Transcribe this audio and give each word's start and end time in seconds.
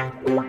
Wow. 0.00 0.40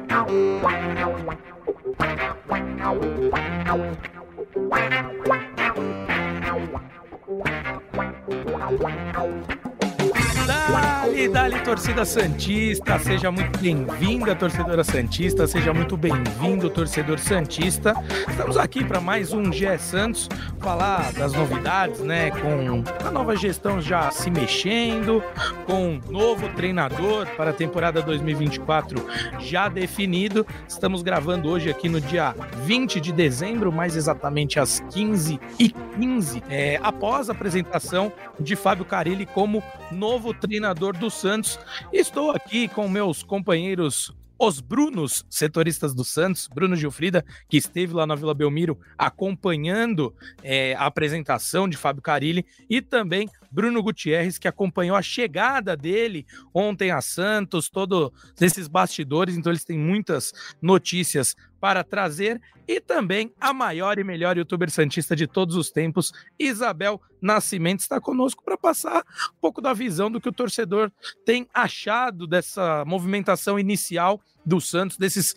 Dali, 11.12 11.28
dali, 11.28 11.60
torcida 11.60 12.06
Santista, 12.06 12.98
seja 12.98 13.30
muito 13.30 13.60
bem-vinda, 13.60 14.34
torcedora 14.34 14.82
Santista, 14.82 15.46
seja 15.46 15.74
muito 15.74 15.98
bem-vindo, 15.98 16.70
torcedor 16.70 17.20
Santista. 17.20 17.94
Estamos 18.30 18.56
aqui 18.56 18.82
para 18.82 19.02
mais 19.02 19.34
um 19.34 19.52
GE 19.52 19.78
Santos, 19.78 20.30
falar 20.62 21.12
das 21.12 21.34
novidades, 21.34 22.00
né? 22.00 22.32
Com 22.32 22.82
a 23.06 23.12
nova 23.12 23.36
gestão 23.36 23.82
já 23.82 24.10
se 24.10 24.32
mexendo, 24.32 25.22
com 25.66 25.96
um 25.96 26.02
novo 26.10 26.48
treinador 26.56 27.28
para 27.36 27.50
a 27.50 27.54
temporada 27.54 28.02
2024 28.02 29.06
já 29.38 29.68
definido. 29.68 30.48
Estamos 30.66 31.04
gravando 31.04 31.50
hoje 31.50 31.70
aqui 31.70 31.90
no 31.90 32.00
dia 32.00 32.34
20 32.64 33.02
de 33.02 33.12
dezembro, 33.12 33.70
mais 33.70 33.98
exatamente 33.98 34.62
às 34.62 34.80
15 34.90 35.38
e 35.60 35.70
15, 36.00 36.42
é, 36.50 36.80
após 36.82 37.30
a 37.30 37.34
apresentação 37.34 38.14
de 38.40 38.56
Fábio 38.56 38.86
Carilli 38.86 39.26
como 39.26 39.62
novo 39.92 40.34
treinador 40.34 41.01
do 41.02 41.10
Santos. 41.10 41.60
Estou 41.92 42.30
aqui 42.30 42.68
com 42.68 42.88
meus 42.88 43.24
companheiros 43.24 44.14
os 44.38 44.60
Brunos, 44.60 45.26
setoristas 45.30 45.94
do 45.94 46.04
Santos, 46.04 46.48
Bruno 46.48 46.76
Gilfrida, 46.76 47.24
que 47.48 47.58
esteve 47.58 47.94
lá 47.94 48.08
na 48.08 48.16
Vila 48.16 48.34
Belmiro 48.34 48.80
acompanhando 48.98 50.16
é, 50.44 50.74
a 50.76 50.86
apresentação 50.86 51.68
de 51.70 51.78
Fábio 51.78 52.02
Carilli, 52.02 52.46
e 52.68 52.82
também 52.82 53.30
Bruno 53.52 53.84
Gutierrez, 53.84 54.40
que 54.40 54.48
acompanhou 54.48 54.96
a 54.96 55.02
chegada 55.02 55.78
dele 55.78 56.26
ontem 56.54 56.90
a 56.90 57.02
Santos, 57.02 57.70
todos 57.70 58.12
esses 58.40 58.68
bastidores, 58.68 59.38
então 59.38 59.52
eles 59.52 59.64
têm 59.64 59.78
muitas 59.78 60.34
notícias 60.60 61.36
para 61.62 61.82
trazer 61.84 62.42
e 62.68 62.82
também 62.82 63.32
a 63.40 63.54
maior 63.54 64.00
e 64.00 64.04
melhor 64.04 64.36
youtuber 64.36 64.72
santista 64.72 65.16
de 65.16 65.28
todos 65.28 65.56
os 65.56 65.70
tempos, 65.70 66.12
Isabel 66.40 67.00
Nascimento, 67.22 67.82
está 67.82 68.02
conosco 68.02 68.44
para 68.44 68.58
passar 68.58 69.06
um 69.30 69.40
pouco 69.40 69.62
da 69.62 69.72
visão 69.72 70.10
do 70.10 70.20
que 70.20 70.28
o 70.28 70.34
torcedor 70.34 70.92
tem 71.24 71.48
achado 71.54 72.26
dessa 72.26 72.84
movimentação 72.86 73.60
inicial 73.60 74.20
do 74.44 74.60
Santos, 74.60 74.98
desses 74.98 75.36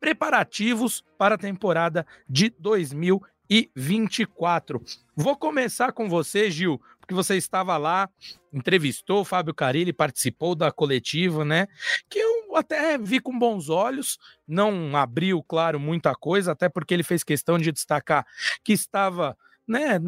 preparativos 0.00 1.04
para 1.16 1.36
a 1.36 1.38
temporada 1.38 2.04
de 2.28 2.52
2024. 2.58 4.82
Vou 5.14 5.36
começar 5.36 5.92
com 5.92 6.08
você, 6.08 6.50
Gil, 6.50 6.80
porque 7.02 7.14
você 7.14 7.36
estava 7.36 7.76
lá, 7.76 8.08
entrevistou 8.52 9.22
o 9.22 9.24
Fábio 9.24 9.52
Carilli, 9.52 9.92
participou 9.92 10.54
da 10.54 10.70
coletiva, 10.70 11.44
né? 11.44 11.66
Que 12.08 12.20
eu 12.20 12.56
até 12.56 12.96
vi 12.96 13.18
com 13.18 13.36
bons 13.36 13.68
olhos, 13.68 14.18
não 14.46 14.96
abriu, 14.96 15.42
claro, 15.42 15.80
muita 15.80 16.14
coisa, 16.14 16.52
até 16.52 16.68
porque 16.68 16.94
ele 16.94 17.02
fez 17.02 17.24
questão 17.24 17.58
de 17.58 17.72
destacar 17.72 18.24
que 18.64 18.72
estava 18.72 19.36
né, 19.66 20.00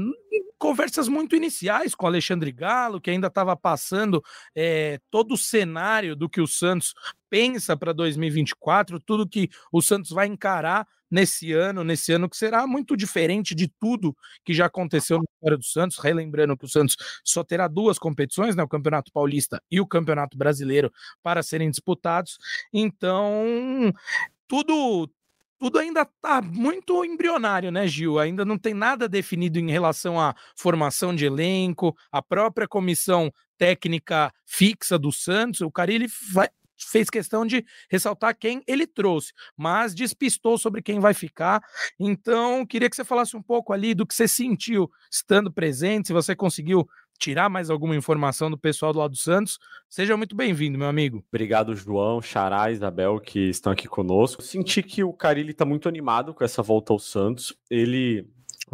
conversas 0.64 1.08
muito 1.08 1.36
iniciais 1.36 1.94
com 1.94 2.06
Alexandre 2.06 2.50
Galo, 2.50 2.98
que 2.98 3.10
ainda 3.10 3.26
estava 3.26 3.54
passando 3.54 4.24
é, 4.56 4.98
todo 5.10 5.34
o 5.34 5.36
cenário 5.36 6.16
do 6.16 6.26
que 6.26 6.40
o 6.40 6.46
Santos 6.46 6.94
pensa 7.28 7.76
para 7.76 7.92
2024, 7.92 8.98
tudo 8.98 9.28
que 9.28 9.50
o 9.70 9.82
Santos 9.82 10.10
vai 10.10 10.26
encarar 10.26 10.88
nesse 11.10 11.52
ano, 11.52 11.84
nesse 11.84 12.12
ano 12.12 12.30
que 12.30 12.36
será 12.38 12.66
muito 12.66 12.96
diferente 12.96 13.54
de 13.54 13.68
tudo 13.78 14.16
que 14.42 14.54
já 14.54 14.64
aconteceu 14.64 15.18
na 15.18 15.24
história 15.34 15.58
do 15.58 15.64
Santos, 15.64 15.98
relembrando 15.98 16.56
que 16.56 16.64
o 16.64 16.68
Santos 16.68 16.96
só 17.22 17.44
terá 17.44 17.68
duas 17.68 17.98
competições, 17.98 18.56
né, 18.56 18.62
o 18.62 18.68
Campeonato 18.68 19.12
Paulista 19.12 19.62
e 19.70 19.82
o 19.82 19.86
Campeonato 19.86 20.38
Brasileiro 20.38 20.90
para 21.22 21.42
serem 21.42 21.70
disputados. 21.70 22.38
Então, 22.72 23.92
tudo 24.48 25.10
tudo 25.64 25.78
ainda 25.78 26.02
está 26.02 26.42
muito 26.42 27.06
embrionário, 27.06 27.72
né, 27.72 27.86
Gil? 27.88 28.18
Ainda 28.18 28.44
não 28.44 28.58
tem 28.58 28.74
nada 28.74 29.08
definido 29.08 29.58
em 29.58 29.70
relação 29.70 30.20
à 30.20 30.34
formação 30.54 31.14
de 31.16 31.24
elenco, 31.24 31.96
a 32.12 32.20
própria 32.20 32.68
comissão 32.68 33.32
técnica 33.56 34.30
fixa 34.44 34.98
do 34.98 35.10
Santos. 35.10 35.62
O 35.62 35.70
Carilli 35.70 36.06
vai, 36.34 36.50
fez 36.76 37.08
questão 37.08 37.46
de 37.46 37.64
ressaltar 37.90 38.36
quem 38.38 38.62
ele 38.66 38.86
trouxe, 38.86 39.32
mas 39.56 39.94
despistou 39.94 40.58
sobre 40.58 40.82
quem 40.82 41.00
vai 41.00 41.14
ficar. 41.14 41.62
Então, 41.98 42.66
queria 42.66 42.90
que 42.90 42.96
você 42.96 43.04
falasse 43.04 43.34
um 43.34 43.42
pouco 43.42 43.72
ali 43.72 43.94
do 43.94 44.06
que 44.06 44.14
você 44.14 44.28
sentiu 44.28 44.90
estando 45.10 45.50
presente, 45.50 46.08
se 46.08 46.12
você 46.12 46.36
conseguiu 46.36 46.86
tirar 47.18 47.48
mais 47.48 47.70
alguma 47.70 47.96
informação 47.96 48.50
do 48.50 48.58
pessoal 48.58 48.92
do 48.92 48.98
lado 48.98 49.12
do 49.12 49.16
Santos, 49.16 49.58
seja 49.88 50.16
muito 50.16 50.34
bem-vindo, 50.34 50.78
meu 50.78 50.88
amigo. 50.88 51.24
Obrigado, 51.28 51.74
João, 51.74 52.20
Xará, 52.20 52.70
Isabel, 52.70 53.20
que 53.20 53.48
estão 53.48 53.72
aqui 53.72 53.88
conosco. 53.88 54.42
Senti 54.42 54.82
que 54.82 55.02
o 55.02 55.12
Carilli 55.12 55.52
está 55.52 55.64
muito 55.64 55.88
animado 55.88 56.34
com 56.34 56.44
essa 56.44 56.62
volta 56.62 56.92
ao 56.92 56.98
Santos. 56.98 57.54
Ele 57.70 58.26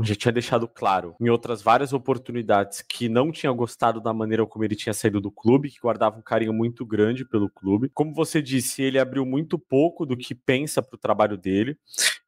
já 0.02 0.14
tinha 0.14 0.32
deixado 0.32 0.68
claro 0.68 1.14
em 1.20 1.28
outras 1.28 1.62
várias 1.62 1.92
oportunidades 1.92 2.82
que 2.82 3.08
não 3.08 3.30
tinha 3.32 3.52
gostado 3.52 4.00
da 4.00 4.12
maneira 4.12 4.46
como 4.46 4.64
ele 4.64 4.76
tinha 4.76 4.94
saído 4.94 5.20
do 5.20 5.30
clube, 5.30 5.70
que 5.70 5.80
guardava 5.80 6.18
um 6.18 6.22
carinho 6.22 6.52
muito 6.52 6.86
grande 6.86 7.24
pelo 7.24 7.50
clube. 7.50 7.90
Como 7.92 8.14
você 8.14 8.40
disse, 8.40 8.82
ele 8.82 8.98
abriu 8.98 9.26
muito 9.26 9.58
pouco 9.58 10.06
do 10.06 10.16
que 10.16 10.34
pensa 10.34 10.82
para 10.82 10.96
o 10.96 10.98
trabalho 10.98 11.36
dele, 11.36 11.76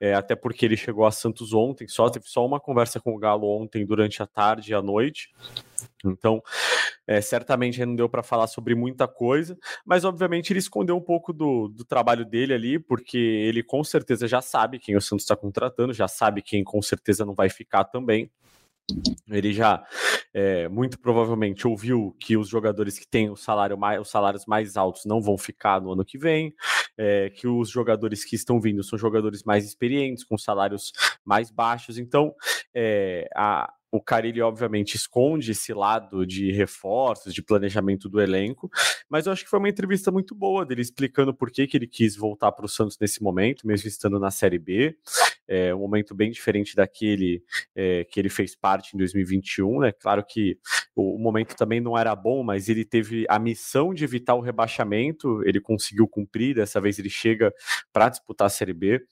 é, 0.01 0.15
até 0.15 0.35
porque 0.35 0.67
ele 0.67 0.77
chegou 0.77 1.07
a 1.07 1.11
Santos 1.11 1.53
ontem, 1.53 1.87
só 1.87 2.09
teve 2.11 2.27
só 2.27 2.45
uma 2.45 2.61
conversa 2.61 3.01
com 3.01 3.15
o 3.15 3.19
Galo 3.19 3.47
ontem 3.47 3.87
durante 3.87 4.23
a 4.23 4.27
tarde 4.27 4.73
e 4.73 4.75
a 4.75 4.83
noite. 4.83 5.31
Então, 6.05 6.43
é, 7.07 7.21
certamente 7.21 7.85
não 7.85 7.97
deu 7.97 8.09
para 8.09 8.23
falar 8.23 8.47
sobre 8.47 8.75
muita 8.75 9.07
coisa, 9.09 9.59
mas 9.85 10.05
obviamente 10.05 10.53
ele 10.53 10.59
escondeu 10.59 10.97
um 10.97 11.01
pouco 11.01 11.33
do, 11.33 11.69
do 11.69 11.85
trabalho 11.85 12.25
dele 12.25 12.55
ali, 12.55 12.79
porque 12.79 13.19
ele 13.19 13.63
com 13.63 13.83
certeza 13.83 14.27
já 14.29 14.41
sabe 14.41 14.79
quem 14.79 14.97
o 14.97 15.01
Santos 15.01 15.25
está 15.25 15.37
contratando, 15.37 15.93
já 15.93 16.09
sabe 16.09 16.43
quem 16.43 16.65
com 16.65 16.81
certeza 16.83 17.25
não 17.25 17.35
vai 17.35 17.49
ficar 17.49 17.85
também. 17.85 18.31
Ele 19.29 19.53
já 19.53 19.85
é, 20.35 20.69
muito 20.69 20.99
provavelmente 20.99 21.67
ouviu 21.67 22.17
que 22.19 22.37
os 22.37 22.49
jogadores 22.49 22.99
que 22.99 23.07
têm 23.07 23.31
o 23.31 23.37
salário 23.37 23.79
mais, 23.79 24.01
os 24.01 24.11
salários 24.11 24.45
mais 24.47 24.77
altos 24.77 25.05
não 25.05 25.21
vão 25.21 25.39
ficar 25.39 25.81
no 25.81 25.93
ano 25.93 26.05
que 26.05 26.19
vem, 26.19 26.55
é, 26.97 27.31
que 27.31 27.47
os 27.47 27.71
jogadores 27.71 28.25
que 28.25 28.37
estão 28.37 28.61
vindo 28.61 28.83
são 28.83 28.99
jogadores 28.99 29.45
mais 29.45 29.65
experientes, 29.65 30.25
com 30.25 30.37
salários 30.37 30.93
mais 31.25 31.51
baixos. 31.51 31.97
Então, 31.97 32.35
é, 32.75 33.29
a, 33.35 33.73
o 33.93 34.01
Carilli, 34.01 34.41
obviamente, 34.41 34.97
esconde 34.97 35.51
esse 35.51 35.75
lado 35.75 36.27
de 36.27 36.51
reforços, 36.51 37.35
de 37.35 37.43
planejamento 37.43 38.09
do 38.09 38.23
elenco, 38.23 38.71
mas 39.07 39.27
eu 39.27 39.33
acho 39.33 39.45
que 39.45 39.51
foi 39.51 39.59
uma 39.59 39.69
entrevista 39.69 40.11
muito 40.11 40.35
boa 40.35 40.65
dele 40.65 40.81
explicando 40.81 41.35
por 41.35 41.51
que, 41.51 41.67
que 41.67 41.77
ele 41.77 41.87
quis 41.87 42.17
voltar 42.17 42.51
para 42.53 42.65
o 42.65 42.69
Santos 42.69 42.97
nesse 42.99 43.23
momento, 43.23 43.67
mesmo 43.67 43.87
estando 43.87 44.19
na 44.19 44.31
Série 44.31 44.59
B. 44.59 44.97
É 45.47 45.75
um 45.75 45.81
momento 45.81 46.15
bem 46.15 46.31
diferente 46.31 46.75
daquele 46.75 47.43
é, 47.77 48.05
que 48.05 48.19
ele 48.19 48.31
fez 48.31 48.57
parte 48.57 48.95
em 48.95 48.99
2021, 48.99 49.81
né? 49.81 49.93
Claro 49.93 50.25
que 50.25 50.59
o, 50.97 51.19
momento 51.19 51.55
também 51.55 51.79
não 51.79 51.99
era 51.99 52.17
bom, 52.17 52.43
mas 52.43 52.71
ele 52.71 52.87
teve 52.87 53.27
a 53.29 53.39
missão 53.39 53.93
de 53.93 54.05
evitar 54.05 54.35
o 54.35 54.41
rebaixamento, 54.41 55.43
ele 55.45 55.61
conseguiu 55.61 56.09
cumprir, 56.09 56.55
dessa 56.55 56.81
vez 56.81 56.99
ele 56.99 57.11
chega 57.11 57.53
para 57.93 58.09
disputar 58.09 58.47
a 58.47 58.51
Série 58.51 58.73
B. 58.73 59.05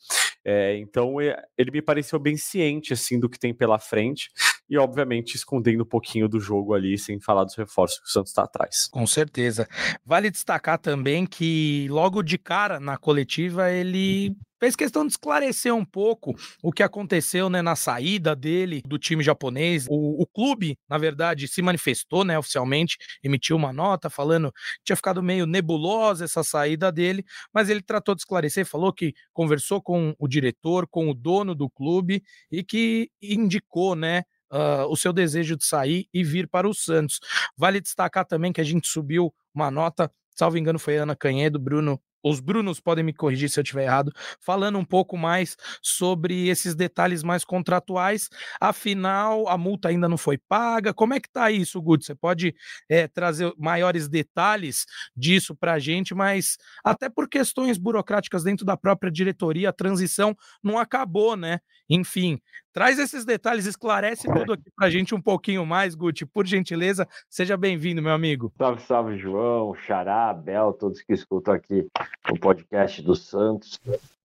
É, 0.42 0.78
então 0.78 1.20
é, 1.20 1.36
ele 1.58 1.70
me 1.70 1.82
pareceu 1.82 2.18
bem 2.18 2.38
ciente 2.38 2.94
assim 2.94 3.20
do 3.20 3.28
que 3.28 3.38
tem 3.38 3.52
pela 3.52 3.78
frente 3.78 4.30
e, 4.70 4.78
obviamente, 4.78 5.34
escondendo 5.34 5.82
um 5.82 5.86
pouquinho 5.86 6.28
do 6.28 6.38
jogo 6.38 6.72
ali, 6.72 6.96
sem 6.96 7.18
falar 7.18 7.42
dos 7.42 7.56
reforços 7.56 7.98
que 7.98 8.06
o 8.06 8.08
Santos 8.08 8.30
está 8.30 8.44
atrás. 8.44 8.86
Com 8.86 9.04
certeza. 9.04 9.68
Vale 10.06 10.30
destacar 10.30 10.78
também 10.78 11.26
que, 11.26 11.88
logo 11.90 12.22
de 12.22 12.38
cara, 12.38 12.78
na 12.78 12.96
coletiva, 12.96 13.68
ele 13.68 14.36
fez 14.60 14.76
questão 14.76 15.06
de 15.06 15.12
esclarecer 15.12 15.74
um 15.74 15.84
pouco 15.84 16.36
o 16.62 16.70
que 16.70 16.82
aconteceu 16.82 17.48
né, 17.48 17.62
na 17.62 17.74
saída 17.74 18.36
dele 18.36 18.82
do 18.86 18.98
time 18.98 19.24
japonês. 19.24 19.86
O, 19.88 20.22
o, 20.22 20.26
clube, 20.26 20.78
na 20.88 20.98
verdade, 20.98 21.48
se 21.48 21.62
manifestou 21.62 22.24
né, 22.24 22.38
oficialmente, 22.38 22.98
emitiu 23.24 23.56
uma 23.56 23.72
nota 23.72 24.10
falando 24.10 24.52
que 24.52 24.84
tinha 24.84 24.96
ficado 24.96 25.22
meio 25.22 25.46
nebulosa 25.46 26.26
essa 26.26 26.44
saída 26.44 26.92
dele, 26.92 27.24
mas 27.52 27.70
ele 27.70 27.80
tratou 27.80 28.14
de 28.14 28.20
esclarecer, 28.20 28.66
falou 28.66 28.92
que 28.92 29.14
conversou 29.32 29.80
com 29.80 30.14
o 30.18 30.28
diretor, 30.28 30.86
com 30.86 31.08
o 31.08 31.14
dono 31.14 31.54
do 31.54 31.68
clube 31.68 32.22
e 32.52 32.62
que 32.62 33.10
indicou, 33.20 33.96
né? 33.96 34.22
Uh, 34.50 34.86
o 34.88 34.96
seu 34.96 35.12
desejo 35.12 35.56
de 35.56 35.64
sair 35.64 36.06
e 36.12 36.24
vir 36.24 36.48
para 36.48 36.68
o 36.68 36.74
Santos. 36.74 37.20
Vale 37.56 37.80
destacar 37.80 38.24
também 38.24 38.52
que 38.52 38.60
a 38.60 38.64
gente 38.64 38.88
subiu 38.88 39.32
uma 39.54 39.70
nota, 39.70 40.10
salvo 40.36 40.58
engano, 40.58 40.78
foi 40.78 40.96
Ana 40.96 41.16
Canhedo, 41.16 41.58
Bruno 41.58 42.00
os 42.22 42.40
Brunos 42.40 42.80
podem 42.80 43.04
me 43.04 43.12
corrigir 43.12 43.48
se 43.48 43.58
eu 43.58 43.62
estiver 43.62 43.84
errado, 43.84 44.12
falando 44.40 44.78
um 44.78 44.84
pouco 44.84 45.16
mais 45.16 45.56
sobre 45.82 46.48
esses 46.48 46.74
detalhes 46.74 47.22
mais 47.22 47.44
contratuais. 47.44 48.28
Afinal, 48.60 49.48
a 49.48 49.56
multa 49.56 49.88
ainda 49.88 50.08
não 50.08 50.18
foi 50.18 50.36
paga. 50.36 50.92
Como 50.92 51.14
é 51.14 51.20
que 51.20 51.30
tá 51.30 51.50
isso, 51.50 51.80
Guto? 51.80 52.04
Você 52.04 52.14
pode 52.14 52.54
é, 52.88 53.08
trazer 53.08 53.52
maiores 53.58 54.08
detalhes 54.08 54.84
disso 55.16 55.54
para 55.54 55.74
a 55.74 55.78
gente, 55.78 56.14
mas 56.14 56.58
até 56.84 57.08
por 57.08 57.28
questões 57.28 57.78
burocráticas 57.78 58.44
dentro 58.44 58.66
da 58.66 58.76
própria 58.76 59.10
diretoria, 59.10 59.70
a 59.70 59.72
transição 59.72 60.36
não 60.62 60.78
acabou, 60.78 61.36
né? 61.36 61.60
Enfim, 61.88 62.38
Traz 62.72 62.98
esses 62.98 63.24
detalhes, 63.24 63.66
esclarece 63.66 64.28
tudo 64.32 64.52
aqui 64.52 64.70
para 64.76 64.86
a 64.86 64.90
gente 64.90 65.14
um 65.14 65.20
pouquinho 65.20 65.66
mais, 65.66 65.94
Guti, 65.94 66.24
por 66.24 66.46
gentileza. 66.46 67.06
Seja 67.28 67.56
bem-vindo, 67.56 68.00
meu 68.00 68.12
amigo. 68.12 68.52
Salve, 68.56 68.82
salve, 68.82 69.18
João, 69.18 69.74
Xará, 69.74 70.32
Bel, 70.32 70.72
todos 70.72 71.02
que 71.02 71.12
escutam 71.12 71.52
aqui 71.52 71.86
o 72.30 72.38
podcast 72.38 73.02
do 73.02 73.16
Santos. 73.16 73.80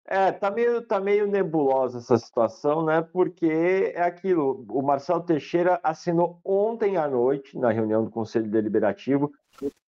É, 0.06 0.30
tá 0.30 0.50
meio, 0.50 0.82
tá 0.82 1.00
meio 1.00 1.26
nebulosa 1.26 1.98
essa 1.98 2.18
situação, 2.18 2.84
né? 2.84 3.00
Porque 3.00 3.92
é 3.94 4.02
aquilo. 4.02 4.66
O 4.68 4.82
Marcelo 4.82 5.22
Teixeira 5.22 5.80
assinou 5.82 6.38
ontem 6.44 6.98
à 6.98 7.08
noite, 7.08 7.58
na 7.58 7.70
reunião 7.70 8.04
do 8.04 8.10
Conselho 8.10 8.50
Deliberativo, 8.50 9.32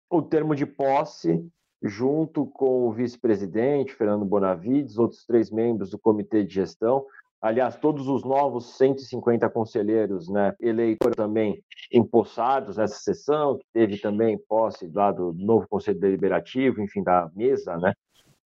o 0.08 0.23
termo 0.23 0.55
de 0.55 0.64
posse, 0.64 1.47
junto 1.82 2.47
com 2.47 2.88
o 2.88 2.93
vice-presidente, 2.93 3.94
Fernando 3.94 4.25
Bonavides, 4.25 4.97
outros 4.97 5.26
três 5.26 5.50
membros 5.50 5.91
do 5.91 5.99
comitê 5.99 6.43
de 6.43 6.55
gestão. 6.55 7.05
Aliás, 7.41 7.77
todos 7.77 8.09
os 8.09 8.25
novos 8.25 8.77
150 8.77 9.49
conselheiros 9.50 10.29
né, 10.29 10.55
eleitos 10.59 11.12
também 11.15 11.62
empossados 11.93 12.77
nessa 12.77 12.99
sessão, 12.99 13.59
que 13.59 13.65
teve 13.73 13.99
também 13.99 14.38
posse 14.49 14.91
lá 14.93 15.12
do 15.12 15.33
novo 15.35 15.69
Conselho 15.69 16.00
Deliberativo, 16.00 16.81
enfim, 16.81 17.03
da 17.03 17.31
mesa, 17.35 17.77
né? 17.77 17.93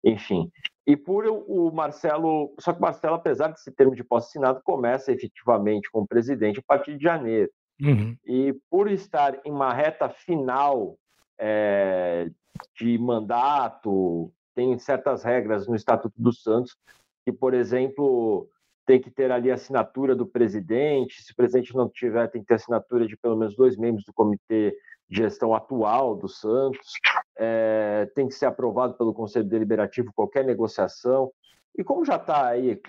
Enfim, 0.03 0.51
e 0.87 0.95
por 0.95 1.25
o 1.25 1.71
Marcelo, 1.71 2.53
só 2.59 2.71
que 2.71 2.77
o 2.77 2.81
Marcelo, 2.81 3.15
apesar 3.15 3.47
desse 3.47 3.71
termo 3.71 3.95
de 3.95 4.03
posse 4.03 4.29
assinado, 4.29 4.61
começa 4.63 5.11
efetivamente 5.11 5.89
como 5.91 6.07
presidente 6.07 6.59
a 6.59 6.63
partir 6.65 6.95
de 6.95 7.03
janeiro. 7.03 7.49
Uhum. 7.81 8.15
E 8.23 8.53
por 8.69 8.89
estar 8.89 9.39
em 9.43 9.51
uma 9.51 9.73
reta 9.73 10.07
final 10.09 10.95
é, 11.39 12.29
de 12.75 12.97
mandato, 12.99 14.31
tem 14.53 14.77
certas 14.77 15.23
regras 15.23 15.67
no 15.67 15.75
Estatuto 15.75 16.15
dos 16.21 16.43
Santos, 16.43 16.77
que, 17.25 17.31
por 17.33 17.55
exemplo, 17.55 18.47
tem 18.85 19.01
que 19.01 19.09
ter 19.09 19.31
ali 19.31 19.51
a 19.51 19.55
assinatura 19.55 20.15
do 20.15 20.25
presidente, 20.25 21.23
se 21.23 21.31
o 21.31 21.35
presidente 21.35 21.75
não 21.75 21.89
tiver, 21.89 22.27
tem 22.29 22.41
que 22.41 22.47
ter 22.47 22.55
assinatura 22.55 23.07
de 23.07 23.17
pelo 23.17 23.35
menos 23.35 23.55
dois 23.55 23.75
membros 23.75 24.05
do 24.05 24.13
comitê 24.13 24.75
de 25.09 25.17
gestão 25.17 25.53
atual 25.53 26.15
do 26.15 26.27
Santos, 26.27 26.93
é, 27.37 28.09
tem 28.15 28.27
que 28.27 28.33
ser 28.33 28.45
aprovado 28.45 28.95
pelo 28.95 29.13
Conselho 29.13 29.45
Deliberativo 29.45 30.11
qualquer 30.13 30.45
negociação. 30.45 31.31
E 31.77 31.83
como 31.83 32.05
já 32.05 32.15
está 32.15 32.47
aí 32.47 32.79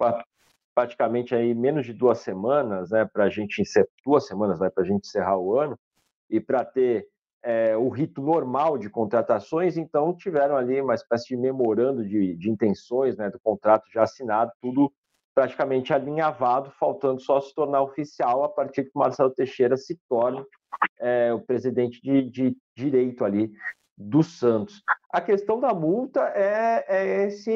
praticamente 0.75 1.35
aí 1.35 1.55
menos 1.55 1.87
de 1.87 1.95
duas 1.95 2.19
semanas, 2.19 2.91
né, 2.91 3.09
para 3.11 3.25
a 3.25 3.31
gente 3.31 3.63
encerrar, 3.63 3.89
duas 4.05 4.27
semanas, 4.27 4.61
né, 4.61 4.69
para 4.69 4.85
a 4.85 4.87
gente 4.87 5.07
encerrar 5.07 5.39
o 5.39 5.59
ano 5.59 5.79
e 6.29 6.39
para 6.39 6.65
ter 6.65 7.09
é, 7.43 7.77
o 7.77 7.89
rito 7.89 8.21
normal 8.21 8.77
de 8.77 8.91
contratações, 8.91 9.77
então 9.77 10.15
tiveram 10.15 10.57
ali 10.57 10.81
uma 10.81 10.95
espécie 10.95 11.29
de 11.29 11.37
memorando 11.37 12.05
de, 12.05 12.37
de 12.37 12.51
intenções, 12.51 13.17
né, 13.17 13.31
do 13.31 13.41
contrato 13.41 13.85
já 13.93 14.03
assinado, 14.03 14.53
tudo 14.61 14.93
praticamente 15.37 15.93
alinhavado, 15.93 16.71
faltando 16.81 17.21
só 17.21 17.43
se 17.43 17.55
tornar 17.55 17.83
oficial 17.83 18.43
a 18.43 18.49
partir 18.49 18.85
que 18.85 18.93
o 18.95 18.99
Marcelo 18.99 19.31
Teixeira 19.31 19.77
se 19.77 19.99
torne 20.09 20.43
é, 20.99 21.31
o 21.31 21.41
presidente 21.41 22.01
de, 22.01 22.23
de, 22.23 22.57
direito 22.75 23.23
ali 23.23 23.53
do 23.99 24.23
Santos. 24.23 24.83
A 25.13 25.21
questão 25.21 25.61
da 25.61 25.75
multa 25.75 26.21
é, 26.35 26.85
é 26.89 27.27
esse, 27.27 27.51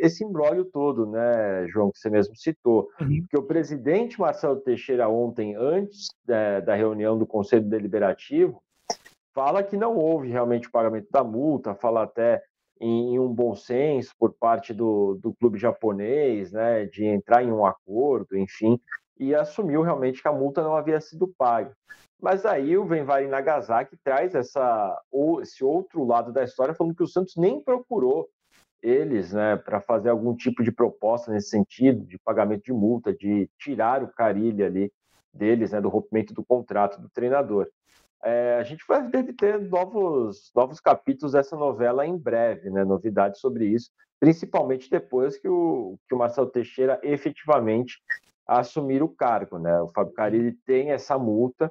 esse 0.00 0.24
imbróglio 0.24 0.64
todo, 0.64 1.06
né, 1.06 1.66
João, 1.68 1.90
que 1.90 1.98
você 1.98 2.08
mesmo 2.08 2.34
citou. 2.34 2.88
Uhum. 2.98 3.20
Porque 3.20 3.38
o 3.38 3.46
presidente 3.46 4.18
Marcelo 4.18 4.56
Teixeira, 4.56 5.06
ontem, 5.06 5.54
antes 5.54 6.08
é, 6.26 6.62
da 6.62 6.74
reunião 6.74 7.18
do 7.18 7.26
Conselho 7.26 7.68
Deliberativo, 7.68 8.62
fala 9.34 9.62
que 9.62 9.76
não 9.76 9.96
houve 9.96 10.28
realmente 10.28 10.66
o 10.66 10.72
pagamento 10.72 11.08
da 11.10 11.22
multa, 11.22 11.74
fala 11.74 12.04
até 12.04 12.42
em, 12.80 13.18
um 13.18 13.32
bom 13.32 13.54
senso 13.54 14.12
por 14.18 14.32
parte 14.32 14.72
do, 14.72 15.18
do 15.22 15.34
clube 15.34 15.58
japonês, 15.58 16.52
né, 16.52 16.86
de 16.86 17.04
entrar 17.04 17.42
em 17.42 17.52
um 17.52 17.64
acordo, 17.66 18.36
enfim, 18.36 18.80
e 19.18 19.34
assumiu 19.34 19.82
realmente 19.82 20.22
que 20.22 20.28
a 20.28 20.32
multa 20.32 20.62
não 20.62 20.76
havia 20.76 21.00
sido 21.00 21.32
paga. 21.36 21.72
Mas 22.20 22.44
aí 22.44 22.76
o 22.76 22.84
Venvari 22.84 23.26
Nagasaki 23.26 23.96
traz 24.02 24.34
essa, 24.34 25.00
esse 25.40 25.64
outro 25.64 26.04
lado 26.04 26.32
da 26.32 26.42
história, 26.42 26.74
falando 26.74 26.94
que 26.94 27.02
o 27.02 27.08
Santos 27.08 27.34
nem 27.36 27.62
procurou 27.62 28.28
eles 28.82 29.32
né, 29.32 29.56
para 29.56 29.80
fazer 29.80 30.08
algum 30.08 30.34
tipo 30.34 30.62
de 30.62 30.72
proposta 30.72 31.32
nesse 31.32 31.50
sentido, 31.50 32.04
de 32.04 32.18
pagamento 32.18 32.64
de 32.64 32.72
multa, 32.72 33.12
de 33.12 33.48
tirar 33.58 34.02
o 34.02 34.12
Carilli 34.12 34.62
ali 34.62 34.92
deles, 35.32 35.72
né, 35.72 35.80
do 35.80 35.88
rompimento 35.88 36.32
do 36.32 36.44
contrato 36.44 37.00
do 37.00 37.08
treinador. 37.08 37.68
É, 38.24 38.56
a 38.58 38.64
gente 38.64 38.84
vai, 38.88 39.08
deve 39.08 39.32
ter 39.32 39.60
novos, 39.60 40.50
novos 40.54 40.80
capítulos 40.80 41.32
dessa 41.32 41.56
novela 41.56 42.06
em 42.06 42.16
breve, 42.16 42.70
né? 42.70 42.84
Novidades 42.84 43.40
sobre 43.40 43.66
isso, 43.66 43.90
principalmente 44.18 44.90
depois 44.90 45.38
que 45.38 45.48
o, 45.48 45.98
que 46.08 46.14
o 46.14 46.18
Marcelo 46.18 46.50
Teixeira 46.50 47.00
efetivamente 47.02 48.00
assumir 48.46 49.02
o 49.02 49.08
cargo, 49.08 49.58
né? 49.58 49.80
O 49.80 49.88
Fábio 49.88 50.14
Carilli 50.14 50.52
tem 50.66 50.90
essa 50.90 51.18
multa 51.18 51.70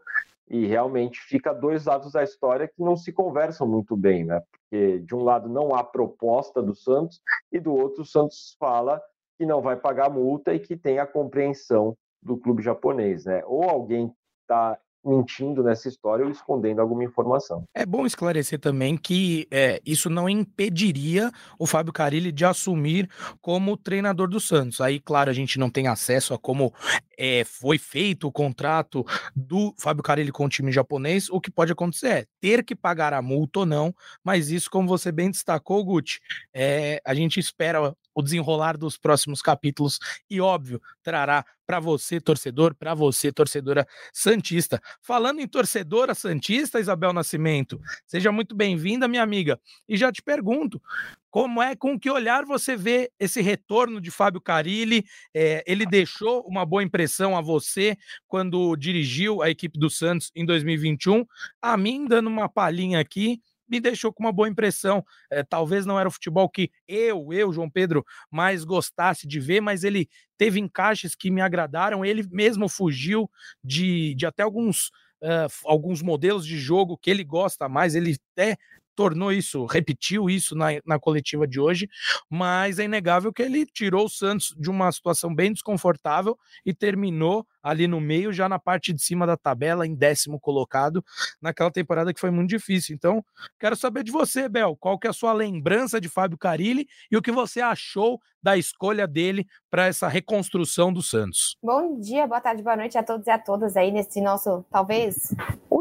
e 0.49 0.65
realmente 0.65 1.19
fica 1.19 1.53
dois 1.53 1.85
lados 1.85 2.13
da 2.13 2.23
história 2.23 2.67
que 2.67 2.81
não 2.81 2.95
se 2.95 3.11
conversam 3.11 3.67
muito 3.67 3.97
bem, 3.97 4.23
né? 4.23 4.41
Porque 4.51 4.99
de 4.99 5.15
um 5.15 5.23
lado 5.23 5.49
não 5.49 5.75
há 5.75 5.83
proposta 5.83 6.61
do 6.61 6.73
Santos 6.73 7.21
e 7.51 7.59
do 7.59 7.73
outro 7.73 8.03
o 8.03 8.05
Santos 8.05 8.55
fala 8.59 9.01
que 9.37 9.45
não 9.45 9.61
vai 9.61 9.75
pagar 9.75 10.09
multa 10.09 10.53
e 10.53 10.59
que 10.59 10.77
tem 10.77 10.99
a 10.99 11.05
compreensão 11.07 11.97
do 12.21 12.37
clube 12.37 12.63
japonês, 12.63 13.25
né? 13.25 13.43
Ou 13.45 13.63
alguém 13.63 14.13
está 14.41 14.79
mentindo 15.05 15.63
nessa 15.63 15.87
história 15.87 16.25
ou 16.25 16.31
escondendo 16.31 16.81
alguma 16.81 17.03
informação. 17.03 17.63
É 17.73 17.85
bom 17.85 18.05
esclarecer 18.05 18.59
também 18.59 18.97
que 18.97 19.47
é, 19.49 19.81
isso 19.85 20.09
não 20.09 20.29
impediria 20.29 21.31
o 21.57 21.65
Fábio 21.65 21.93
Carilli 21.93 22.31
de 22.31 22.45
assumir 22.45 23.09
como 23.41 23.77
treinador 23.77 24.27
do 24.27 24.39
Santos. 24.39 24.81
Aí, 24.81 24.99
claro, 24.99 25.29
a 25.29 25.33
gente 25.33 25.57
não 25.57 25.69
tem 25.69 25.87
acesso 25.87 26.33
a 26.33 26.37
como 26.37 26.73
é, 27.17 27.43
foi 27.43 27.77
feito 27.77 28.27
o 28.27 28.31
contrato 28.31 29.05
do 29.35 29.73
Fábio 29.79 30.03
Carilli 30.03 30.31
com 30.31 30.45
o 30.45 30.49
time 30.49 30.71
japonês. 30.71 31.29
O 31.29 31.41
que 31.41 31.49
pode 31.49 31.71
acontecer 31.71 32.07
é 32.07 32.25
ter 32.39 32.63
que 32.63 32.75
pagar 32.75 33.13
a 33.13 33.21
multa 33.21 33.59
ou 33.59 33.65
não, 33.65 33.93
mas 34.23 34.51
isso, 34.51 34.69
como 34.69 34.87
você 34.87 35.11
bem 35.11 35.31
destacou, 35.31 35.83
Guti, 35.83 36.19
é, 36.53 37.01
a 37.05 37.13
gente 37.13 37.39
espera 37.39 37.95
o 38.17 38.23
desenrolar 38.23 38.75
dos 38.75 38.97
próximos 38.97 39.43
capítulos 39.43 39.99
e, 40.27 40.41
óbvio, 40.41 40.81
trará 41.03 41.45
para 41.67 41.79
você, 41.79 42.19
torcedor, 42.19 42.73
para 42.73 42.95
você, 42.95 43.31
torcedora 43.31 43.87
Santista. 44.11 44.81
Falando 45.03 45.39
em 45.39 45.47
torcedora 45.47 46.15
Santista, 46.15 46.79
Isabel 46.79 47.13
Nascimento, 47.13 47.79
seja 48.07 48.31
muito 48.31 48.55
bem-vinda, 48.55 49.07
minha 49.07 49.21
amiga. 49.21 49.59
E 49.87 49.95
já 49.95 50.11
te 50.11 50.23
pergunto, 50.23 50.81
como 51.29 51.61
é, 51.61 51.75
com 51.75 51.99
que 51.99 52.09
olhar 52.09 52.43
você 52.43 52.75
vê 52.75 53.11
esse 53.19 53.39
retorno 53.39 54.01
de 54.01 54.09
Fábio 54.09 54.41
Carilli? 54.41 55.05
É, 55.31 55.63
ele 55.67 55.85
deixou 55.85 56.41
uma 56.47 56.65
boa 56.65 56.81
impressão 56.81 57.37
a 57.37 57.41
você 57.41 57.95
quando 58.27 58.75
dirigiu 58.75 59.43
a 59.43 59.49
equipe 59.51 59.77
do 59.77 59.91
Santos 59.91 60.31
em 60.35 60.43
2021. 60.43 61.23
A 61.61 61.77
mim, 61.77 62.07
dando 62.07 62.27
uma 62.29 62.49
palhinha 62.49 62.99
aqui, 62.99 63.39
me 63.67 63.79
deixou 63.79 64.13
com 64.13 64.23
uma 64.23 64.31
boa 64.31 64.47
impressão. 64.47 65.05
É, 65.29 65.43
talvez 65.43 65.85
não 65.85 65.99
era 65.99 66.09
o 66.09 66.11
futebol 66.11 66.49
que 66.49 66.71
eu, 66.87 67.31
eu, 67.33 67.51
João 67.51 67.69
Pedro, 67.69 68.05
mais 68.31 68.63
gostasse 68.63 69.27
de 69.27 69.39
ver, 69.39 69.61
mas 69.61 69.83
ele 69.83 70.09
teve 70.37 70.59
encaixes 70.59 71.15
que 71.15 71.31
me 71.31 71.41
agradaram. 71.41 72.03
Ele 72.05 72.27
mesmo 72.31 72.69
fugiu 72.69 73.29
de, 73.63 74.13
de 74.15 74.25
até 74.25 74.43
alguns. 74.43 74.91
Uh, 75.19 75.49
alguns 75.65 76.03
modelos 76.03 76.45
de 76.45 76.59
jogo 76.59 76.95
que 76.95 77.09
ele 77.09 77.23
gosta 77.23 77.67
mais, 77.67 77.95
ele 77.95 78.17
até 78.35 78.55
tornou 78.97 79.31
isso, 79.31 79.63
repetiu 79.65 80.27
isso 80.27 80.55
na, 80.55 80.69
na 80.83 80.99
coletiva 80.99 81.47
de 81.47 81.59
hoje, 81.59 81.87
mas 82.27 82.79
é 82.79 82.85
inegável 82.85 83.31
que 83.31 83.43
ele 83.43 83.63
tirou 83.67 84.07
o 84.07 84.09
Santos 84.09 84.55
de 84.57 84.71
uma 84.71 84.91
situação 84.91 85.33
bem 85.33 85.53
desconfortável 85.53 86.35
e 86.65 86.73
terminou 86.73 87.45
ali 87.61 87.87
no 87.87 88.01
meio, 88.01 88.33
já 88.33 88.49
na 88.49 88.57
parte 88.57 88.91
de 88.91 89.01
cima 89.01 89.27
da 89.27 89.37
tabela, 89.37 89.85
em 89.85 89.93
décimo 89.93 90.39
colocado, 90.39 91.05
naquela 91.39 91.69
temporada 91.69 92.11
que 92.11 92.19
foi 92.19 92.31
muito 92.31 92.49
difícil. 92.49 92.95
Então, 92.95 93.23
quero 93.59 93.75
saber 93.75 94.03
de 94.03 94.11
você, 94.11 94.49
Bel, 94.49 94.75
qual 94.75 94.97
que 94.97 95.05
é 95.05 95.11
a 95.11 95.13
sua 95.13 95.31
lembrança 95.31 96.01
de 96.01 96.09
Fábio 96.09 96.37
Carilli 96.37 96.87
e 97.11 97.17
o 97.17 97.21
que 97.21 97.31
você 97.31 97.61
achou 97.61 98.19
da 98.41 98.57
escolha 98.57 99.05
dele 99.05 99.45
para 99.69 99.87
essa 99.87 100.07
reconstrução 100.07 100.93
do 100.93 101.03
Santos. 101.03 101.57
Bom 101.61 101.99
dia, 101.99 102.25
boa 102.25 102.39
tarde, 102.39 102.63
boa 102.63 102.77
noite 102.77 102.97
a 102.97 103.03
todos 103.03 103.27
e 103.27 103.29
a 103.29 103.37
todas 103.37 103.75
aí 103.75 103.91
nesse 103.91 104.21
nosso, 104.21 104.63
talvez, 104.71 105.35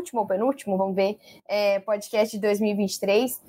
último 0.07 0.21
ou 0.21 0.27
penúltimo, 0.27 0.77
vamos 0.77 0.95
ver, 0.95 1.19
é, 1.49 1.81
podcast 1.81 2.37
de 2.37 2.41
2023. 2.41 3.43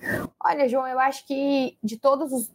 Olha, 0.44 0.68
João, 0.68 0.88
eu 0.88 1.00
acho 1.00 1.26
que 1.28 1.78
de 1.84 1.98
todos 1.98 2.32
os, 2.34 2.52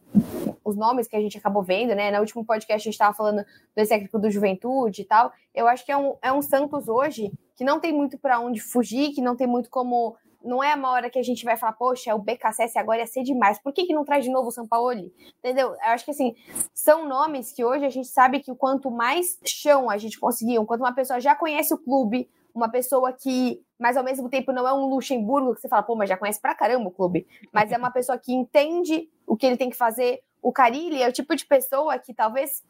os 0.63 0.75
nomes 0.75 1.07
que 1.07 1.15
a 1.15 1.21
gente 1.21 1.37
acabou 1.37 1.63
vendo, 1.63 1.95
né, 1.95 2.11
no 2.11 2.19
último 2.19 2.43
podcast 2.43 2.81
a 2.81 2.83
gente 2.83 2.93
estava 2.93 3.13
falando 3.13 3.45
do 3.75 3.87
técnico 3.87 4.19
do 4.19 4.29
Juventude 4.29 5.03
e 5.03 5.05
tal, 5.05 5.31
eu 5.55 5.67
acho 5.67 5.85
que 5.85 5.91
é 5.91 5.97
um, 5.97 6.15
é 6.21 6.33
um 6.33 6.41
Santos 6.41 6.89
hoje 6.89 7.31
que 7.55 7.63
não 7.63 7.79
tem 7.79 7.93
muito 7.93 8.17
para 8.17 8.39
onde 8.39 8.59
fugir, 8.59 9.11
que 9.13 9.21
não 9.21 9.35
tem 9.35 9.47
muito 9.47 9.69
como. 9.69 10.17
Não 10.43 10.61
é 10.61 10.75
uma 10.75 10.91
hora 10.91 11.09
que 11.09 11.17
a 11.17 11.23
gente 11.23 11.45
vai 11.45 11.55
falar, 11.55 11.71
poxa, 11.71 12.13
o 12.13 12.19
BKSS 12.19 12.77
agora 12.77 12.99
ia 12.99 13.07
ser 13.07 13.23
demais. 13.23 13.57
Por 13.59 13.71
que, 13.71 13.85
que 13.85 13.93
não 13.93 14.03
traz 14.03 14.25
de 14.25 14.29
novo 14.29 14.49
o 14.49 14.51
Sampaoli? 14.51 15.13
Entendeu? 15.39 15.69
Eu 15.69 15.91
acho 15.91 16.03
que 16.03 16.11
assim, 16.11 16.35
são 16.73 17.07
nomes 17.07 17.53
que 17.53 17.63
hoje 17.63 17.85
a 17.85 17.89
gente 17.89 18.09
sabe 18.09 18.41
que 18.41 18.53
quanto 18.53 18.91
mais 18.91 19.39
chão 19.45 19.89
a 19.89 19.97
gente 19.97 20.19
conseguir, 20.19 20.57
quanto 20.65 20.81
uma 20.81 20.93
pessoa 20.93 21.21
já 21.21 21.33
conhece 21.33 21.73
o 21.73 21.77
clube, 21.77 22.27
uma 22.53 22.69
pessoa 22.69 23.11
que, 23.11 23.61
mas 23.79 23.97
ao 23.97 24.03
mesmo 24.03 24.29
tempo 24.29 24.51
não 24.51 24.67
é 24.67 24.73
um 24.73 24.85
Luxemburgo 24.85 25.55
que 25.55 25.61
você 25.61 25.67
fala, 25.67 25.83
pô, 25.83 25.95
mas 25.95 26.09
já 26.09 26.17
conhece 26.17 26.39
pra 26.39 26.55
caramba 26.55 26.87
o 26.87 26.91
clube, 26.91 27.27
mas 27.51 27.71
é 27.71 27.77
uma 27.77 27.89
pessoa 27.91 28.17
que 28.17 28.33
entende 28.33 29.09
o 29.25 29.35
que 29.35 29.45
ele 29.45 29.57
tem 29.57 29.69
que 29.69 29.75
fazer. 29.75 30.21
O 30.41 30.51
Carilli 30.51 31.01
é 31.01 31.07
o 31.07 31.13
tipo 31.13 31.35
de 31.35 31.45
pessoa 31.45 31.97
que 31.97 32.13
talvez 32.13 32.63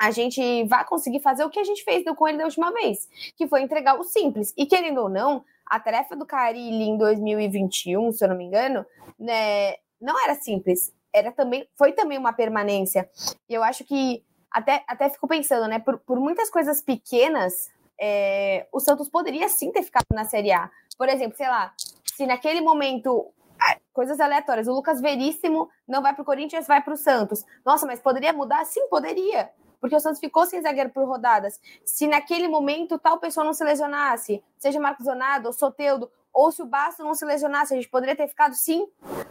a 0.00 0.10
gente 0.10 0.64
vai 0.64 0.84
conseguir 0.84 1.20
fazer 1.20 1.44
o 1.44 1.50
que 1.50 1.60
a 1.60 1.64
gente 1.64 1.84
fez 1.84 2.04
com 2.16 2.26
ele 2.26 2.38
da 2.38 2.44
última 2.44 2.72
vez, 2.72 3.08
que 3.36 3.46
foi 3.46 3.62
entregar 3.62 3.98
o 3.98 4.04
simples. 4.04 4.52
E 4.56 4.66
querendo 4.66 5.00
ou 5.00 5.08
não, 5.08 5.44
a 5.66 5.78
tarefa 5.78 6.16
do 6.16 6.26
Carilli 6.26 6.84
em 6.84 6.96
2021, 6.96 8.12
se 8.12 8.24
eu 8.24 8.28
não 8.28 8.36
me 8.36 8.44
engano, 8.44 8.84
né, 9.18 9.74
não 10.00 10.20
era 10.24 10.34
simples. 10.34 10.92
Era 11.14 11.30
também, 11.30 11.68
foi 11.76 11.92
também 11.92 12.18
uma 12.18 12.32
permanência. 12.32 13.08
E 13.48 13.54
eu 13.54 13.62
acho 13.62 13.84
que 13.84 14.24
até, 14.50 14.84
até 14.86 15.08
fico 15.08 15.26
pensando, 15.26 15.66
né? 15.66 15.78
Por, 15.78 15.98
por 15.98 16.20
muitas 16.20 16.50
coisas 16.50 16.82
pequenas, 16.82 17.70
é, 18.04 18.66
o 18.72 18.80
Santos 18.80 19.08
poderia 19.08 19.48
sim 19.48 19.70
ter 19.70 19.84
ficado 19.84 20.06
na 20.12 20.24
Série 20.24 20.50
A. 20.50 20.68
Por 20.98 21.08
exemplo, 21.08 21.36
sei 21.36 21.46
lá, 21.46 21.72
se 22.04 22.26
naquele 22.26 22.60
momento 22.60 23.32
coisas 23.92 24.18
aleatórias. 24.18 24.66
O 24.66 24.72
Lucas 24.72 25.00
Veríssimo 25.00 25.70
não 25.86 26.02
vai 26.02 26.12
para 26.12 26.22
o 26.22 26.24
Corinthians, 26.24 26.66
vai 26.66 26.82
para 26.82 26.94
o 26.94 26.96
Santos. 26.96 27.44
Nossa, 27.64 27.86
mas 27.86 28.00
poderia 28.00 28.32
mudar? 28.32 28.64
Sim, 28.64 28.88
poderia. 28.88 29.50
Porque 29.80 29.94
o 29.94 30.00
Santos 30.00 30.18
ficou 30.18 30.46
sem 30.46 30.60
zagueiro 30.60 30.90
por 30.90 31.06
rodadas. 31.06 31.60
Se 31.84 32.08
naquele 32.08 32.48
momento 32.48 32.98
tal 32.98 33.18
pessoa 33.18 33.44
não 33.44 33.52
se 33.52 33.62
lesionasse, 33.62 34.42
seja 34.58 34.80
Marcos 34.80 35.04
Zonado 35.04 35.46
ou 35.46 35.52
Soteudo, 35.52 36.10
ou 36.32 36.50
se 36.50 36.62
o 36.62 36.66
Basto 36.66 37.04
não 37.04 37.14
se 37.14 37.24
lesionasse, 37.24 37.72
a 37.72 37.76
gente 37.76 37.88
poderia 37.88 38.16
ter 38.16 38.26
ficado 38.26 38.54
sim. 38.54 38.88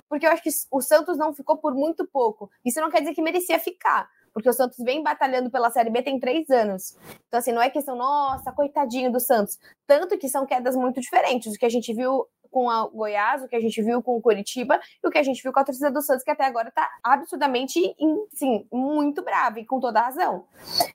Porque 0.08 0.26
eu 0.26 0.32
acho 0.32 0.44
que 0.44 0.50
o 0.70 0.82
Santos 0.82 1.18
não 1.18 1.34
ficou 1.34 1.58
por 1.58 1.74
muito 1.74 2.06
pouco. 2.06 2.50
Isso 2.64 2.80
não 2.80 2.90
quer 2.90 3.02
dizer 3.02 3.14
que 3.14 3.22
merecia 3.22 3.60
ficar 3.60 4.10
porque 4.34 4.50
o 4.50 4.54
Santos 4.54 4.78
vem 4.80 5.04
batalhando 5.04 5.50
pela 5.50 5.72
Série 5.72 5.90
B 5.90 6.02
tem 6.02 6.20
três 6.20 6.50
anos. 6.50 6.98
Então, 7.28 7.40
assim, 7.40 7.52
não 7.52 7.62
é 7.62 7.70
questão, 7.70 7.96
nossa, 7.96 8.52
coitadinho 8.52 9.12
do 9.12 9.20
Santos. 9.20 9.58
Tanto 9.86 10.18
que 10.18 10.30
são 10.30 10.46
quedas 10.46 10.76
muito 10.76 11.02
diferentes. 11.02 11.54
O 11.54 11.60
que 11.60 11.66
a 11.66 11.70
gente 11.70 11.94
viu 11.94 12.28
com 12.52 12.70
a 12.70 12.86
Goiás, 12.88 13.42
o 13.42 13.48
que 13.48 13.56
a 13.56 13.60
gente 13.62 13.82
viu 13.82 14.04
com 14.04 14.18
o 14.18 14.22
Curitiba 14.22 14.80
e 15.04 15.08
o 15.08 15.10
que 15.10 15.18
a 15.18 15.24
gente 15.24 15.42
viu 15.42 15.54
com 15.54 15.60
a 15.60 15.64
torcida 15.64 15.90
do 15.90 16.02
Santos, 16.02 16.24
que 16.24 16.30
até 16.30 16.46
agora 16.46 16.68
está 16.68 16.88
absurdamente, 17.02 17.80
sim, 18.34 18.68
muito 18.72 19.24
brava 19.24 19.60
e 19.60 19.66
com 19.66 19.80
toda 19.80 20.02
razão. 20.02 20.46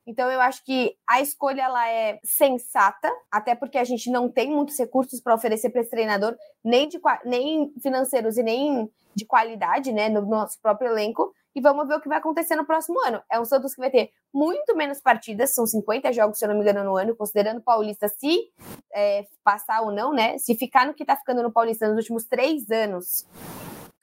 Então 0.06 0.30
eu 0.30 0.40
acho 0.40 0.62
que 0.64 0.94
a 1.08 1.20
escolha 1.20 1.62
ela 1.62 1.88
é 1.88 2.20
sensata, 2.22 3.10
até 3.32 3.54
porque 3.54 3.78
a 3.78 3.84
gente 3.84 4.10
não 4.10 4.28
tem 4.28 4.50
muitos 4.50 4.78
recursos 4.78 5.20
para 5.20 5.34
oferecer 5.34 5.70
para 5.70 5.80
esse 5.80 5.90
treinador, 5.90 6.36
nem, 6.62 6.86
de, 6.88 7.00
nem 7.24 7.72
financeiros 7.82 8.36
e 8.36 8.42
nem 8.42 8.90
de 9.14 9.24
qualidade, 9.24 9.92
né, 9.92 10.10
no 10.10 10.20
nosso 10.26 10.60
próprio 10.60 10.90
elenco 10.90 11.32
e 11.56 11.60
vamos 11.60 11.88
ver 11.88 11.94
o 11.94 12.00
que 12.02 12.08
vai 12.08 12.18
acontecer 12.18 12.54
no 12.54 12.66
próximo 12.66 13.00
ano. 13.06 13.22
É 13.32 13.40
um 13.40 13.44
Santos 13.46 13.74
que 13.74 13.80
vai 13.80 13.90
ter 13.90 14.10
muito 14.32 14.76
menos 14.76 15.00
partidas, 15.00 15.54
são 15.54 15.66
50 15.66 16.12
jogos, 16.12 16.38
se 16.38 16.44
eu 16.44 16.50
não 16.50 16.56
me 16.56 16.60
engano, 16.60 16.84
no 16.84 16.94
ano, 16.98 17.16
considerando 17.16 17.58
o 17.58 17.62
Paulista 17.62 18.08
se 18.08 18.52
é, 18.92 19.24
passar 19.42 19.80
ou 19.80 19.90
não, 19.90 20.12
né? 20.12 20.36
Se 20.36 20.54
ficar 20.54 20.86
no 20.86 20.92
que 20.92 21.02
tá 21.02 21.16
ficando 21.16 21.42
no 21.42 21.50
Paulista 21.50 21.88
nos 21.88 21.96
últimos 21.96 22.24
três 22.24 22.70
anos, 22.70 23.26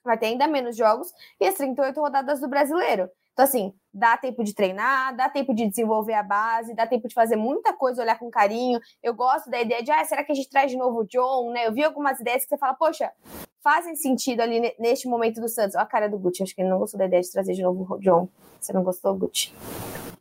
vai 0.03 0.17
ter 0.17 0.25
ainda 0.25 0.47
menos 0.47 0.75
jogos 0.75 1.13
e 1.39 1.45
as 1.45 1.53
38 1.53 2.01
rodadas 2.01 2.41
do 2.41 2.47
brasileiro. 2.47 3.07
Então, 3.33 3.45
assim, 3.45 3.71
dá 3.93 4.17
tempo 4.17 4.43
de 4.43 4.55
treinar, 4.55 5.15
dá 5.15 5.29
tempo 5.29 5.53
de 5.53 5.67
desenvolver 5.67 6.13
a 6.13 6.23
base, 6.23 6.73
dá 6.73 6.87
tempo 6.87 7.07
de 7.07 7.13
fazer 7.13 7.35
muita 7.35 7.71
coisa, 7.71 8.01
olhar 8.01 8.17
com 8.17 8.31
carinho. 8.31 8.79
Eu 9.01 9.13
gosto 9.13 9.49
da 9.51 9.61
ideia 9.61 9.83
de, 9.83 9.91
ah, 9.91 10.03
será 10.05 10.23
que 10.23 10.31
a 10.31 10.35
gente 10.35 10.49
traz 10.49 10.71
de 10.71 10.77
novo 10.77 11.01
o 11.01 11.07
John, 11.07 11.51
né? 11.51 11.67
Eu 11.67 11.73
vi 11.73 11.83
algumas 11.83 12.19
ideias 12.19 12.43
que 12.43 12.49
você 12.49 12.57
fala, 12.57 12.73
poxa, 12.73 13.11
fazem 13.63 13.95
sentido 13.95 14.41
ali 14.41 14.75
neste 14.77 15.07
momento 15.07 15.39
do 15.39 15.47
Santos. 15.47 15.75
Olha 15.75 15.83
a 15.83 15.87
cara 15.87 16.09
do 16.09 16.19
Gucci, 16.19 16.43
acho 16.43 16.53
que 16.53 16.61
ele 16.61 16.69
não 16.69 16.79
gostou 16.79 16.97
da 16.97 17.05
ideia 17.05 17.21
de 17.21 17.31
trazer 17.31 17.53
de 17.53 17.63
novo 17.63 17.95
o 17.95 17.99
John. 17.99 18.27
Você 18.59 18.73
não 18.73 18.83
gostou, 18.83 19.15
Gucci? 19.15 19.53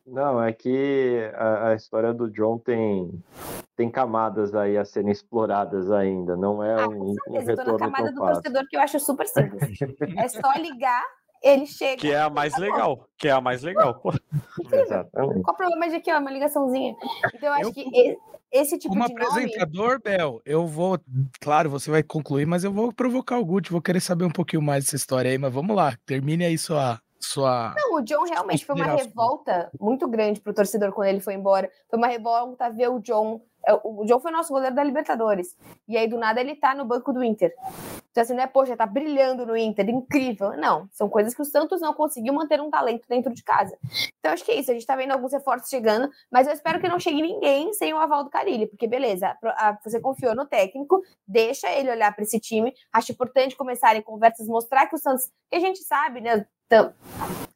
Não, 0.06 0.42
é 0.42 0.52
que 0.52 1.30
a, 1.34 1.68
a, 1.68 1.74
história 1.74 2.12
do 2.12 2.30
John 2.30 2.58
tem, 2.58 3.10
tem 3.76 3.90
camadas 3.90 4.54
aí 4.54 4.76
a 4.76 4.84
serem 4.84 5.10
exploradas 5.10 5.90
ainda. 5.90 6.36
Não 6.36 6.62
é 6.62 6.82
ah, 6.82 6.88
um, 6.88 7.14
um 7.28 7.38
retorno 7.38 7.72
na 7.72 7.78
camada 7.78 8.12
do 8.12 8.18
fácil. 8.18 8.34
torcedor 8.42 8.68
que 8.68 8.76
eu 8.76 8.80
acho 8.80 9.00
super 9.00 9.26
simples. 9.26 9.80
é 10.16 10.28
só 10.28 10.52
ligar 10.58 11.04
ele 11.42 11.66
chega. 11.66 11.96
Que 11.96 12.12
é 12.12 12.20
a 12.20 12.30
mais 12.30 12.56
legal. 12.56 13.08
Que 13.18 13.28
é 13.28 13.32
a 13.32 13.40
mais 13.40 13.62
legal. 13.62 14.00
Exatamente. 14.72 15.42
Qual 15.42 15.54
o 15.54 15.56
problema 15.56 15.88
de 15.88 15.96
aqui, 15.96 16.12
ó, 16.12 16.18
uma 16.18 16.30
ligaçãozinha? 16.30 16.94
Então, 17.34 17.48
eu 17.48 17.52
acho 17.52 17.68
eu... 17.68 17.72
que 17.72 17.80
esse 17.80 18.18
tipo 18.78 18.94
Como 18.94 19.06
de 19.06 19.12
apresentador, 19.12 19.88
nome... 19.88 20.00
Bel, 20.04 20.42
eu 20.44 20.66
vou. 20.66 20.98
Claro, 21.40 21.70
você 21.70 21.90
vai 21.90 22.02
concluir, 22.02 22.46
mas 22.46 22.64
eu 22.64 22.72
vou 22.72 22.92
provocar 22.92 23.38
o 23.38 23.44
Gucci, 23.44 23.72
vou 23.72 23.80
querer 23.80 24.00
saber 24.00 24.24
um 24.24 24.30
pouquinho 24.30 24.62
mais 24.62 24.84
dessa 24.84 24.96
história 24.96 25.30
aí, 25.30 25.38
mas 25.38 25.52
vamos 25.52 25.74
lá, 25.74 25.96
termine 26.06 26.44
aí 26.44 26.58
sua. 26.58 27.00
Sua... 27.24 27.72
Não, 27.76 27.94
o 27.94 28.02
John 28.02 28.24
realmente 28.24 28.66
foi 28.66 28.74
uma 28.74 28.96
revolta 28.96 29.70
muito 29.80 30.08
grande 30.08 30.40
pro 30.40 30.52
torcedor 30.52 30.90
quando 30.90 31.06
ele 31.06 31.20
foi 31.20 31.34
embora. 31.34 31.70
Foi 31.88 31.96
uma 31.96 32.08
revolta 32.08 32.68
ver 32.68 32.88
o 32.88 32.98
John 32.98 33.40
o 33.84 34.04
John 34.04 34.20
foi 34.20 34.30
nosso 34.30 34.52
goleiro 34.52 34.74
da 34.74 34.82
Libertadores. 34.82 35.56
E 35.88 35.96
aí, 35.96 36.06
do 36.08 36.18
nada, 36.18 36.40
ele 36.40 36.56
tá 36.56 36.74
no 36.74 36.84
banco 36.84 37.12
do 37.12 37.22
Inter. 37.22 37.54
Então, 38.10 38.22
assim, 38.22 38.34
não 38.34 38.42
é, 38.42 38.46
poxa, 38.46 38.76
tá 38.76 38.84
brilhando 38.84 39.46
no 39.46 39.56
Inter, 39.56 39.88
incrível. 39.88 40.56
Não, 40.56 40.88
são 40.92 41.08
coisas 41.08 41.34
que 41.34 41.40
o 41.40 41.44
Santos 41.44 41.80
não 41.80 41.94
conseguiu 41.94 42.34
manter 42.34 42.60
um 42.60 42.70
talento 42.70 43.04
dentro 43.08 43.32
de 43.32 43.42
casa. 43.42 43.76
Então, 44.18 44.32
acho 44.32 44.44
que 44.44 44.52
é 44.52 44.60
isso. 44.60 44.70
A 44.70 44.74
gente 44.74 44.86
tá 44.86 44.96
vendo 44.96 45.12
alguns 45.12 45.32
reforços 45.32 45.68
chegando, 45.68 46.10
mas 46.30 46.46
eu 46.46 46.52
espero 46.52 46.80
que 46.80 46.88
não 46.88 46.98
chegue 46.98 47.22
ninguém 47.22 47.72
sem 47.72 47.94
o 47.94 47.98
aval 47.98 48.24
do 48.24 48.30
Carilli, 48.30 48.66
porque 48.66 48.86
beleza, 48.86 49.36
você 49.82 50.00
confiou 50.00 50.34
no 50.34 50.46
técnico, 50.46 51.02
deixa 51.26 51.70
ele 51.70 51.90
olhar 51.90 52.14
para 52.14 52.24
esse 52.24 52.38
time. 52.38 52.74
Acho 52.92 53.12
importante 53.12 53.56
começarem 53.56 54.02
conversas, 54.02 54.46
mostrar 54.46 54.86
que 54.86 54.96
o 54.96 54.98
Santos, 54.98 55.30
que 55.50 55.56
a 55.56 55.60
gente 55.60 55.78
sabe, 55.84 56.20
né? 56.20 56.46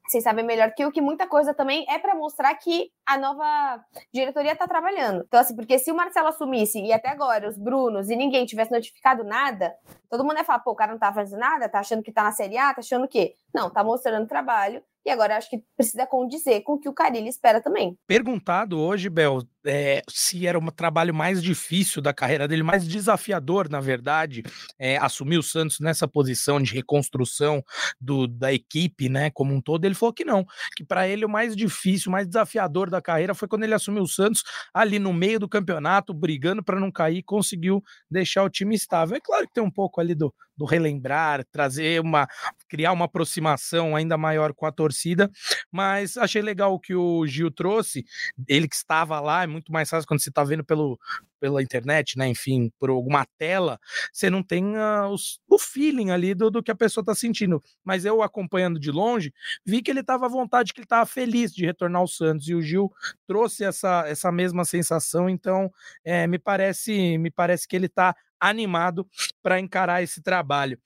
Vocês 0.08 0.22
sabem 0.22 0.44
melhor 0.44 0.72
que 0.75 0.84
o 0.84 0.92
que 0.92 1.00
muita 1.00 1.26
coisa 1.26 1.52
também 1.52 1.84
é 1.88 1.98
para 1.98 2.14
mostrar 2.14 2.54
que 2.54 2.90
a 3.06 3.18
nova 3.18 3.80
diretoria 4.12 4.52
está 4.52 4.66
trabalhando. 4.66 5.25
Então, 5.26 5.40
assim, 5.40 5.54
porque 5.54 5.78
se 5.78 5.90
o 5.90 5.96
Marcelo 5.96 6.28
assumisse 6.28 6.80
e 6.80 6.92
até 6.92 7.08
agora 7.08 7.48
os 7.48 7.58
Brunos 7.58 8.08
e 8.08 8.16
ninguém 8.16 8.46
tivesse 8.46 8.70
notificado 8.70 9.25
nada, 9.25 9.75
todo 10.10 10.25
mundo 10.25 10.38
ia 10.38 10.44
falar, 10.44 10.60
pô, 10.60 10.72
o 10.72 10.76
cara 10.76 10.92
não 10.92 10.98
tá 10.98 11.12
fazendo 11.12 11.40
nada, 11.40 11.68
tá 11.68 11.80
achando 11.80 12.02
que 12.02 12.12
tá 12.12 12.22
na 12.22 12.32
Série 12.32 12.56
A, 12.56 12.75
tá 12.75 12.80
achando 12.80 13.04
o 13.04 13.08
quê? 13.08 13.34
Não, 13.54 13.70
tá 13.70 13.82
mostrando 13.82 14.26
trabalho 14.26 14.82
e 15.06 15.10
agora 15.10 15.36
acho 15.36 15.48
que 15.48 15.62
precisa 15.76 16.04
condizer 16.04 16.62
com 16.62 16.72
o 16.72 16.78
que 16.80 16.88
o 16.88 16.92
Carilli 16.92 17.28
espera 17.28 17.60
também. 17.60 17.96
Perguntado 18.08 18.78
hoje, 18.80 19.08
Bel, 19.08 19.38
é, 19.66 20.02
se 20.08 20.46
era 20.46 20.58
um 20.58 20.66
trabalho 20.66 21.14
mais 21.14 21.42
difícil 21.42 22.00
da 22.00 22.14
carreira 22.14 22.46
dele, 22.46 22.62
mais 22.62 22.87
desafiador, 22.87 23.68
na 23.68 23.80
verdade, 23.80 24.42
é, 24.78 24.96
assumir 24.96 25.38
o 25.38 25.42
Santos 25.42 25.80
nessa 25.80 26.06
posição 26.06 26.62
de 26.62 26.73
reconstrução 26.73 27.62
do, 28.00 28.26
da 28.26 28.52
equipe, 28.52 29.08
né, 29.08 29.30
como 29.30 29.52
um 29.52 29.61
todo, 29.61 29.85
ele 29.85 29.94
falou 29.94 30.12
que 30.12 30.25
não, 30.25 30.44
que 30.76 30.85
para 30.85 31.08
ele 31.08 31.25
o 31.25 31.28
mais 31.28 31.56
difícil, 31.56 32.08
o 32.08 32.12
mais 32.12 32.26
desafiador 32.26 32.88
da 32.88 33.02
carreira 33.02 33.35
foi 33.35 33.49
quando 33.49 33.64
ele 33.64 33.75
assumiu 33.75 34.04
o 34.04 34.08
Santos 34.08 34.44
ali 34.73 34.99
no 34.99 35.12
meio 35.12 35.40
do 35.40 35.49
campeonato, 35.49 36.14
brigando 36.14 36.62
para 36.62 36.80
não 36.80 36.90
cair, 36.90 37.23
conseguiu 37.23 37.82
deixar 38.11 38.44
o 38.44 38.50
time 38.50 38.75
estável. 38.75 39.16
É 39.16 39.20
claro 39.20 39.46
que 39.46 39.52
tem 39.52 39.64
um 39.64 39.70
pouco 39.70 40.00
ali 40.00 40.14
do, 40.14 40.32
do 40.56 40.64
relembrar, 40.64 41.44
trazer 41.52 42.00
uma, 42.00 42.26
criar 42.68 42.92
uma 42.92 43.04
aproximação 43.04 43.94
ainda 43.94 44.16
maior 44.16 44.54
com 44.54 44.66
a 44.66 44.73
torcida, 44.73 45.30
mas 45.70 46.16
achei 46.16 46.40
legal 46.40 46.73
o 46.73 46.80
que 46.80 46.94
o 46.94 47.26
Gil 47.26 47.50
trouxe, 47.50 48.04
ele 48.49 48.68
que 48.68 48.76
estava 48.76 49.20
lá, 49.20 49.42
é 49.42 49.46
muito 49.56 49.72
mais 49.72 49.88
fácil 49.88 50.06
quando 50.06 50.20
você 50.20 50.28
está 50.28 50.44
vendo 50.44 50.64
pelo, 50.64 50.98
pela 51.40 51.62
internet, 51.62 52.16
né? 52.16 52.28
Enfim, 52.28 52.70
por 52.78 52.90
alguma 52.90 53.26
tela, 53.38 53.80
você 54.12 54.30
não 54.30 54.42
tem 54.42 54.76
uh, 54.76 55.08
os, 55.10 55.40
o 55.48 55.58
feeling 55.58 56.10
ali 56.10 56.34
do, 56.34 56.50
do 56.50 56.62
que 56.62 56.70
a 56.70 56.76
pessoa 56.76 57.02
está 57.02 57.14
sentindo. 57.14 57.62
Mas 57.84 58.04
eu 58.04 58.22
acompanhando 58.22 58.78
de 58.78 58.90
longe, 58.90 59.32
vi 59.64 59.82
que 59.82 59.90
ele 59.90 60.00
estava 60.00 60.26
à 60.26 60.28
vontade, 60.28 60.72
que 60.72 60.80
ele 60.80 60.86
estava 60.86 61.06
feliz 61.06 61.52
de 61.52 61.64
retornar 61.64 62.00
ao 62.00 62.08
Santos. 62.08 62.48
E 62.48 62.54
o 62.54 62.62
Gil 62.62 62.92
trouxe 63.26 63.64
essa, 63.64 64.04
essa 64.06 64.30
mesma 64.30 64.64
sensação. 64.64 65.28
Então, 65.28 65.70
é, 66.04 66.26
me 66.26 66.38
parece 66.38 67.18
me 67.18 67.30
parece 67.30 67.66
que 67.66 67.76
ele 67.76 67.86
está 67.86 68.14
animado 68.40 69.08
para 69.42 69.58
encarar 69.58 70.02
esse 70.02 70.22
trabalho. 70.22 70.78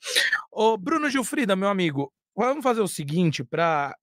Ô, 0.50 0.76
Bruno 0.76 1.10
Gilfrida, 1.10 1.56
meu 1.56 1.68
amigo, 1.68 2.12
vamos 2.36 2.62
fazer 2.62 2.80
o 2.80 2.88
seguinte 2.88 3.44
para 3.44 3.96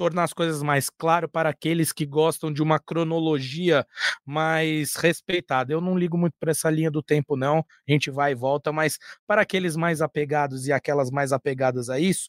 tornar 0.00 0.24
as 0.24 0.32
coisas 0.32 0.62
mais 0.62 0.88
claras 0.88 1.28
para 1.30 1.50
aqueles 1.50 1.92
que 1.92 2.06
gostam 2.06 2.50
de 2.50 2.62
uma 2.62 2.78
cronologia 2.80 3.86
mais 4.24 4.94
respeitada. 4.94 5.74
Eu 5.74 5.80
não 5.82 5.94
ligo 5.94 6.16
muito 6.16 6.32
para 6.40 6.52
essa 6.52 6.70
linha 6.70 6.90
do 6.90 7.02
tempo, 7.02 7.36
não. 7.36 7.58
A 7.86 7.92
gente 7.92 8.10
vai 8.10 8.32
e 8.32 8.34
volta, 8.34 8.72
mas 8.72 8.98
para 9.26 9.42
aqueles 9.42 9.76
mais 9.76 10.00
apegados 10.00 10.66
e 10.66 10.72
aquelas 10.72 11.10
mais 11.10 11.32
apegadas 11.32 11.90
a 11.90 12.00
isso, 12.00 12.28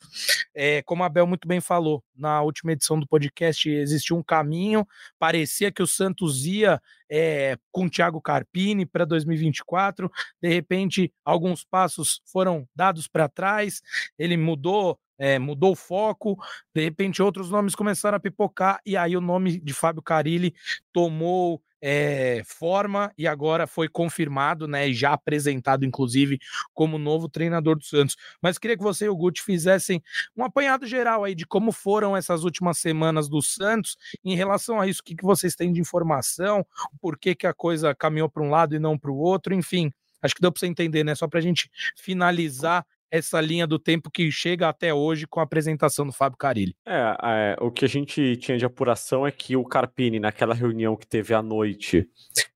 é, 0.54 0.82
como 0.82 1.06
a 1.06 1.08
Bel 1.08 1.26
muito 1.26 1.48
bem 1.48 1.62
falou, 1.62 2.04
na 2.14 2.42
última 2.42 2.74
edição 2.74 3.00
do 3.00 3.08
podcast 3.08 3.70
existiu 3.70 4.18
um 4.18 4.24
caminho, 4.24 4.86
parecia 5.18 5.72
que 5.72 5.82
o 5.82 5.88
Santos 5.88 6.46
ia 6.46 6.82
é, 7.12 7.58
com 7.72 7.86
o 7.86 7.90
Thiago 7.90 8.22
Carpini 8.22 8.86
para 8.86 9.04
2024. 9.04 10.10
De 10.42 10.48
repente, 10.48 11.14
alguns 11.26 11.66
passos 11.66 12.22
foram 12.26 12.66
dados 12.74 13.08
para 13.08 13.28
trás, 13.28 13.82
ele 14.18 14.38
mudou 14.38 14.98
é, 15.20 15.38
mudou 15.38 15.74
o 15.74 15.76
foco, 15.76 16.36
de 16.74 16.84
repente 16.84 17.22
outros 17.22 17.52
nomes 17.52 17.76
começaram 17.76 18.18
a 18.18 18.20
pipocar, 18.20 18.82
e 18.84 18.98
aí 18.98 19.16
o 19.16 19.22
nome 19.22 19.60
de 19.60 19.72
Fábio 19.72 20.02
Carilli 20.02 20.52
tomou 20.92 21.62
é, 21.82 22.42
forma 22.46 23.12
e 23.18 23.28
agora 23.28 23.66
foi 23.66 23.88
confirmado, 23.88 24.68
né, 24.68 24.92
já 24.94 25.14
apresentado, 25.14 25.84
inclusive, 25.84 26.40
como 26.74 26.98
novo 26.98 27.28
treinador 27.28 27.78
do 27.78 27.84
Santos. 27.84 28.16
Mas 28.42 28.58
queria 28.58 28.78
que 28.78 28.84
você 28.84 29.06
e 29.06 29.10
o 29.10 29.16
Guti 29.16 29.42
fizessem 29.42 30.02
um 30.36 30.44
apanhado 30.44 30.86
geral 30.86 31.24
aí 31.24 31.34
de 31.34 31.46
como 31.46 31.72
foram 31.72 32.16
essas 32.16 32.44
últimas 32.44 32.78
semanas 32.78 33.28
do 33.28 33.42
Santos 33.42 33.98
em 34.24 34.36
relação 34.36 34.80
a 34.80 34.88
isso, 34.88 35.02
o 35.02 35.04
que, 35.04 35.16
que 35.16 35.24
vocês 35.26 35.56
têm 35.56 35.74
de 35.74 35.82
informação, 35.82 36.66
por 37.02 37.18
que, 37.18 37.34
que 37.34 37.48
a 37.48 37.54
coisa 37.54 37.96
caminhou 37.96 38.30
para 38.30 38.44
um 38.44 38.50
lado 38.50 38.76
e 38.76 38.80
não 38.80 38.98
para 38.98 39.12
o 39.12 39.18
outro, 39.18 39.54
enfim. 39.54 39.92
Acho 40.22 40.36
que 40.36 40.42
deu 40.42 40.52
para 40.52 40.60
você 40.60 40.68
entender, 40.68 41.04
né? 41.04 41.16
Só 41.16 41.28
para 41.28 41.40
a 41.40 41.42
gente 41.42 41.70
finalizar 41.98 42.86
essa 43.12 43.42
linha 43.42 43.68
do 43.68 43.78
tempo 43.78 44.10
que 44.10 44.32
chega 44.32 44.70
até 44.70 44.94
hoje 44.94 45.28
com 45.28 45.40
a 45.40 45.44
apresentação 45.44 46.06
do 46.06 46.14
Fábio 46.14 46.38
Carilli. 46.38 46.76
É, 46.86 47.18
é, 47.24 47.56
o 47.60 47.70
que 47.70 47.84
a 47.84 47.88
gente 47.88 48.38
tinha 48.38 48.58
de 48.58 48.66
apuração 48.66 49.28
é 49.28 49.32
que 49.32 49.56
o 49.56 49.66
Carpini, 49.66 50.20
naquela 50.20 50.56
reunião 50.56 50.96
que 50.96 51.06
teve 51.06 51.34
à 51.34 51.42
noite, 51.42 52.08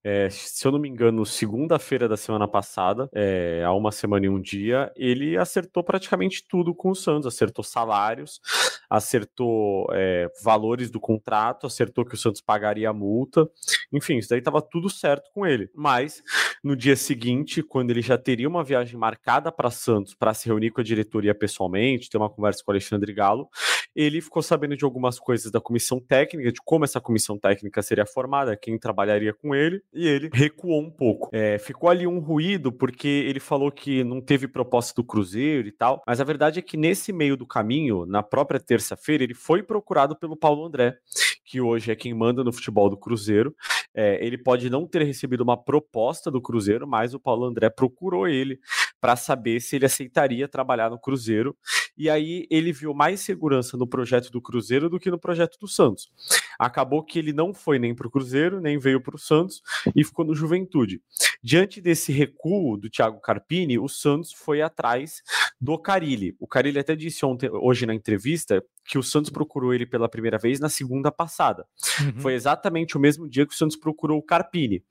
é, 0.08 0.30
se 0.30 0.68
eu 0.68 0.72
não 0.72 0.78
me 0.78 0.88
engano, 0.88 1.26
segunda-feira 1.26 2.08
da 2.08 2.16
semana 2.16 2.48
passada, 2.48 3.10
é, 3.12 3.64
há 3.66 3.74
uma 3.74 3.92
semana 3.92 4.28
e 4.28 4.30
um 4.30 4.40
dia, 4.40 4.92
ele 4.96 5.36
acertou 5.36 5.84
praticamente 5.84 6.46
tudo 6.48 6.76
com 6.76 6.92
o 6.92 6.96
Santos, 6.96 7.26
acertou 7.26 7.64
salários, 7.64 8.40
acertou 8.88 9.88
é, 9.92 10.30
valores 10.44 10.92
do 10.92 11.00
contrato, 11.00 11.66
acertou 11.66 12.06
que 12.06 12.14
o 12.14 12.18
Santos 12.18 12.40
pagaria 12.40 12.88
a 12.88 12.94
multa, 12.94 13.50
enfim, 13.92 14.18
isso 14.18 14.30
daí 14.30 14.38
estava 14.38 14.62
tudo 14.62 14.92
certo 14.92 15.32
com 15.34 15.44
ele. 15.44 15.72
Mas 15.74 16.22
no 16.64 16.76
dia 16.76 16.96
seguinte, 16.96 17.64
quando 17.64 17.90
ele 17.90 18.02
já 18.02 18.16
teria 18.16 18.48
uma 18.48 18.64
viagem 18.64 19.00
marcada 19.00 19.52
para 19.52 19.72
Santos 19.72 20.14
para 20.14 20.36
se 20.36 20.48
reunir 20.48 20.70
com 20.70 20.82
a 20.82 20.84
diretoria 20.84 21.34
pessoalmente, 21.34 22.12
ter 22.12 22.18
uma 22.18 22.30
conversa 22.30 22.64
com 22.64 22.72
o 22.72 22.74
Alexandre 22.74 23.12
Galo, 23.12 23.50
ele 23.96 24.22
ficou 24.22 24.44
sabendo 24.44 24.76
de 24.76 24.84
algumas 24.84 25.18
coisas 25.18 25.52
da 25.52 25.62
comissão 25.62 26.00
técnica, 26.00 26.52
de 26.52 26.60
como 26.64 26.84
essa 26.84 27.00
comissão 27.00 27.40
técnica 27.40 27.82
seria 27.82 28.06
formada, 28.06 28.56
quem 28.58 28.78
trabalharia 28.78 29.34
com 29.34 29.56
ele, 29.56 29.82
e 29.96 30.08
ele 30.08 30.30
recuou 30.34 30.82
um 30.82 30.90
pouco. 30.90 31.30
É, 31.32 31.58
ficou 31.58 31.90
ali 31.90 32.06
um 32.06 32.20
ruído, 32.20 32.72
porque 32.72 33.08
ele 33.08 33.40
falou 33.40 33.72
que 33.72 34.04
não 34.04 34.22
teve 34.22 34.48
proposta 34.48 34.94
do 34.94 35.04
Cruzeiro 35.04 35.68
e 35.68 35.72
tal, 35.72 36.04
mas 36.06 36.20
a 36.20 36.24
verdade 36.24 36.60
é 36.60 36.62
que 36.62 36.76
nesse 36.76 37.14
meio 37.14 37.38
do 37.38 37.48
caminho, 37.48 38.06
na 38.06 38.22
própria 38.22 38.60
terça-feira, 38.60 39.24
ele 39.24 39.34
foi 39.34 39.64
procurado 39.64 40.16
pelo 40.16 40.36
Paulo 40.36 40.66
André, 40.66 40.98
que 41.46 41.62
hoje 41.62 41.92
é 41.92 41.96
quem 41.96 42.14
manda 42.14 42.44
no 42.44 42.52
futebol 42.52 42.90
do 42.90 42.98
Cruzeiro. 42.98 43.56
É, 43.94 44.24
ele 44.26 44.38
pode 44.38 44.70
não 44.70 44.86
ter 44.86 45.04
recebido 45.04 45.42
uma 45.42 45.56
proposta 45.56 46.30
do 46.30 46.42
Cruzeiro, 46.42 46.86
mas 46.86 47.14
o 47.14 47.20
Paulo 47.20 47.46
André 47.46 47.70
procurou 47.70 48.28
ele 48.28 48.60
para 49.00 49.16
saber 49.16 49.62
se 49.62 49.76
ele 49.76 49.86
aceitaria 49.86 50.48
trabalhar 50.48 50.90
no 50.90 51.00
Cruzeiro. 51.00 51.56
E 51.98 52.10
aí 52.10 52.46
ele 52.50 52.72
viu 52.72 52.94
mais 52.94 53.22
segurança 53.22 53.78
no 53.78 53.88
projeto 53.88 54.30
do 54.32 54.42
Cruzeiro 54.42 54.90
do 54.90 55.00
que 55.00 55.10
no 55.10 55.20
projeto 55.20 55.58
do 55.60 55.68
Santos. 55.68 56.12
Acabou 56.60 57.04
que 57.04 57.20
ele 57.20 57.34
não 57.34 57.54
foi 57.54 57.80
nem 57.80 57.96
para 57.96 58.08
o 58.08 58.12
Cruzeiro, 58.12 58.60
nem 58.60 58.78
veio 58.78 59.02
para 59.02 59.16
o 59.16 59.20
Santos 59.20 59.62
e 59.96 60.04
ficou 60.04 60.26
no 60.26 60.36
Juventude. 60.36 61.02
Diante 61.42 61.80
desse 61.80 62.12
recuo 62.12 62.78
do 62.78 62.90
Thiago 62.90 63.20
Carpini, 63.20 63.78
o 63.78 63.88
Santos 63.88 64.34
foi 64.34 64.62
atrás 64.62 65.22
do 65.60 65.78
Carilli. 65.78 66.36
O 66.40 66.48
Carilli 66.48 66.80
até 66.80 66.96
disse 66.96 67.26
ontem, 67.26 67.50
hoje 67.50 67.86
na 67.86 67.94
entrevista 67.94 68.64
que 68.84 68.98
o 68.98 69.04
Santos 69.04 69.32
procurou 69.32 69.74
ele 69.74 69.86
pela 69.86 70.08
primeira 70.08 70.38
vez 70.38 70.60
na 70.60 70.70
segunda 70.70 71.12
passada. 71.12 71.66
Uhum. 72.00 72.22
Foi 72.22 72.34
exatamente 72.34 72.96
o 72.96 73.00
mesmo 73.00 73.28
dia 73.28 73.46
que 73.46 73.54
o 73.54 73.58
Santos 73.58 73.76
procurou 73.76 74.20
o 74.20 74.24
Carpini. 74.24 74.84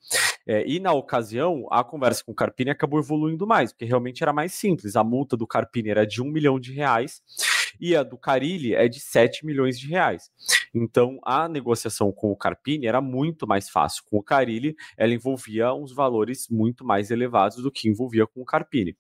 É, 0.46 0.64
e 0.66 0.78
na 0.78 0.92
ocasião, 0.92 1.66
a 1.70 1.82
conversa 1.82 2.22
com 2.24 2.32
o 2.32 2.34
Carpini 2.34 2.70
acabou 2.70 3.00
evoluindo 3.00 3.46
mais, 3.46 3.72
porque 3.72 3.84
realmente 3.84 4.22
era 4.22 4.32
mais 4.32 4.52
simples. 4.52 4.96
A 4.96 5.02
multa 5.02 5.36
do 5.36 5.46
Carpini 5.46 5.90
era 5.90 6.06
de 6.06 6.20
um 6.20 6.26
milhão 6.26 6.60
de 6.60 6.72
reais 6.72 7.22
e 7.80 7.96
a 7.96 8.02
do 8.02 8.16
Carilli 8.16 8.74
é 8.74 8.88
de 8.88 9.00
7 9.00 9.44
milhões 9.44 9.78
de 9.78 9.88
reais. 9.88 10.30
Então, 10.74 11.18
a 11.24 11.48
negociação 11.48 12.12
com 12.12 12.30
o 12.30 12.36
Carpini 12.36 12.86
era 12.86 13.00
muito 13.00 13.46
mais 13.46 13.68
fácil. 13.68 14.02
Com 14.10 14.18
o 14.18 14.22
Carilli, 14.22 14.76
ela 14.96 15.14
envolvia 15.14 15.72
uns 15.72 15.92
valores 15.92 16.48
muito 16.48 16.84
mais 16.84 17.10
elevados 17.10 17.62
do 17.62 17.70
que 17.70 17.88
envolvia 17.88 18.26
com 18.26 18.42
o 18.42 18.44
Carpini. 18.44 18.96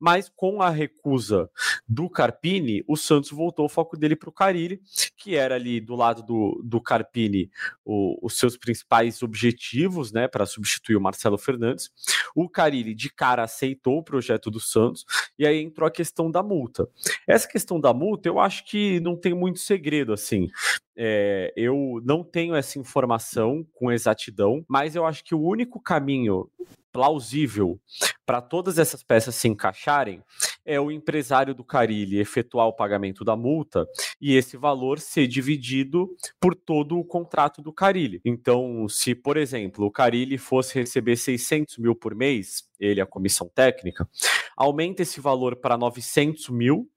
Mas 0.00 0.30
com 0.34 0.62
a 0.62 0.70
recusa 0.70 1.50
do 1.86 2.08
Carpini, 2.08 2.82
o 2.88 2.96
Santos 2.96 3.30
voltou 3.30 3.66
o 3.66 3.68
foco 3.68 3.96
dele 3.96 4.16
para 4.16 4.30
o 4.30 4.32
Carilli, 4.32 4.80
que 5.16 5.36
era 5.36 5.56
ali 5.56 5.80
do 5.80 5.94
lado 5.94 6.22
do, 6.22 6.60
do 6.64 6.80
Carpini 6.80 7.50
o, 7.84 8.18
os 8.26 8.38
seus 8.38 8.56
principais 8.56 9.22
objetivos 9.22 10.10
né, 10.10 10.26
para 10.26 10.46
substituir 10.46 10.96
o 10.96 11.00
Marcelo 11.00 11.36
Fernandes. 11.36 11.90
O 12.34 12.48
Carilli 12.48 12.94
de 12.94 13.10
cara 13.10 13.42
aceitou 13.42 13.98
o 13.98 14.02
projeto 14.02 14.50
do 14.50 14.58
Santos 14.58 15.04
e 15.38 15.46
aí 15.46 15.60
entrou 15.60 15.86
a 15.86 15.90
questão 15.90 16.30
da 16.30 16.42
multa. 16.42 16.88
Essa 17.28 17.46
questão 17.46 17.78
da 17.78 17.92
multa 17.92 18.28
eu 18.28 18.38
acho 18.38 18.64
que 18.64 19.00
não 19.00 19.16
tem 19.16 19.34
muito 19.34 19.58
segredo 19.58 20.12
assim. 20.12 20.48
É, 20.96 21.52
eu 21.56 22.00
não 22.04 22.22
tenho 22.22 22.54
essa 22.54 22.78
informação 22.78 23.66
com 23.72 23.90
exatidão, 23.90 24.64
mas 24.68 24.94
eu 24.94 25.06
acho 25.06 25.24
que 25.24 25.34
o 25.34 25.40
único 25.40 25.80
caminho 25.80 26.48
plausível 26.92 27.80
para 28.24 28.40
todas 28.40 28.78
essas 28.78 29.02
peças 29.02 29.34
se 29.34 29.48
encaixarem 29.48 30.22
é 30.64 30.80
o 30.80 30.90
empresário 30.90 31.54
do 31.54 31.64
Carilli 31.64 32.20
efetuar 32.20 32.66
o 32.66 32.72
pagamento 32.72 33.24
da 33.24 33.34
multa 33.34 33.86
e 34.20 34.36
esse 34.36 34.56
valor 34.56 35.00
ser 35.00 35.26
dividido 35.26 36.08
por 36.38 36.54
todo 36.54 36.98
o 36.98 37.04
contrato 37.04 37.60
do 37.60 37.72
Carilli. 37.72 38.20
Então, 38.24 38.88
se, 38.88 39.14
por 39.14 39.36
exemplo, 39.36 39.86
o 39.86 39.90
Carilli 39.90 40.38
fosse 40.38 40.78
receber 40.78 41.16
600 41.16 41.78
mil 41.78 41.94
por 41.94 42.14
mês, 42.14 42.64
ele, 42.78 43.00
a 43.00 43.06
comissão 43.06 43.50
técnica, 43.52 44.08
aumenta 44.56 45.02
esse 45.02 45.20
valor 45.20 45.56
para 45.56 45.76
900 45.76 46.50
mil 46.50 46.88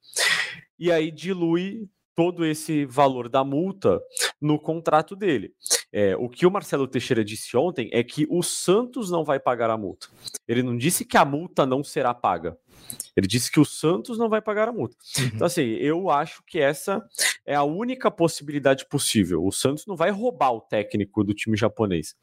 e 0.77 0.91
aí 0.91 1.09
dilui 1.11 1.87
todo 2.15 2.45
esse 2.45 2.85
valor 2.85 3.29
da 3.29 3.43
multa 3.43 4.01
no 4.41 4.59
contrato 4.59 5.15
dele. 5.15 5.53
É, 5.91 6.15
o 6.15 6.27
que 6.27 6.45
o 6.45 6.51
Marcelo 6.51 6.87
Teixeira 6.87 7.23
disse 7.23 7.55
ontem 7.55 7.89
é 7.93 8.03
que 8.03 8.25
o 8.29 8.41
Santos 8.41 9.11
não 9.11 9.23
vai 9.23 9.39
pagar 9.39 9.69
a 9.69 9.77
multa. 9.77 10.07
Ele 10.47 10.63
não 10.63 10.75
disse 10.75 11.05
que 11.05 11.17
a 11.17 11.25
multa 11.25 11.65
não 11.65 11.83
será 11.83 12.13
paga. 12.13 12.57
Ele 13.15 13.27
disse 13.27 13.51
que 13.51 13.59
o 13.59 13.65
Santos 13.65 14.17
não 14.17 14.27
vai 14.27 14.41
pagar 14.41 14.67
a 14.67 14.71
multa. 14.71 14.95
Uhum. 15.17 15.25
Então, 15.35 15.47
assim, 15.47 15.61
eu 15.61 16.09
acho 16.09 16.43
que 16.45 16.59
essa 16.59 17.03
é 17.45 17.55
a 17.55 17.63
única 17.63 18.09
possibilidade 18.09 18.87
possível. 18.87 19.45
O 19.45 19.51
Santos 19.51 19.85
não 19.85 19.95
vai 19.95 20.09
roubar 20.09 20.51
o 20.51 20.61
técnico 20.61 21.23
do 21.23 21.33
time 21.33 21.55
japonês. 21.55 22.15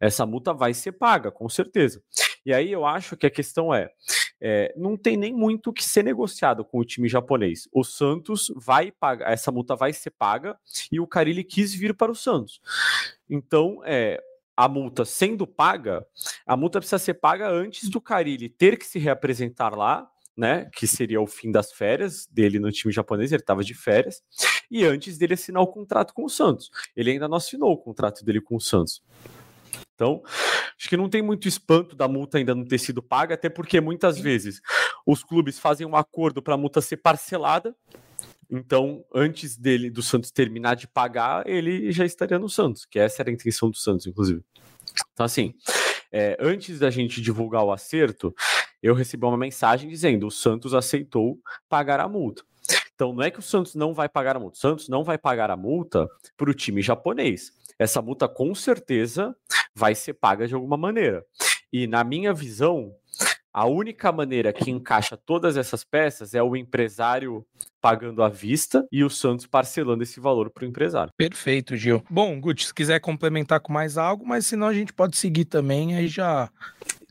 Essa 0.00 0.24
multa 0.24 0.54
vai 0.54 0.72
ser 0.72 0.92
paga, 0.92 1.30
com 1.30 1.48
certeza. 1.48 2.02
E 2.44 2.54
aí 2.54 2.72
eu 2.72 2.86
acho 2.86 3.16
que 3.16 3.26
a 3.26 3.30
questão 3.30 3.72
é: 3.74 3.90
é, 4.40 4.72
não 4.76 4.96
tem 4.96 5.16
nem 5.16 5.32
muito 5.34 5.70
o 5.70 5.72
que 5.72 5.84
ser 5.84 6.02
negociado 6.02 6.64
com 6.64 6.78
o 6.78 6.84
time 6.84 7.08
japonês. 7.08 7.68
O 7.72 7.84
Santos 7.84 8.52
vai 8.56 8.90
pagar, 8.90 9.30
essa 9.30 9.52
multa 9.52 9.76
vai 9.76 9.92
ser 9.92 10.10
paga 10.10 10.58
e 10.90 10.98
o 10.98 11.06
Carilli 11.06 11.44
quis 11.44 11.74
vir 11.74 11.94
para 11.94 12.10
o 12.10 12.14
Santos. 12.14 12.60
Então, 13.28 13.82
é, 13.84 14.22
a 14.56 14.68
multa 14.68 15.04
sendo 15.04 15.46
paga, 15.46 16.04
a 16.46 16.56
multa 16.56 16.80
precisa 16.80 16.98
ser 16.98 17.14
paga 17.14 17.48
antes 17.50 17.88
do 17.88 18.00
Carilli 18.00 18.48
ter 18.48 18.78
que 18.78 18.86
se 18.86 18.98
reapresentar 18.98 19.76
lá, 19.76 20.10
né? 20.36 20.70
Que 20.74 20.86
seria 20.86 21.20
o 21.20 21.26
fim 21.26 21.50
das 21.50 21.72
férias 21.72 22.26
dele 22.26 22.58
no 22.58 22.70
time 22.72 22.92
japonês, 22.92 23.32
ele 23.32 23.42
estava 23.42 23.62
de 23.62 23.74
férias, 23.74 24.22
e 24.70 24.84
antes 24.84 25.18
dele 25.18 25.34
assinar 25.34 25.62
o 25.62 25.66
contrato 25.66 26.14
com 26.14 26.24
o 26.24 26.30
Santos. 26.30 26.70
Ele 26.96 27.10
ainda 27.10 27.28
não 27.28 27.36
assinou 27.36 27.72
o 27.72 27.76
contrato 27.76 28.24
dele 28.24 28.40
com 28.40 28.56
o 28.56 28.60
Santos. 28.60 29.02
Então, 30.00 30.22
acho 30.78 30.88
que 30.88 30.96
não 30.96 31.10
tem 31.10 31.20
muito 31.20 31.46
espanto 31.46 31.94
da 31.94 32.08
multa 32.08 32.38
ainda 32.38 32.54
não 32.54 32.64
ter 32.64 32.78
sido 32.78 33.02
paga, 33.02 33.34
até 33.34 33.50
porque 33.50 33.82
muitas 33.82 34.18
vezes 34.18 34.62
os 35.06 35.22
clubes 35.22 35.58
fazem 35.58 35.86
um 35.86 35.94
acordo 35.94 36.40
para 36.40 36.54
a 36.54 36.56
multa 36.56 36.80
ser 36.80 36.96
parcelada. 36.96 37.76
Então, 38.50 39.04
antes 39.14 39.58
dele 39.58 39.90
do 39.90 40.02
Santos 40.02 40.30
terminar 40.30 40.74
de 40.74 40.88
pagar, 40.88 41.46
ele 41.46 41.92
já 41.92 42.06
estaria 42.06 42.38
no 42.38 42.48
Santos, 42.48 42.86
que 42.86 42.98
essa 42.98 43.20
era 43.20 43.28
a 43.28 43.32
intenção 43.34 43.68
do 43.68 43.76
Santos, 43.76 44.06
inclusive. 44.06 44.42
Então, 45.12 45.26
assim, 45.26 45.52
é, 46.10 46.34
antes 46.40 46.78
da 46.78 46.88
gente 46.88 47.20
divulgar 47.20 47.62
o 47.62 47.70
acerto, 47.70 48.34
eu 48.82 48.94
recebi 48.94 49.26
uma 49.26 49.36
mensagem 49.36 49.86
dizendo: 49.90 50.26
o 50.26 50.30
Santos 50.30 50.72
aceitou 50.72 51.38
pagar 51.68 52.00
a 52.00 52.08
multa. 52.08 52.42
Então, 52.94 53.12
não 53.12 53.22
é 53.22 53.30
que 53.30 53.38
o 53.38 53.42
Santos 53.42 53.74
não 53.74 53.92
vai 53.92 54.08
pagar 54.08 54.36
a 54.36 54.40
multa, 54.40 54.56
o 54.56 54.60
Santos 54.60 54.88
não 54.88 55.04
vai 55.04 55.18
pagar 55.18 55.50
a 55.50 55.56
multa 55.56 56.08
para 56.38 56.50
o 56.50 56.54
time 56.54 56.80
japonês. 56.80 57.52
Essa 57.80 58.02
multa, 58.02 58.28
com 58.28 58.54
certeza, 58.54 59.34
vai 59.74 59.94
ser 59.94 60.12
paga 60.12 60.46
de 60.46 60.54
alguma 60.54 60.76
maneira. 60.76 61.24
E 61.72 61.86
na 61.86 62.04
minha 62.04 62.34
visão, 62.34 62.94
a 63.54 63.64
única 63.64 64.12
maneira 64.12 64.52
que 64.52 64.70
encaixa 64.70 65.16
todas 65.16 65.56
essas 65.56 65.82
peças 65.82 66.34
é 66.34 66.42
o 66.42 66.54
empresário 66.54 67.42
pagando 67.80 68.22
à 68.22 68.28
vista 68.28 68.86
e 68.92 69.02
o 69.02 69.08
Santos 69.08 69.46
parcelando 69.46 70.02
esse 70.02 70.20
valor 70.20 70.50
para 70.50 70.66
o 70.66 70.68
empresário. 70.68 71.10
Perfeito, 71.16 71.74
Gil. 71.74 72.04
Bom, 72.10 72.38
Guti, 72.38 72.66
se 72.66 72.74
quiser 72.74 73.00
complementar 73.00 73.60
com 73.60 73.72
mais 73.72 73.96
algo, 73.96 74.26
mas 74.26 74.44
senão 74.44 74.66
a 74.66 74.74
gente 74.74 74.92
pode 74.92 75.16
seguir 75.16 75.46
também, 75.46 75.96
aí 75.96 76.06
já 76.06 76.50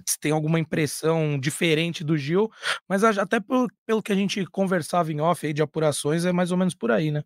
se 0.06 0.20
tem 0.20 0.32
alguma 0.32 0.60
impressão 0.60 1.40
diferente 1.40 2.04
do 2.04 2.16
Gil, 2.16 2.48
mas 2.88 3.04
até 3.04 3.40
pelo, 3.40 3.68
pelo 3.88 4.04
que 4.04 4.12
a 4.12 4.16
gente 4.16 4.46
conversava 4.46 5.12
em 5.12 5.20
off 5.20 5.48
aí 5.48 5.54
de 5.54 5.64
apurações, 5.64 6.26
é 6.26 6.32
mais 6.32 6.52
ou 6.52 6.58
menos 6.58 6.76
por 6.76 6.92
aí, 6.92 7.10
né? 7.10 7.24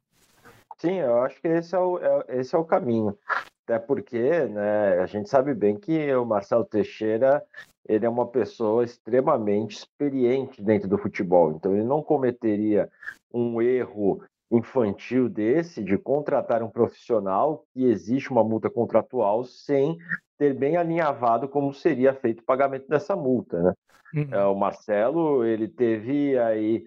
Sim, 0.77 0.99
eu 0.99 1.21
acho 1.23 1.39
que 1.41 1.47
esse 1.47 1.75
é 1.75 1.79
o, 1.79 1.97
é, 1.99 2.25
esse 2.39 2.55
é 2.55 2.57
o 2.57 2.65
caminho. 2.65 3.17
Até 3.63 3.79
porque 3.79 4.45
né, 4.45 4.99
a 4.99 5.05
gente 5.05 5.29
sabe 5.29 5.53
bem 5.53 5.77
que 5.77 6.13
o 6.15 6.25
Marcelo 6.25 6.65
Teixeira 6.65 7.43
ele 7.87 8.05
é 8.05 8.09
uma 8.09 8.27
pessoa 8.27 8.83
extremamente 8.83 9.77
experiente 9.77 10.61
dentro 10.61 10.87
do 10.87 10.97
futebol. 10.97 11.51
Então 11.51 11.73
ele 11.73 11.83
não 11.83 12.01
cometeria 12.01 12.89
um 13.33 13.61
erro 13.61 14.21
infantil 14.51 15.27
desse 15.27 15.83
de 15.83 15.97
contratar 15.97 16.61
um 16.61 16.69
profissional 16.69 17.65
que 17.73 17.85
existe 17.85 18.29
uma 18.29 18.43
multa 18.43 18.69
contratual 18.69 19.43
sem 19.43 19.97
ter 20.37 20.53
bem 20.53 20.77
alinhavado 20.77 21.47
como 21.47 21.73
seria 21.73 22.13
feito 22.13 22.41
o 22.41 22.45
pagamento 22.45 22.87
dessa 22.87 23.15
multa, 23.15 23.61
né? 23.61 23.73
Uhum. 24.13 24.27
É, 24.31 24.45
o 24.45 24.55
Marcelo 24.55 25.43
ele 25.43 25.67
teve 25.67 26.37
aí 26.37 26.83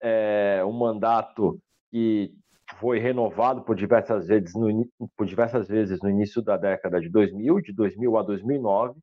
é, 0.00 0.62
um 0.66 0.72
mandato 0.72 1.58
que 1.92 2.34
foi 2.80 2.98
renovado 2.98 3.62
por 3.62 3.74
diversas 3.74 4.26
vezes 4.26 4.54
no, 4.54 4.86
por 5.16 5.26
diversas 5.26 5.68
vezes 5.68 6.00
no 6.00 6.10
início 6.10 6.42
da 6.42 6.56
década 6.56 7.00
de 7.00 7.08
2000, 7.08 7.60
de 7.60 7.72
2000 7.72 8.16
a 8.16 8.22
2009, 8.22 8.98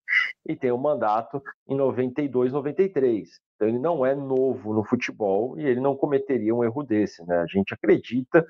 e 0.48 0.56
tem 0.56 0.72
um 0.72 0.78
mandato 0.78 1.42
em 1.68 1.76
92, 1.76 2.52
93. 2.52 3.30
Então 3.56 3.68
ele 3.68 3.80
não 3.80 4.06
é 4.06 4.16
novo 4.16 4.74
no 4.74 4.84
futebol 4.84 5.60
e 5.60 5.66
ele 5.66 5.80
não 5.80 5.96
cometeria 5.96 6.54
um 6.54 6.64
erro 6.64 6.84
desse, 6.84 7.26
né? 7.26 7.38
A 7.40 7.48
gente 7.48 7.74
acredita 7.74 8.46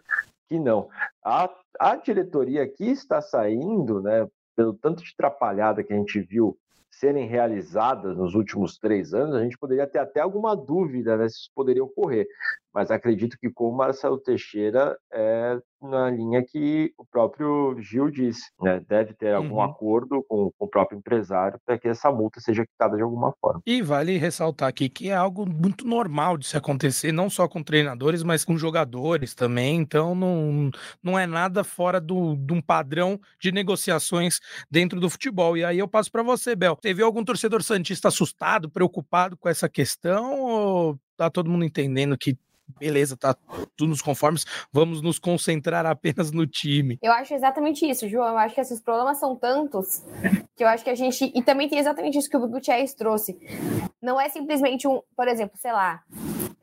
que 0.50 0.60
não. 0.60 0.90
A, 1.24 1.50
a 1.80 1.96
diretoria 1.96 2.64
aqui 2.64 2.90
está 2.90 3.22
saindo, 3.22 4.02
né, 4.02 4.28
pelo 4.56 4.74
tanto 4.74 5.04
de 5.04 5.12
atrapalhada 5.14 5.84
que 5.84 5.94
a 5.94 5.96
gente 5.96 6.20
viu 6.22 6.58
serem 6.92 7.28
realizadas 7.28 8.16
nos 8.16 8.36
últimos 8.36 8.78
três 8.78 9.14
anos, 9.14 9.36
a 9.36 9.44
gente 9.44 9.58
poderia 9.58 9.88
ter 9.88 9.98
até 9.98 10.20
alguma 10.20 10.56
dúvida 10.56 11.18
né, 11.18 11.28
se 11.28 11.38
isso 11.38 11.52
poderia 11.56 11.84
ocorrer. 11.84 12.28
Mas 12.74 12.90
acredito 12.90 13.38
que 13.40 13.50
com 13.50 13.70
o 13.70 13.76
Marcelo 13.76 14.18
Teixeira 14.18 14.98
é 15.12 15.60
na 15.88 16.10
linha 16.10 16.44
que 16.44 16.94
o 16.98 17.06
próprio 17.06 17.76
Gil 17.80 18.10
disse. 18.10 18.50
Né? 18.62 18.82
Deve 18.88 19.14
ter 19.14 19.34
algum 19.34 19.56
uhum. 19.56 19.62
acordo 19.62 20.24
com, 20.28 20.52
com, 20.58 20.66
o 20.66 20.68
próprio 20.68 20.98
empresário 20.98 21.60
para 21.66 21.78
que 21.78 21.88
essa 21.88 22.12
multa 22.12 22.40
seja 22.40 22.66
quitada 22.66 22.96
de 22.96 23.04
alguma 23.04 23.34
forma. 23.40 23.62
E 23.66 23.82
vale 23.82 24.18
ressaltar 24.18 24.70
aqui 24.70 24.90
que 24.90 25.10
é 25.10 25.16
algo 25.16 25.48
muito 25.48 25.86
normal 25.86 26.38
de 26.38 26.46
se 26.46 26.58
acontecer, 26.58 27.12
não 27.12 27.30
só 27.30 27.48
com 27.48 27.62
treinadores, 27.62 28.24
mas 28.24 28.46
com 28.46 28.58
jogadores 28.58 29.36
também. 29.36 29.78
Então 29.78 30.16
não, 30.16 30.72
não 31.02 31.20
é 31.20 31.28
nada 31.28 31.64
fora 31.64 32.00
do, 32.00 32.36
de 32.36 32.54
um 32.54 32.62
padrão 32.62 33.20
de 33.40 33.52
negociações 33.52 34.40
dentro 34.70 35.00
do 35.00 35.10
futebol. 35.10 35.58
E 35.58 35.64
aí 35.64 35.80
eu 35.80 35.88
passo 35.88 36.12
para 36.12 36.24
você, 36.24 36.56
Bel. 36.56 36.76
Teve 36.78 37.04
algum 37.04 37.24
torcedor 37.24 37.62
santista 37.62 38.08
assustado, 38.08 38.70
preocupado 38.70 39.38
com 39.38 39.50
essa 39.50 39.68
questão? 39.68 40.40
Ou 40.42 41.00
tá 41.18 41.30
todo 41.30 41.50
mundo 41.50 41.66
entendendo 41.66 42.18
que 42.18 42.38
beleza, 42.80 43.18
tá 43.18 43.36
tudo 43.76 43.90
nos 43.90 44.02
conformes, 44.02 44.46
vamos 44.72 45.02
nos 45.02 45.20
concentrar 45.20 45.86
apenas 45.86 46.32
no 46.32 46.46
time. 46.46 46.98
Eu 47.02 47.12
acho 47.12 47.34
exatamente 47.34 47.90
isso, 47.90 48.08
João. 48.08 48.30
Eu 48.30 48.38
acho 48.38 48.56
que 48.56 48.62
esses 48.62 48.80
problemas 48.80 49.20
são 49.20 49.36
tantos 49.36 50.04
que 50.56 50.64
eu 50.64 50.68
acho 50.68 50.84
que 50.84 50.90
a 50.90 50.96
gente. 50.96 51.32
E 51.34 51.42
também 51.42 51.68
tem 51.68 51.80
exatamente 51.80 52.18
isso 52.18 52.30
que 52.30 52.38
o 52.38 52.48
Gutierrez 52.48 52.94
trouxe. 52.94 53.38
Não 54.02 54.20
é 54.20 54.30
simplesmente 54.30 54.88
um, 54.88 55.02
por 55.16 55.28
exemplo, 55.28 55.58
sei 55.58 55.72
lá, 55.72 56.04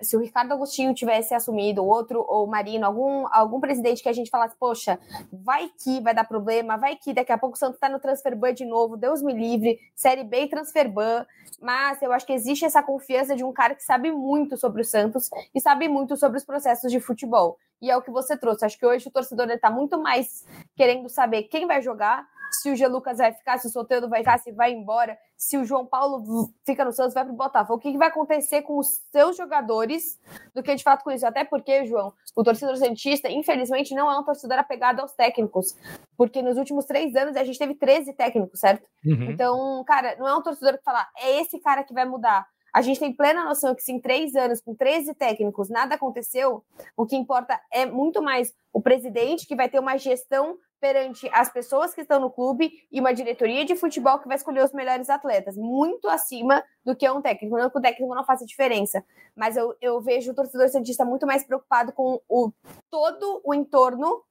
se 0.02 0.16
o 0.16 0.20
Ricardo 0.20 0.52
Agostinho 0.52 0.94
tivesse 0.94 1.34
assumido, 1.34 1.84
outro, 1.84 2.24
ou 2.28 2.46
Marino, 2.46 2.86
algum, 2.86 3.26
algum 3.30 3.60
presidente 3.60 4.02
que 4.02 4.08
a 4.08 4.12
gente 4.12 4.30
falasse, 4.30 4.56
poxa, 4.58 4.98
vai 5.32 5.70
que 5.82 6.00
vai 6.00 6.14
dar 6.14 6.24
problema, 6.24 6.76
vai 6.76 6.96
que 6.96 7.12
daqui 7.12 7.32
a 7.32 7.38
pouco 7.38 7.56
o 7.56 7.58
Santos 7.58 7.78
tá 7.78 7.88
no 7.88 8.00
transfer 8.00 8.36
ban 8.36 8.52
de 8.52 8.64
novo, 8.64 8.96
Deus 8.96 9.22
me 9.22 9.32
livre, 9.32 9.78
Série 9.94 10.24
B 10.24 10.42
e 10.42 10.48
transfer 10.48 10.90
ban. 10.90 11.26
Mas 11.60 12.00
eu 12.00 12.12
acho 12.12 12.26
que 12.26 12.32
existe 12.32 12.64
essa 12.64 12.82
confiança 12.82 13.36
de 13.36 13.44
um 13.44 13.52
cara 13.52 13.74
que 13.74 13.84
sabe 13.84 14.10
muito 14.10 14.56
sobre 14.56 14.82
o 14.82 14.84
Santos 14.84 15.28
e 15.54 15.60
sabe 15.60 15.88
muito 15.88 16.16
sobre 16.16 16.38
os 16.38 16.44
processos 16.44 16.90
de 16.90 17.00
futebol. 17.00 17.58
E 17.82 17.90
é 17.90 17.96
o 17.96 18.02
que 18.02 18.10
você 18.10 18.36
trouxe. 18.36 18.64
Acho 18.64 18.78
que 18.78 18.86
hoje 18.86 19.08
o 19.08 19.10
torcedor 19.10 19.48
está 19.50 19.70
muito 19.70 19.98
mais 20.00 20.44
querendo 20.76 21.08
saber 21.08 21.44
quem 21.44 21.66
vai 21.66 21.80
jogar, 21.80 22.26
se 22.50 22.70
o 22.70 22.76
G. 22.76 22.86
Lucas 22.86 23.18
vai 23.18 23.32
ficar, 23.32 23.58
se 23.58 23.66
o 23.66 23.70
Soteldo 23.70 24.08
vai 24.08 24.20
ficar, 24.20 24.38
se 24.38 24.52
vai 24.52 24.72
embora, 24.72 25.18
se 25.36 25.56
o 25.56 25.64
João 25.64 25.86
Paulo 25.86 26.52
fica 26.66 26.84
no 26.84 26.92
Santos, 26.92 27.14
vai 27.14 27.24
para 27.24 27.32
o 27.32 27.36
Botafogo. 27.36 27.78
O 27.78 27.80
que, 27.80 27.96
vai 27.96 28.08
acontecer 28.08 28.62
com 28.62 28.78
os 28.78 29.00
seus 29.10 29.36
jogadores 29.36 30.20
do 30.54 30.62
que 30.62 30.74
de 30.74 30.82
fato 30.82 31.02
com 31.02 31.10
isso? 31.10 31.26
Até 31.26 31.44
porque, 31.44 31.86
João, 31.86 32.12
o 32.36 32.44
torcedor 32.44 32.76
Santista, 32.76 33.30
infelizmente, 33.30 33.94
não 33.94 34.10
é 34.10 34.18
um 34.18 34.24
torcedor 34.24 34.58
apegado 34.58 35.00
aos 35.00 35.12
técnicos. 35.12 35.74
Porque 36.16 36.42
nos 36.42 36.56
últimos 36.56 36.84
três 36.84 37.14
anos 37.16 37.36
a 37.36 37.44
gente 37.44 37.58
teve 37.58 37.74
13 37.74 38.12
técnicos, 38.12 38.60
certo? 38.60 38.86
Uhum. 39.04 39.30
Então, 39.30 39.84
cara, 39.86 40.16
não 40.18 40.28
é 40.28 40.36
um 40.36 40.42
torcedor 40.42 40.76
que 40.76 40.84
fala, 40.84 41.06
é 41.18 41.40
esse 41.40 41.58
cara 41.60 41.82
que 41.84 41.94
vai 41.94 42.04
mudar. 42.04 42.46
A 42.72 42.82
gente 42.82 43.00
tem 43.00 43.12
plena 43.12 43.44
noção 43.44 43.74
que 43.74 43.82
se 43.82 43.92
em 43.92 44.00
três 44.00 44.34
anos, 44.36 44.60
com 44.60 44.74
13 44.74 45.14
técnicos, 45.14 45.68
nada 45.68 45.96
aconteceu, 45.96 46.62
o 46.96 47.04
que 47.04 47.16
importa 47.16 47.60
é 47.72 47.84
muito 47.84 48.22
mais 48.22 48.54
o 48.72 48.80
presidente, 48.80 49.46
que 49.46 49.56
vai 49.56 49.68
ter 49.68 49.80
uma 49.80 49.96
gestão 49.96 50.56
perante 50.80 51.28
as 51.32 51.52
pessoas 51.52 51.94
que 51.94 52.00
estão 52.00 52.18
no 52.18 52.30
clube 52.30 52.72
e 52.90 53.00
uma 53.00 53.12
diretoria 53.12 53.64
de 53.64 53.76
futebol 53.76 54.18
que 54.18 54.26
vai 54.26 54.36
escolher 54.36 54.64
os 54.64 54.72
melhores 54.72 55.10
atletas, 55.10 55.56
muito 55.56 56.08
acima 56.08 56.64
do 56.84 56.96
que 56.96 57.08
um 57.10 57.20
técnico. 57.20 57.58
Não 57.58 57.70
que 57.70 57.78
o 57.78 57.82
técnico 57.82 58.14
não 58.14 58.24
faça 58.24 58.46
diferença, 58.46 59.04
mas 59.36 59.56
eu, 59.56 59.76
eu 59.80 60.00
vejo 60.00 60.32
o 60.32 60.34
torcedor 60.34 60.68
santista 60.68 61.04
muito 61.04 61.26
mais 61.26 61.44
preocupado 61.44 61.92
com 61.92 62.20
o 62.28 62.50
todo 62.90 63.40
o 63.44 63.52
entorno. 63.52 64.22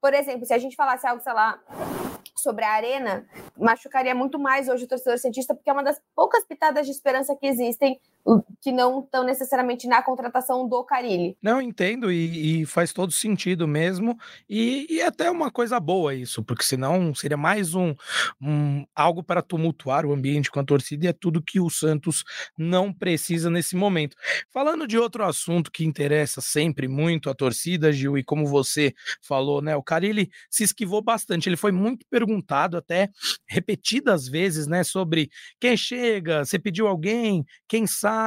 Por 0.00 0.14
exemplo, 0.14 0.46
se 0.46 0.54
a 0.54 0.58
gente 0.58 0.76
falasse 0.76 1.06
algo, 1.06 1.22
sei 1.22 1.32
lá, 1.32 1.60
sobre 2.36 2.64
a 2.64 2.70
arena, 2.70 3.26
machucaria 3.56 4.14
muito 4.14 4.38
mais 4.38 4.68
hoje 4.68 4.84
o 4.84 4.88
torcedor 4.88 5.18
cientista, 5.18 5.54
porque 5.54 5.68
é 5.68 5.72
uma 5.72 5.82
das 5.82 6.00
poucas 6.14 6.44
pitadas 6.44 6.86
de 6.86 6.92
esperança 6.92 7.34
que 7.34 7.46
existem 7.46 8.00
que 8.60 8.72
não 8.72 9.00
estão 9.00 9.24
necessariamente 9.24 9.86
na 9.86 10.02
contratação 10.02 10.68
do 10.68 10.84
Carilli. 10.84 11.36
Não, 11.42 11.60
entendo, 11.60 12.10
e, 12.10 12.62
e 12.62 12.66
faz 12.66 12.92
todo 12.92 13.12
sentido 13.12 13.66
mesmo, 13.66 14.16
e, 14.48 14.86
e, 14.90 15.02
até 15.02 15.30
uma 15.30 15.50
coisa 15.50 15.78
boa 15.80 16.14
isso, 16.14 16.42
porque 16.42 16.64
senão 16.64 17.14
seria 17.14 17.36
mais 17.36 17.74
um, 17.74 17.94
um 18.40 18.84
algo 18.94 19.22
para 19.22 19.42
tumultuar 19.42 20.04
o 20.04 20.12
ambiente 20.12 20.50
com 20.50 20.60
a 20.60 20.64
torcida, 20.64 21.06
e 21.06 21.08
é 21.08 21.12
tudo 21.12 21.42
que 21.42 21.60
o 21.60 21.70
Santos 21.70 22.24
não 22.56 22.92
precisa 22.92 23.48
nesse 23.48 23.76
momento. 23.76 24.16
Falando 24.50 24.86
de 24.86 24.98
outro 24.98 25.24
assunto 25.24 25.70
que 25.70 25.84
interessa 25.84 26.40
sempre 26.40 26.88
muito 26.88 27.30
a 27.30 27.34
torcida, 27.34 27.92
Gil, 27.92 28.18
e 28.18 28.24
como 28.24 28.46
você 28.46 28.92
falou, 29.22 29.62
né, 29.62 29.76
o 29.76 29.82
Carilli 29.82 30.30
se 30.50 30.64
esquivou 30.64 31.00
bastante, 31.02 31.48
ele 31.48 31.56
foi 31.56 31.72
muito 31.72 32.04
perguntado 32.10 32.76
até 32.76 33.08
repetidas 33.46 34.28
vezes, 34.28 34.66
né, 34.66 34.82
sobre 34.84 35.30
quem 35.60 35.76
chega, 35.76 36.44
você 36.44 36.58
pediu 36.58 36.86
alguém, 36.86 37.44
quem 37.68 37.86
sabe, 37.86 38.17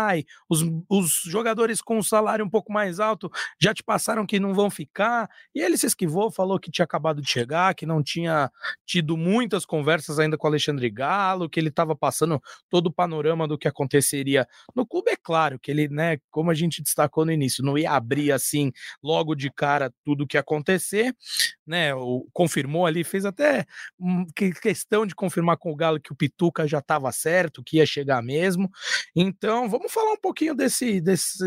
os, 0.49 0.61
os 0.89 1.21
jogadores 1.25 1.81
com 1.81 1.97
um 1.97 2.03
salário 2.03 2.45
um 2.45 2.49
pouco 2.49 2.71
mais 2.71 2.99
alto 2.99 3.29
já 3.59 3.73
te 3.73 3.83
passaram 3.83 4.25
que 4.25 4.39
não 4.39 4.53
vão 4.53 4.69
ficar, 4.69 5.29
e 5.53 5.61
ele 5.61 5.77
se 5.77 5.85
esquivou, 5.85 6.31
falou 6.31 6.59
que 6.59 6.71
tinha 6.71 6.85
acabado 6.85 7.21
de 7.21 7.29
chegar, 7.29 7.73
que 7.75 7.85
não 7.85 8.03
tinha 8.03 8.51
tido 8.85 9.17
muitas 9.17 9.65
conversas 9.65 10.19
ainda 10.19 10.37
com 10.37 10.47
o 10.47 10.49
Alexandre 10.49 10.89
Galo, 10.89 11.49
que 11.49 11.59
ele 11.59 11.69
estava 11.69 11.95
passando 11.95 12.41
todo 12.69 12.87
o 12.87 12.93
panorama 12.93 13.47
do 13.47 13.57
que 13.57 13.67
aconteceria 13.67 14.47
no 14.75 14.85
clube. 14.85 15.11
É 15.11 15.15
claro 15.15 15.59
que 15.59 15.71
ele, 15.71 15.87
né, 15.87 16.17
como 16.29 16.51
a 16.51 16.53
gente 16.53 16.81
destacou 16.81 17.25
no 17.25 17.31
início, 17.31 17.63
não 17.63 17.77
ia 17.77 17.91
abrir 17.91 18.31
assim 18.31 18.71
logo 19.03 19.35
de 19.35 19.51
cara 19.51 19.93
tudo 20.03 20.23
o 20.23 20.27
que 20.27 20.37
acontecer, 20.37 21.15
né? 21.65 21.93
O, 21.95 22.27
confirmou 22.33 22.85
ali, 22.85 23.03
fez 23.03 23.25
até 23.25 23.65
um, 23.99 24.25
questão 24.61 25.05
de 25.05 25.15
confirmar 25.15 25.57
com 25.57 25.71
o 25.71 25.75
Galo 25.75 25.99
que 25.99 26.11
o 26.11 26.15
Pituca 26.15 26.67
já 26.67 26.79
estava 26.79 27.11
certo, 27.11 27.63
que 27.63 27.77
ia 27.77 27.85
chegar 27.85 28.21
mesmo. 28.21 28.69
Então, 29.15 29.67
vamos 29.71 29.91
falar 29.91 30.11
um 30.11 30.19
pouquinho 30.19 30.53
desse, 30.53 30.99
desse 30.99 31.43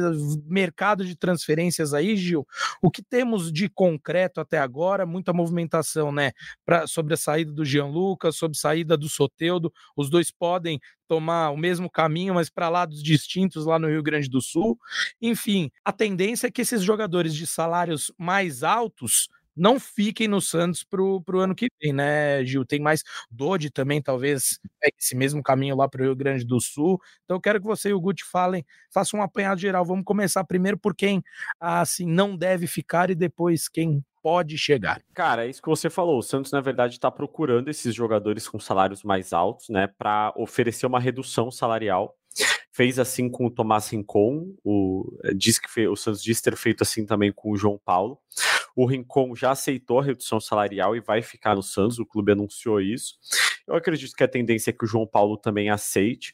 mercado 0.46 1.04
de 1.04 1.14
transferências 1.14 1.92
aí, 1.92 2.16
Gil. 2.16 2.46
O 2.80 2.90
que 2.90 3.02
temos 3.02 3.52
de 3.52 3.68
concreto 3.68 4.40
até 4.40 4.58
agora? 4.58 5.04
Muita 5.04 5.32
movimentação, 5.32 6.10
né? 6.10 6.32
Pra, 6.64 6.86
sobre 6.86 7.14
a 7.14 7.16
saída 7.16 7.52
do 7.52 7.64
Jean 7.64 7.86
Lucas, 7.86 8.36
sobre 8.36 8.56
a 8.56 8.60
saída 8.60 8.96
do 8.96 9.08
Soteudo. 9.08 9.72
Os 9.94 10.08
dois 10.08 10.30
podem 10.30 10.80
tomar 11.06 11.50
o 11.50 11.56
mesmo 11.56 11.90
caminho, 11.90 12.34
mas 12.34 12.48
para 12.48 12.70
lados 12.70 13.02
distintos 13.02 13.66
lá 13.66 13.78
no 13.78 13.88
Rio 13.88 14.02
Grande 14.02 14.28
do 14.28 14.40
Sul. 14.40 14.78
Enfim, 15.20 15.70
a 15.84 15.92
tendência 15.92 16.46
é 16.46 16.50
que 16.50 16.62
esses 16.62 16.82
jogadores 16.82 17.34
de 17.34 17.46
salários 17.46 18.10
mais 18.18 18.62
altos 18.62 19.28
não 19.56 19.78
fiquem 19.78 20.28
no 20.28 20.40
Santos 20.40 20.82
pro, 20.82 21.22
pro 21.22 21.40
ano 21.40 21.54
que 21.54 21.68
vem, 21.82 21.92
né, 21.92 22.44
Gil? 22.44 22.64
Tem 22.64 22.80
mais 22.80 23.02
Dodi 23.30 23.70
também, 23.70 24.02
talvez 24.02 24.58
pegue 24.80 24.96
esse 24.98 25.16
mesmo 25.16 25.42
caminho 25.42 25.76
lá 25.76 25.88
pro 25.88 26.02
Rio 26.02 26.16
Grande 26.16 26.44
do 26.44 26.60
Sul. 26.60 27.00
Então 27.24 27.36
eu 27.36 27.40
quero 27.40 27.60
que 27.60 27.66
você 27.66 27.90
e 27.90 27.94
o 27.94 28.00
Guti 28.00 28.24
falem, 28.24 28.64
façam 28.92 29.20
um 29.20 29.22
apanhado 29.22 29.60
geral. 29.60 29.84
Vamos 29.84 30.04
começar 30.04 30.44
primeiro 30.44 30.78
por 30.78 30.94
quem 30.94 31.22
assim 31.60 32.06
não 32.06 32.36
deve 32.36 32.66
ficar 32.66 33.10
e 33.10 33.14
depois 33.14 33.68
quem 33.68 34.04
pode 34.22 34.56
chegar. 34.56 35.02
Cara, 35.12 35.44
é 35.44 35.50
isso 35.50 35.60
que 35.60 35.68
você 35.68 35.90
falou. 35.90 36.18
O 36.18 36.22
Santos, 36.22 36.50
na 36.50 36.62
verdade, 36.62 36.94
está 36.94 37.10
procurando 37.10 37.68
esses 37.68 37.94
jogadores 37.94 38.48
com 38.48 38.58
salários 38.58 39.02
mais 39.02 39.34
altos, 39.34 39.68
né, 39.68 39.86
para 39.98 40.32
oferecer 40.34 40.86
uma 40.86 40.98
redução 40.98 41.50
salarial 41.50 42.16
fez 42.72 42.98
assim 42.98 43.28
com 43.28 43.46
o 43.46 43.50
Tomás 43.50 43.88
Rincon, 43.88 44.54
o, 44.64 45.16
eh, 45.24 45.32
diz 45.34 45.58
que 45.58 45.70
fez, 45.70 45.88
o 45.88 45.94
Santos 45.94 46.22
diz 46.22 46.40
ter 46.40 46.56
feito 46.56 46.82
assim 46.82 47.06
também 47.06 47.32
com 47.32 47.52
o 47.52 47.56
João 47.56 47.80
Paulo. 47.82 48.18
O 48.74 48.84
Rincon 48.84 49.34
já 49.36 49.52
aceitou 49.52 50.00
a 50.00 50.02
redução 50.02 50.40
salarial 50.40 50.96
e 50.96 51.00
vai 51.00 51.22
ficar 51.22 51.54
no 51.54 51.62
Santos, 51.62 52.00
o 52.00 52.06
clube 52.06 52.32
anunciou 52.32 52.80
isso. 52.80 53.14
Eu 53.66 53.76
acredito 53.76 54.14
que 54.14 54.24
a 54.24 54.28
tendência 54.28 54.70
é 54.70 54.72
que 54.72 54.84
o 54.84 54.88
João 54.88 55.06
Paulo 55.06 55.36
também 55.36 55.70
aceite. 55.70 56.32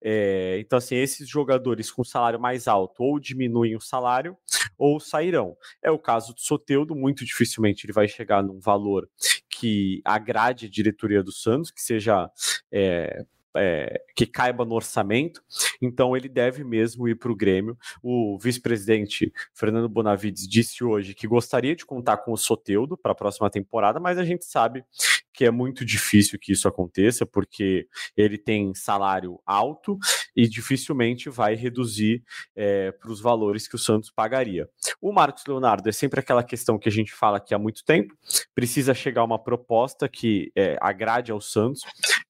É, 0.00 0.58
então, 0.60 0.78
assim, 0.78 0.96
esses 0.96 1.28
jogadores 1.28 1.90
com 1.90 2.02
salário 2.02 2.40
mais 2.40 2.66
alto 2.66 3.02
ou 3.02 3.20
diminuem 3.20 3.76
o 3.76 3.80
salário 3.80 4.36
ou 4.78 4.98
sairão. 4.98 5.56
É 5.82 5.90
o 5.90 5.98
caso 5.98 6.32
do 6.32 6.40
Soteudo, 6.40 6.94
muito 6.94 7.24
dificilmente 7.24 7.86
ele 7.86 7.92
vai 7.92 8.08
chegar 8.08 8.42
num 8.42 8.58
valor 8.58 9.08
que 9.50 10.00
agrade 10.04 10.66
a 10.66 10.70
diretoria 10.70 11.22
do 11.22 11.30
Santos, 11.30 11.70
que 11.70 11.80
seja 11.80 12.30
é, 12.70 13.24
é, 13.56 14.02
que 14.14 14.26
caiba 14.26 14.64
no 14.64 14.74
orçamento, 14.74 15.42
então 15.80 16.16
ele 16.16 16.28
deve 16.28 16.64
mesmo 16.64 17.08
ir 17.08 17.16
para 17.16 17.30
o 17.30 17.36
Grêmio. 17.36 17.76
O 18.02 18.38
vice-presidente 18.38 19.32
Fernando 19.54 19.88
Bonavides 19.88 20.48
disse 20.48 20.82
hoje 20.84 21.14
que 21.14 21.26
gostaria 21.26 21.76
de 21.76 21.84
contar 21.84 22.18
com 22.18 22.32
o 22.32 22.36
Soteudo 22.36 22.96
para 22.96 23.12
a 23.12 23.14
próxima 23.14 23.50
temporada, 23.50 24.00
mas 24.00 24.18
a 24.18 24.24
gente 24.24 24.44
sabe 24.44 24.84
que 25.32 25.44
é 25.44 25.50
muito 25.50 25.84
difícil 25.84 26.38
que 26.38 26.52
isso 26.52 26.68
aconteça, 26.68 27.24
porque 27.24 27.86
ele 28.16 28.38
tem 28.38 28.74
salário 28.74 29.40
alto 29.46 29.98
e 30.36 30.48
dificilmente 30.48 31.28
vai 31.28 31.54
reduzir 31.54 32.22
é, 32.54 32.92
para 32.92 33.10
os 33.10 33.20
valores 33.20 33.66
que 33.68 33.76
o 33.76 33.78
Santos 33.78 34.10
pagaria. 34.10 34.68
O 35.00 35.12
Marcos 35.12 35.44
Leonardo 35.46 35.88
é 35.88 35.92
sempre 35.92 36.20
aquela 36.20 36.42
questão 36.42 36.78
que 36.78 36.88
a 36.88 36.92
gente 36.92 37.12
fala 37.12 37.38
aqui 37.38 37.54
há 37.54 37.58
muito 37.58 37.84
tempo, 37.84 38.14
precisa 38.54 38.94
chegar 38.94 39.24
uma 39.24 39.38
proposta 39.38 40.08
que 40.08 40.50
é, 40.56 40.76
agrade 40.80 41.32
ao 41.32 41.40
Santos 41.40 41.82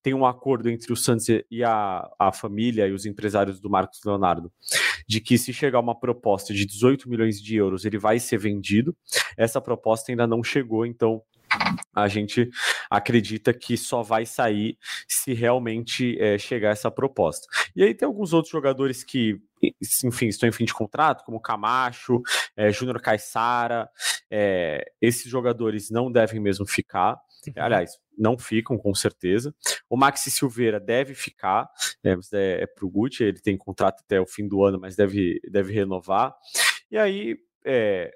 tem 0.03 0.13
um 0.13 0.27
acordo 0.27 0.69
entre 0.69 0.93
o 0.93 0.97
Santos 0.97 1.27
e 1.29 1.63
a, 1.63 2.11
a 2.19 2.33
família 2.33 2.89
e 2.89 2.93
os 2.93 3.07
empresários 3.07 3.61
do 3.61 3.71
Marcos 3.71 4.01
Leonardo 4.05 4.53
de 5.07 5.21
que 5.21 5.39
se 5.39 5.53
chegar 5.53 5.81
uma 5.81 5.99
proposta 5.99 6.53
de 6.53 6.67
18 6.67 7.09
milhões 7.09 7.41
de 7.41 7.57
euros, 7.57 7.85
ele 7.85 7.99
vai 7.99 8.19
ser 8.19 8.39
vendido. 8.39 8.97
Essa 9.37 9.61
proposta 9.61 10.11
ainda 10.11 10.27
não 10.27 10.43
chegou, 10.43 10.85
então 10.87 11.23
a 11.95 12.09
gente 12.09 12.51
acredita 12.91 13.53
que 13.53 13.77
só 13.77 14.03
vai 14.03 14.25
sair 14.25 14.79
se 15.07 15.33
realmente 15.33 16.17
é, 16.21 16.39
chegar 16.39 16.71
essa 16.71 16.91
proposta. 16.91 17.47
E 17.77 17.83
aí 17.83 17.95
tem 17.95 18.07
alguns 18.07 18.33
outros 18.33 18.51
jogadores 18.51 19.05
que, 19.05 19.41
enfim, 20.05 20.27
estão 20.29 20.49
em 20.49 20.53
fim 20.53 20.65
de 20.65 20.75
contrato, 20.75 21.25
como 21.25 21.41
Camacho, 21.41 22.23
é, 22.57 22.71
Júnior 22.73 23.01
Caixara. 23.01 23.89
É, 24.31 24.85
esses 25.01 25.31
jogadores 25.31 25.91
não 25.91 26.11
devem 26.11 26.41
mesmo 26.41 26.67
ficar. 26.67 27.21
Uhum. 27.47 27.55
Aliás, 27.57 27.99
não 28.17 28.39
ficam, 28.39 28.79
com 28.79 28.95
certeza. 28.95 29.55
O 29.89 29.97
Maxi 29.97 30.31
Silveira 30.31 30.79
deve 30.79 31.15
ficar, 31.15 31.69
é, 32.05 32.17
é 32.33 32.67
para 32.67 32.87
o 32.87 32.91
Gucci, 32.91 33.25
ele 33.25 33.41
tem 33.41 33.57
contrato 33.57 34.03
até 34.05 34.21
o 34.21 34.27
fim 34.27 34.47
do 34.47 34.65
ano, 34.65 34.79
mas 34.81 34.97
deve, 34.97 35.41
deve 35.51 35.73
renovar. 35.73 36.35
E 36.91 36.97
aí, 36.97 37.37
é, 37.65 38.13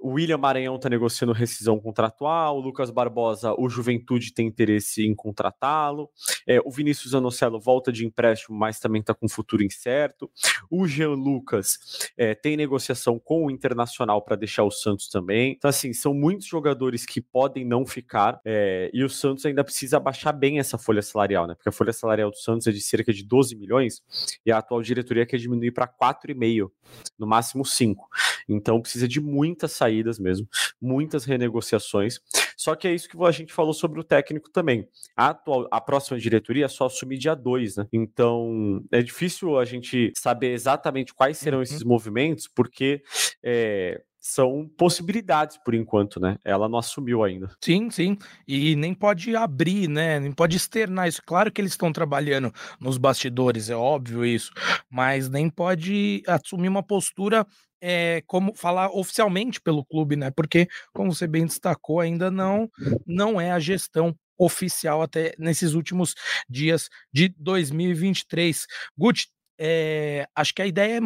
o 0.00 0.12
William 0.12 0.38
Maranhão 0.38 0.76
está 0.76 0.88
negociando 0.88 1.32
rescisão 1.32 1.78
contratual, 1.78 2.56
o 2.56 2.60
Lucas 2.60 2.90
Barbosa, 2.90 3.54
o 3.58 3.68
Juventude 3.68 4.32
tem 4.32 4.46
interesse 4.46 5.04
em 5.04 5.14
contratá-lo, 5.14 6.08
é, 6.46 6.60
o 6.64 6.70
Vinícius 6.70 7.14
Anocelo 7.14 7.60
volta 7.60 7.92
de 7.92 8.06
empréstimo, 8.06 8.56
mas 8.56 8.78
também 8.78 9.00
está 9.00 9.12
com 9.12 9.28
futuro 9.28 9.62
incerto, 9.62 10.30
o 10.70 10.86
Jean 10.86 11.10
Lucas 11.10 11.78
é, 12.16 12.34
tem 12.34 12.56
negociação 12.56 13.18
com 13.18 13.46
o 13.46 13.50
Internacional 13.50 14.22
para 14.22 14.36
deixar 14.36 14.64
o 14.64 14.70
Santos 14.70 15.08
também. 15.08 15.52
Então, 15.52 15.68
assim, 15.68 15.92
são 15.92 16.14
muitos 16.14 16.46
jogadores 16.46 17.04
que 17.04 17.20
podem 17.20 17.64
não 17.64 17.84
ficar 17.84 18.40
é, 18.44 18.90
e 18.92 19.02
o 19.02 19.08
Santos 19.08 19.44
ainda 19.46 19.64
precisa 19.64 19.98
baixar 19.98 20.32
bem 20.32 20.58
essa 20.58 20.78
folha 20.78 21.02
salarial, 21.02 21.46
né? 21.46 21.54
Porque 21.54 21.68
a 21.68 21.72
folha 21.72 21.92
salarial 21.92 22.30
do 22.30 22.36
Santos 22.36 22.66
é 22.66 22.70
de 22.70 22.80
cerca 22.80 23.12
de 23.12 23.24
12 23.24 23.56
milhões 23.56 24.02
e 24.44 24.52
a 24.52 24.58
atual 24.58 24.82
diretoria 24.82 25.26
quer 25.26 25.38
diminuir 25.38 25.72
para 25.72 25.88
4,5, 25.88 26.70
no 27.18 27.26
máximo 27.26 27.64
5. 27.64 28.08
Então, 28.48 28.80
precisa 28.80 29.08
de 29.08 29.20
muita 29.20 29.66
saída 29.66 29.87
saídas 29.88 30.18
mesmo, 30.18 30.46
muitas 30.80 31.24
renegociações. 31.24 32.20
Só 32.56 32.74
que 32.74 32.88
é 32.88 32.94
isso 32.94 33.08
que 33.08 33.16
a 33.22 33.30
gente 33.30 33.52
falou 33.52 33.72
sobre 33.72 34.00
o 34.00 34.04
técnico 34.04 34.50
também. 34.50 34.88
A, 35.16 35.28
atual, 35.28 35.68
a 35.70 35.80
próxima 35.80 36.18
diretoria 36.18 36.68
só 36.68 36.86
assume 36.86 37.16
dia 37.16 37.34
2, 37.34 37.76
né? 37.76 37.86
Então 37.92 38.84
é 38.90 39.00
difícil 39.00 39.58
a 39.58 39.64
gente 39.64 40.12
saber 40.16 40.52
exatamente 40.52 41.14
quais 41.14 41.38
serão 41.38 41.58
uhum. 41.58 41.62
esses 41.62 41.84
movimentos, 41.84 42.48
porque 42.48 43.02
é, 43.42 44.02
são 44.20 44.68
possibilidades 44.76 45.56
por 45.64 45.74
enquanto, 45.74 46.20
né? 46.20 46.36
Ela 46.44 46.68
não 46.68 46.78
assumiu 46.78 47.22
ainda. 47.22 47.50
Sim, 47.62 47.90
sim. 47.90 48.16
E 48.46 48.74
nem 48.76 48.92
pode 48.94 49.34
abrir, 49.36 49.88
né? 49.88 50.18
Nem 50.20 50.32
pode 50.32 50.56
externar 50.56 51.08
isso. 51.08 51.22
Claro 51.24 51.52
que 51.52 51.60
eles 51.60 51.72
estão 51.72 51.92
trabalhando 51.92 52.52
nos 52.80 52.98
bastidores, 52.98 53.70
é 53.70 53.76
óbvio 53.76 54.24
isso, 54.24 54.52
mas 54.90 55.28
nem 55.28 55.48
pode 55.48 56.22
assumir 56.26 56.68
uma 56.68 56.82
postura 56.82 57.46
é, 57.80 58.22
como 58.26 58.54
falar 58.54 58.90
oficialmente 58.90 59.60
pelo 59.60 59.84
clube, 59.84 60.16
né? 60.16 60.30
Porque, 60.30 60.68
como 60.92 61.14
você 61.14 61.26
bem 61.26 61.46
destacou, 61.46 62.00
ainda 62.00 62.30
não 62.30 62.68
não 63.06 63.40
é 63.40 63.52
a 63.52 63.60
gestão 63.60 64.14
oficial 64.38 65.02
até 65.02 65.34
nesses 65.38 65.74
últimos 65.74 66.14
dias 66.48 66.88
de 67.12 67.28
2023. 67.38 68.66
Guti, 68.96 69.28
é, 69.58 70.26
acho 70.34 70.54
que 70.54 70.62
a 70.62 70.66
ideia 70.66 70.98
é 70.98 71.00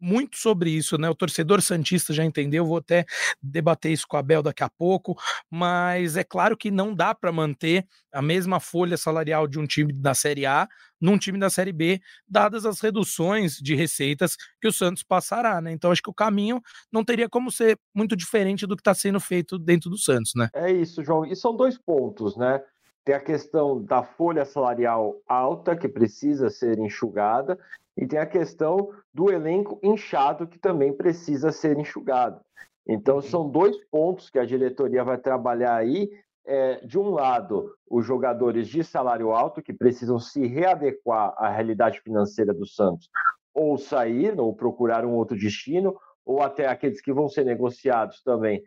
muito 0.00 0.36
sobre 0.36 0.70
isso, 0.70 0.98
né? 0.98 1.08
O 1.08 1.14
torcedor 1.14 1.62
Santista 1.62 2.12
já 2.12 2.24
entendeu, 2.24 2.66
vou 2.66 2.76
até 2.76 3.06
debater 3.42 3.92
isso 3.92 4.06
com 4.06 4.16
a 4.16 4.22
Bel 4.22 4.42
daqui 4.42 4.62
a 4.62 4.68
pouco, 4.68 5.16
mas 5.50 6.16
é 6.16 6.24
claro 6.24 6.56
que 6.56 6.70
não 6.70 6.94
dá 6.94 7.14
para 7.14 7.32
manter 7.32 7.86
a 8.12 8.20
mesma 8.20 8.60
folha 8.60 8.96
salarial 8.96 9.46
de 9.46 9.58
um 9.58 9.66
time 9.66 9.92
da 9.92 10.14
Série 10.14 10.44
A 10.44 10.68
num 11.00 11.18
time 11.18 11.38
da 11.38 11.50
Série 11.50 11.72
B, 11.72 12.00
dadas 12.26 12.64
as 12.64 12.80
reduções 12.80 13.56
de 13.56 13.74
receitas 13.74 14.36
que 14.60 14.66
o 14.66 14.72
Santos 14.72 15.02
passará, 15.02 15.60
né? 15.60 15.70
Então 15.70 15.90
acho 15.90 16.02
que 16.02 16.10
o 16.10 16.14
caminho 16.14 16.62
não 16.90 17.04
teria 17.04 17.28
como 17.28 17.50
ser 17.50 17.78
muito 17.94 18.16
diferente 18.16 18.66
do 18.66 18.74
que 18.74 18.80
está 18.80 18.94
sendo 18.94 19.20
feito 19.20 19.58
dentro 19.58 19.90
do 19.90 19.98
Santos, 19.98 20.32
né? 20.34 20.48
É 20.54 20.72
isso, 20.72 21.04
João. 21.04 21.26
E 21.26 21.36
são 21.36 21.54
dois 21.54 21.76
pontos, 21.76 22.36
né? 22.36 22.60
Tem 23.04 23.14
a 23.14 23.20
questão 23.20 23.82
da 23.82 24.02
folha 24.02 24.44
salarial 24.44 25.16
alta, 25.28 25.76
que 25.76 25.88
precisa 25.88 26.48
ser 26.48 26.78
enxugada, 26.78 27.58
e 27.96 28.06
tem 28.06 28.18
a 28.18 28.26
questão 28.26 28.90
do 29.12 29.30
elenco 29.30 29.78
inchado, 29.82 30.46
que 30.46 30.58
também 30.58 30.92
precisa 30.92 31.52
ser 31.52 31.78
enxugado. 31.78 32.40
Então, 32.86 33.16
uhum. 33.16 33.22
são 33.22 33.48
dois 33.48 33.76
pontos 33.90 34.30
que 34.30 34.38
a 34.38 34.44
diretoria 34.44 35.04
vai 35.04 35.18
trabalhar 35.18 35.76
aí. 35.76 36.10
É, 36.46 36.84
de 36.84 36.98
um 36.98 37.08
lado, 37.08 37.74
os 37.88 38.04
jogadores 38.04 38.68
de 38.68 38.84
salário 38.84 39.32
alto, 39.32 39.62
que 39.62 39.72
precisam 39.72 40.18
se 40.18 40.46
readequar 40.46 41.34
à 41.38 41.48
realidade 41.48 42.00
financeira 42.00 42.52
do 42.52 42.66
Santos, 42.66 43.08
ou 43.54 43.78
sair, 43.78 44.38
ou 44.38 44.54
procurar 44.54 45.06
um 45.06 45.12
outro 45.12 45.38
destino, 45.38 45.96
ou 46.24 46.42
até 46.42 46.66
aqueles 46.66 47.00
que 47.00 47.12
vão 47.12 47.28
ser 47.28 47.44
negociados 47.44 48.22
também 48.22 48.62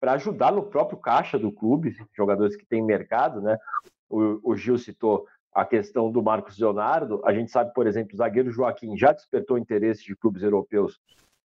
para 0.00 0.12
ajudar 0.12 0.50
no 0.50 0.62
próprio 0.62 0.98
caixa 0.98 1.38
do 1.38 1.52
clube, 1.52 1.94
jogadores 2.16 2.56
que 2.56 2.64
têm 2.64 2.82
mercado, 2.82 3.42
né? 3.42 3.58
O, 4.08 4.40
o 4.42 4.56
Gil 4.56 4.78
citou 4.78 5.26
a 5.52 5.64
questão 5.64 6.10
do 6.10 6.22
Marcos 6.22 6.58
Leonardo. 6.58 7.20
A 7.24 7.32
gente 7.32 7.50
sabe, 7.50 7.72
por 7.74 7.86
exemplo, 7.86 8.14
o 8.14 8.16
zagueiro 8.16 8.50
Joaquim 8.50 8.96
já 8.96 9.12
despertou 9.12 9.58
interesse 9.58 10.04
de 10.04 10.16
clubes 10.16 10.42
europeus 10.42 10.98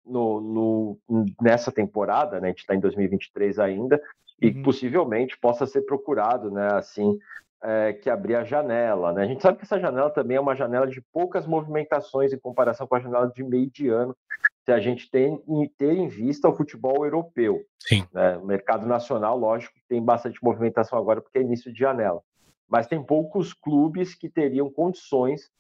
no, 0.05 0.41
no 0.41 0.99
nessa 1.41 1.73
temporada, 1.73 2.41
né? 2.41 2.49
A 2.49 2.51
gente 2.51 2.61
está 2.61 2.75
em 2.75 2.81
2023 2.81 3.59
ainda, 3.59 4.01
e 4.41 4.49
uhum. 4.49 4.63
possivelmente 4.63 5.39
possa 5.39 5.67
ser 5.67 5.83
procurado, 5.83 6.51
né? 6.51 6.69
Assim, 6.75 7.19
é, 7.63 7.93
que 7.93 8.11
abrir 8.11 8.35
a 8.35 8.45
janela, 8.45 9.13
né? 9.13 9.23
A 9.23 9.27
gente 9.27 9.41
sabe 9.41 9.59
que 9.59 9.65
essa 9.65 9.79
janela 9.79 10.11
também 10.11 10.37
é 10.37 10.41
uma 10.41 10.57
janela 10.57 10.87
de 10.87 11.01
poucas 11.13 11.47
movimentações 11.47 12.33
em 12.33 12.39
comparação 12.39 12.87
com 12.87 12.97
a 12.97 13.01
janela 13.01 13.31
de 13.33 13.43
meio 13.43 13.71
de 13.71 13.89
ano 13.89 14.17
se 14.65 14.73
a 14.73 14.79
gente 14.79 15.11
tem 15.11 15.43
ter 15.77 15.93
em 15.93 16.09
vista 16.09 16.49
o 16.49 16.55
futebol 16.55 17.05
europeu. 17.05 17.65
Sim. 17.81 18.07
Né? 18.13 18.37
O 18.37 18.47
mercado 18.47 18.87
nacional, 18.87 19.37
lógico, 19.37 19.75
tem 19.89 20.03
bastante 20.03 20.43
movimentação 20.43 20.99
agora 20.99 21.21
porque 21.21 21.39
é 21.39 21.43
início 21.43 21.73
de 21.73 21.79
janela. 21.81 22.23
Mas 22.69 22.87
tem 22.87 23.03
poucos 23.03 23.53
clubes 23.53 24.15
que 24.15 24.29
teriam 24.29 24.71
condições 24.71 25.51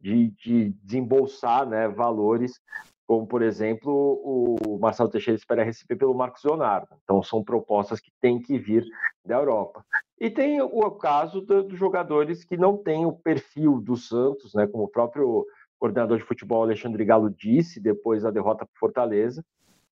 de, 0.00 0.30
de 0.30 0.70
desembolsar 0.82 1.66
né, 1.68 1.88
valores, 1.88 2.60
como, 3.06 3.26
por 3.26 3.42
exemplo, 3.42 3.92
o 3.92 4.78
Marcelo 4.78 5.10
Teixeira 5.10 5.36
espera 5.36 5.64
receber 5.64 5.96
pelo 5.96 6.14
Marcos 6.14 6.42
Leonardo. 6.44 6.88
Então, 7.02 7.22
são 7.22 7.44
propostas 7.44 8.00
que 8.00 8.10
têm 8.20 8.40
que 8.40 8.56
vir 8.58 8.84
da 9.24 9.34
Europa. 9.34 9.84
E 10.18 10.30
tem 10.30 10.62
o 10.62 10.90
caso 10.92 11.40
dos 11.40 11.78
jogadores 11.78 12.44
que 12.44 12.56
não 12.56 12.76
têm 12.76 13.04
o 13.04 13.12
perfil 13.12 13.80
do 13.80 13.96
Santos, 13.96 14.54
né, 14.54 14.66
como 14.66 14.84
o 14.84 14.88
próprio 14.88 15.44
coordenador 15.82 16.16
de 16.16 16.22
futebol 16.22 16.62
Alexandre 16.62 17.04
Galo 17.04 17.28
disse 17.28 17.80
depois 17.80 18.22
da 18.22 18.30
derrota 18.30 18.64
para 18.64 18.78
Fortaleza, 18.78 19.44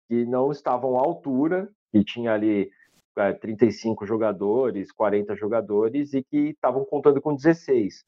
que 0.06 0.26
não 0.26 0.52
estavam 0.52 0.98
à 0.98 1.00
altura, 1.00 1.66
que 1.90 2.04
tinha 2.04 2.34
ali 2.34 2.70
é, 3.16 3.32
35 3.32 4.04
jogadores, 4.04 4.92
40 4.92 5.34
jogadores 5.34 6.12
e 6.12 6.22
que 6.22 6.50
estavam 6.50 6.84
contando 6.84 7.22
com 7.22 7.34
16. 7.34 8.04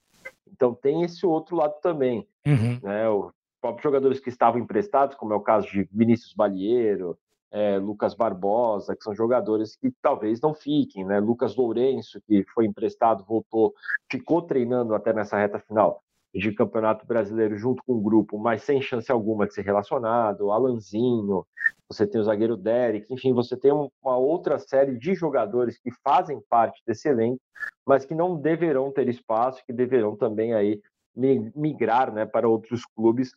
Então 0.53 0.75
tem 0.75 1.05
esse 1.05 1.25
outro 1.25 1.57
lado 1.57 1.81
também. 1.81 2.29
Uhum. 2.47 2.79
Né? 2.83 3.09
Os 3.09 3.33
próprios 3.62 3.83
jogadores 3.83 4.21
que 4.21 4.29
estavam 4.29 4.61
emprestados, 4.61 5.16
como 5.16 5.33
é 5.33 5.37
o 5.37 5.40
caso 5.40 5.66
de 5.69 5.88
Vinícius 5.90 6.35
Balieiro, 6.35 7.16
é, 7.51 7.79
Lucas 7.79 8.12
Barbosa, 8.12 8.95
que 8.95 9.03
são 9.03 9.14
jogadores 9.14 9.75
que 9.75 9.90
talvez 10.03 10.38
não 10.43 10.53
fiquem, 10.53 11.03
né? 11.05 11.19
Lucas 11.19 11.57
Lourenço, 11.57 12.21
que 12.27 12.45
foi 12.55 12.66
emprestado, 12.66 13.25
voltou, 13.25 13.75
ficou 14.09 14.43
treinando 14.43 14.95
até 14.95 15.14
nessa 15.14 15.38
reta 15.38 15.59
final 15.59 16.03
de 16.35 16.53
Campeonato 16.53 17.07
Brasileiro 17.07 17.57
junto 17.57 17.83
com 17.85 17.95
o 17.95 18.01
grupo, 18.01 18.38
mas 18.38 18.62
sem 18.62 18.81
chance 18.81 19.11
alguma 19.11 19.47
de 19.47 19.55
ser 19.55 19.62
relacionado, 19.62 20.53
Alanzinho, 20.53 21.45
você 21.88 22.07
tem 22.07 22.21
o 22.21 22.25
zagueiro 22.25 22.57
Derek, 22.57 23.07
enfim, 23.12 23.33
você 23.33 23.57
tem 23.57 23.73
uma 23.73 24.16
outra 24.16 24.59
série 24.59 24.97
de 24.97 25.14
jogadores 25.14 25.79
que 25.79 25.90
fazem 26.05 26.40
parte 26.49 26.81
desse 26.87 27.09
elenco, 27.09 27.40
mas 27.85 28.05
que 28.05 28.14
não 28.14 28.40
deverão 28.40 28.93
ter 28.93 29.09
espaço, 29.09 29.64
que 29.66 29.73
deverão 29.73 30.16
também 30.16 30.55
aí 30.55 30.81
migrar 31.16 32.12
né, 32.12 32.25
para 32.25 32.49
outros 32.49 32.85
clubes. 32.97 33.33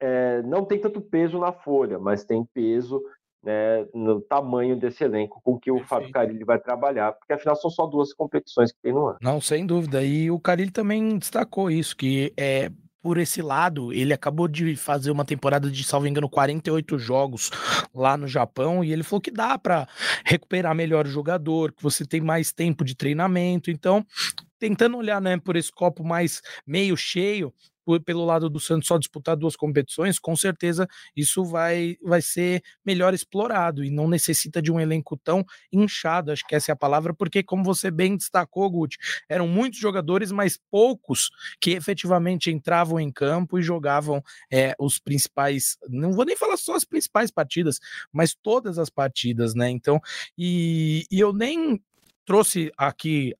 É, 0.00 0.42
não 0.42 0.64
tem 0.64 0.80
tanto 0.80 1.00
peso 1.00 1.38
na 1.38 1.52
folha, 1.52 1.98
mas 1.98 2.24
tem 2.24 2.44
peso 2.44 3.02
né, 3.46 3.86
no 3.94 4.20
tamanho 4.20 4.76
desse 4.76 5.04
elenco 5.04 5.40
com 5.44 5.56
que 5.56 5.70
o 5.70 5.74
Perfeito. 5.74 5.88
Fábio 5.88 6.10
Carilli 6.10 6.44
vai 6.44 6.58
trabalhar, 6.58 7.12
porque 7.12 7.32
afinal 7.32 7.54
são 7.54 7.70
só 7.70 7.86
duas 7.86 8.12
competições 8.12 8.72
que 8.72 8.78
tem 8.82 8.92
no 8.92 9.06
ano. 9.06 9.18
Não, 9.22 9.40
sem 9.40 9.64
dúvida. 9.64 10.02
E 10.02 10.28
o 10.32 10.40
Carilli 10.40 10.72
também 10.72 11.16
destacou 11.16 11.70
isso, 11.70 11.96
que 11.96 12.32
é 12.36 12.72
por 13.00 13.18
esse 13.18 13.40
lado, 13.40 13.92
ele 13.92 14.12
acabou 14.12 14.48
de 14.48 14.74
fazer 14.74 15.12
uma 15.12 15.24
temporada 15.24 15.70
de, 15.70 15.84
salvo 15.84 16.08
engano, 16.08 16.28
48 16.28 16.98
jogos 16.98 17.52
lá 17.94 18.16
no 18.16 18.26
Japão, 18.26 18.82
e 18.82 18.92
ele 18.92 19.04
falou 19.04 19.20
que 19.20 19.30
dá 19.30 19.56
para 19.56 19.86
recuperar 20.24 20.74
melhor 20.74 21.06
o 21.06 21.10
jogador, 21.10 21.72
que 21.72 21.80
você 21.80 22.04
tem 22.04 22.20
mais 22.20 22.52
tempo 22.52 22.84
de 22.84 22.96
treinamento. 22.96 23.70
Então, 23.70 24.04
tentando 24.58 24.96
olhar 24.96 25.20
né, 25.20 25.38
por 25.38 25.54
esse 25.54 25.70
copo 25.70 26.02
mais 26.02 26.42
meio 26.66 26.96
cheio, 26.96 27.54
pelo 28.04 28.24
lado 28.24 28.50
do 28.50 28.60
Santos 28.60 28.88
só 28.88 28.98
disputar 28.98 29.36
duas 29.36 29.56
competições, 29.56 30.18
com 30.18 30.34
certeza 30.34 30.88
isso 31.14 31.44
vai, 31.44 31.96
vai 32.02 32.20
ser 32.20 32.62
melhor 32.84 33.14
explorado 33.14 33.84
e 33.84 33.90
não 33.90 34.08
necessita 34.08 34.60
de 34.60 34.72
um 34.72 34.80
elenco 34.80 35.16
tão 35.16 35.44
inchado, 35.72 36.32
acho 36.32 36.46
que 36.46 36.54
essa 36.54 36.72
é 36.72 36.74
a 36.74 36.76
palavra, 36.76 37.14
porque 37.14 37.42
como 37.42 37.64
você 37.64 37.90
bem 37.90 38.16
destacou, 38.16 38.68
Guti, 38.70 38.98
eram 39.28 39.46
muitos 39.46 39.78
jogadores, 39.78 40.32
mas 40.32 40.58
poucos 40.70 41.30
que 41.60 41.70
efetivamente 41.70 42.50
entravam 42.50 42.98
em 42.98 43.10
campo 43.10 43.58
e 43.58 43.62
jogavam 43.62 44.22
é, 44.50 44.74
os 44.78 44.98
principais, 44.98 45.78
não 45.88 46.12
vou 46.12 46.24
nem 46.24 46.36
falar 46.36 46.56
só 46.56 46.74
as 46.74 46.84
principais 46.84 47.30
partidas, 47.30 47.78
mas 48.12 48.34
todas 48.34 48.78
as 48.78 48.90
partidas, 48.90 49.54
né? 49.54 49.70
Então, 49.70 50.00
e, 50.36 51.04
e 51.10 51.20
eu 51.20 51.32
nem 51.32 51.80
trouxe 52.26 52.72
aqui 52.76 53.32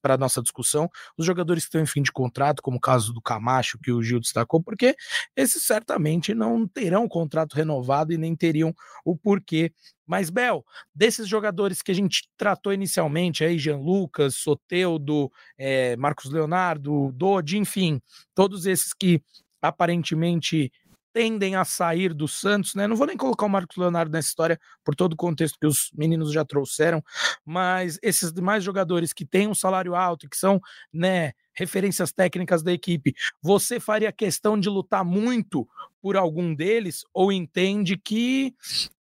para 0.00 0.14
a 0.14 0.18
nossa 0.18 0.42
discussão 0.42 0.88
os 1.16 1.26
jogadores 1.26 1.64
que 1.64 1.68
estão 1.68 1.82
em 1.82 1.86
fim 1.86 2.02
de 2.02 2.10
contrato, 2.10 2.62
como 2.62 2.78
o 2.78 2.80
caso 2.80 3.12
do 3.12 3.20
Camacho, 3.20 3.78
que 3.78 3.92
o 3.92 4.02
Gil 4.02 4.18
destacou, 4.18 4.62
porque 4.62 4.96
esses 5.36 5.62
certamente 5.62 6.34
não 6.34 6.66
terão 6.66 7.06
contrato 7.06 7.54
renovado 7.54 8.12
e 8.12 8.18
nem 8.18 8.34
teriam 8.34 8.74
o 9.04 9.16
porquê. 9.16 9.70
Mas, 10.06 10.30
Bel, 10.30 10.64
desses 10.94 11.28
jogadores 11.28 11.82
que 11.82 11.92
a 11.92 11.94
gente 11.94 12.28
tratou 12.36 12.72
inicialmente, 12.72 13.44
aí, 13.44 13.58
Jean 13.58 13.78
Lucas, 13.78 14.36
Soteudo, 14.36 15.30
é, 15.56 15.96
Marcos 15.96 16.30
Leonardo, 16.30 17.12
Dodi, 17.12 17.58
enfim, 17.58 18.00
todos 18.34 18.66
esses 18.66 18.92
que 18.92 19.22
aparentemente 19.62 20.70
tendem 21.14 21.56
a 21.56 21.64
sair 21.64 22.12
do 22.12 22.28
Santos, 22.28 22.74
né? 22.74 22.86
Não 22.88 22.96
vou 22.96 23.06
nem 23.06 23.16
colocar 23.16 23.46
o 23.46 23.48
Marcos 23.48 23.76
Leonardo 23.78 24.12
nessa 24.12 24.28
história 24.28 24.60
por 24.84 24.96
todo 24.96 25.14
o 25.14 25.16
contexto 25.16 25.58
que 25.60 25.66
os 25.66 25.90
meninos 25.94 26.32
já 26.32 26.44
trouxeram, 26.44 27.02
mas 27.46 27.98
esses 28.02 28.32
demais 28.32 28.64
jogadores 28.64 29.12
que 29.12 29.24
têm 29.24 29.48
um 29.48 29.54
salário 29.54 29.94
alto 29.94 30.26
e 30.26 30.28
que 30.28 30.36
são, 30.36 30.60
né, 30.92 31.32
referências 31.54 32.12
técnicas 32.12 32.62
da 32.62 32.72
equipe, 32.72 33.14
você 33.42 33.78
faria 33.78 34.12
questão 34.12 34.58
de 34.58 34.68
lutar 34.68 35.04
muito 35.04 35.66
por 36.04 36.16
algum 36.18 36.54
deles 36.54 37.02
ou 37.14 37.32
entende 37.32 37.96
que 37.96 38.54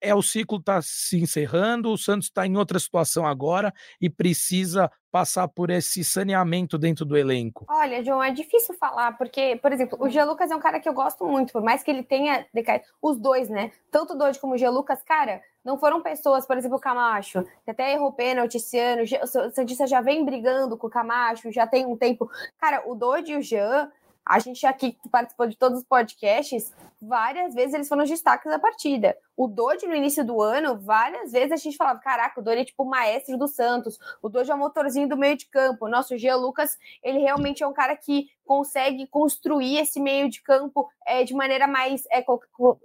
é 0.00 0.14
o 0.14 0.20
ciclo 0.20 0.58
está 0.58 0.82
se 0.82 1.18
encerrando, 1.18 1.90
o 1.90 1.96
Santos 1.96 2.26
está 2.26 2.46
em 2.46 2.56
outra 2.58 2.78
situação 2.78 3.26
agora 3.26 3.72
e 3.98 4.10
precisa 4.10 4.90
passar 5.10 5.48
por 5.48 5.70
esse 5.70 6.04
saneamento 6.04 6.78
dentro 6.78 7.04
do 7.04 7.16
elenco? 7.16 7.64
Olha, 7.68 8.04
João, 8.04 8.22
é 8.22 8.30
difícil 8.30 8.74
falar, 8.76 9.16
porque, 9.16 9.58
por 9.62 9.72
exemplo, 9.72 9.98
o 10.00 10.08
Gia 10.08 10.24
Lucas 10.24 10.50
é 10.50 10.56
um 10.56 10.60
cara 10.60 10.78
que 10.78 10.88
eu 10.88 10.92
gosto 10.92 11.26
muito, 11.26 11.52
por 11.52 11.62
mais 11.62 11.82
que 11.82 11.90
ele 11.90 12.02
tenha 12.02 12.46
decaído, 12.52 12.84
os 13.02 13.18
dois, 13.18 13.48
né? 13.48 13.72
Tanto 13.90 14.14
o 14.14 14.16
como 14.38 14.54
o 14.54 14.58
Gia 14.58 14.70
Lucas, 14.70 15.02
cara, 15.02 15.42
não 15.64 15.78
foram 15.78 16.02
pessoas, 16.02 16.46
por 16.46 16.56
exemplo, 16.56 16.78
o 16.78 16.80
Camacho, 16.80 17.44
que 17.64 17.70
até 17.70 17.92
errou 17.92 18.12
pênalti 18.12 18.56
esse 18.56 18.78
ano, 18.78 19.02
o 19.02 19.26
Santista 19.50 19.86
já 19.86 20.00
vem 20.00 20.24
brigando 20.24 20.76
com 20.76 20.86
o 20.86 20.90
Camacho, 20.90 21.52
já 21.52 21.66
tem 21.66 21.86
um 21.86 21.96
tempo. 21.96 22.30
Cara, 22.58 22.82
o 22.86 22.94
Doide 22.94 23.32
e 23.32 23.36
o 23.36 23.42
Jean, 23.42 23.90
a 24.24 24.38
gente 24.38 24.64
aqui 24.66 24.92
que 24.92 25.08
participou 25.08 25.46
de 25.46 25.56
todos 25.56 25.78
os 25.78 25.84
podcasts, 25.84 26.72
várias 27.00 27.54
vezes 27.54 27.74
eles 27.74 27.88
foram 27.88 28.04
os 28.04 28.10
destaques 28.10 28.50
da 28.50 28.58
partida. 28.58 29.16
O 29.36 29.48
Dodge, 29.48 29.86
no 29.86 29.94
início 29.94 30.24
do 30.24 30.40
ano, 30.42 30.78
várias 30.78 31.32
vezes 31.32 31.52
a 31.52 31.56
gente 31.56 31.76
falava: 31.76 31.98
caraca, 31.98 32.40
o 32.40 32.42
Dodge 32.44 32.60
é 32.60 32.64
tipo 32.64 32.82
o 32.82 32.88
maestro 32.88 33.38
do 33.38 33.48
Santos, 33.48 33.98
o 34.22 34.28
Dodge 34.28 34.50
é 34.50 34.54
o 34.54 34.58
motorzinho 34.58 35.08
do 35.08 35.16
meio 35.16 35.36
de 35.36 35.46
campo. 35.46 35.88
Nosso 35.88 36.16
Gia 36.18 36.36
Lucas, 36.36 36.78
ele 37.02 37.18
realmente 37.18 37.62
é 37.62 37.66
um 37.66 37.72
cara 37.72 37.96
que 37.96 38.30
consegue 38.50 39.06
construir 39.06 39.78
esse 39.78 40.00
meio 40.00 40.28
de 40.28 40.42
campo 40.42 40.90
é, 41.06 41.22
de 41.22 41.32
maneira 41.32 41.68
mais 41.68 42.02
é, 42.10 42.24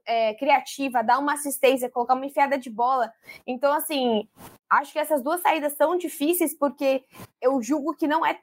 é, 0.05 0.35
criativa, 0.35 1.01
dar 1.01 1.17
uma 1.17 1.33
assistência, 1.33 1.89
colocar 1.89 2.13
uma 2.13 2.27
enfiada 2.27 2.55
de 2.55 2.69
bola. 2.69 3.11
Então, 3.47 3.73
assim, 3.73 4.29
acho 4.69 4.93
que 4.93 4.99
essas 4.99 5.23
duas 5.23 5.41
saídas 5.41 5.73
são 5.73 5.97
difíceis 5.97 6.53
porque 6.53 7.03
eu 7.41 7.63
julgo 7.63 7.95
que 7.95 8.07
não 8.07 8.23
é 8.23 8.39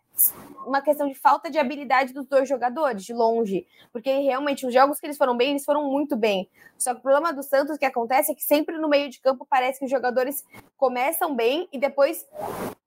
uma 0.66 0.82
questão 0.82 1.06
de 1.06 1.14
falta 1.14 1.48
de 1.48 1.58
habilidade 1.58 2.12
dos 2.12 2.26
dois 2.26 2.48
jogadores, 2.48 3.04
de 3.04 3.12
longe. 3.12 3.68
Porque 3.92 4.11
realmente 4.18 4.66
os 4.66 4.74
jogos 4.74 4.98
que 4.98 5.06
eles 5.06 5.16
foram 5.16 5.37
bem, 5.37 5.50
eles 5.50 5.64
foram 5.64 5.85
muito 5.85 6.16
bem. 6.16 6.48
Só 6.76 6.92
que 6.92 6.98
o 6.98 7.02
problema 7.02 7.32
do 7.32 7.42
Santos 7.42 7.78
que 7.78 7.85
acontece 7.85 8.32
é 8.32 8.35
que 8.35 8.42
sempre 8.42 8.78
no 8.78 8.88
meio 8.88 9.08
de 9.08 9.20
campo 9.20 9.46
parece 9.48 9.78
que 9.78 9.85
os 9.85 9.90
jogadores 9.90 10.44
começam 10.76 11.37
bem 11.37 11.68
e 11.72 11.78
depois 11.78 12.26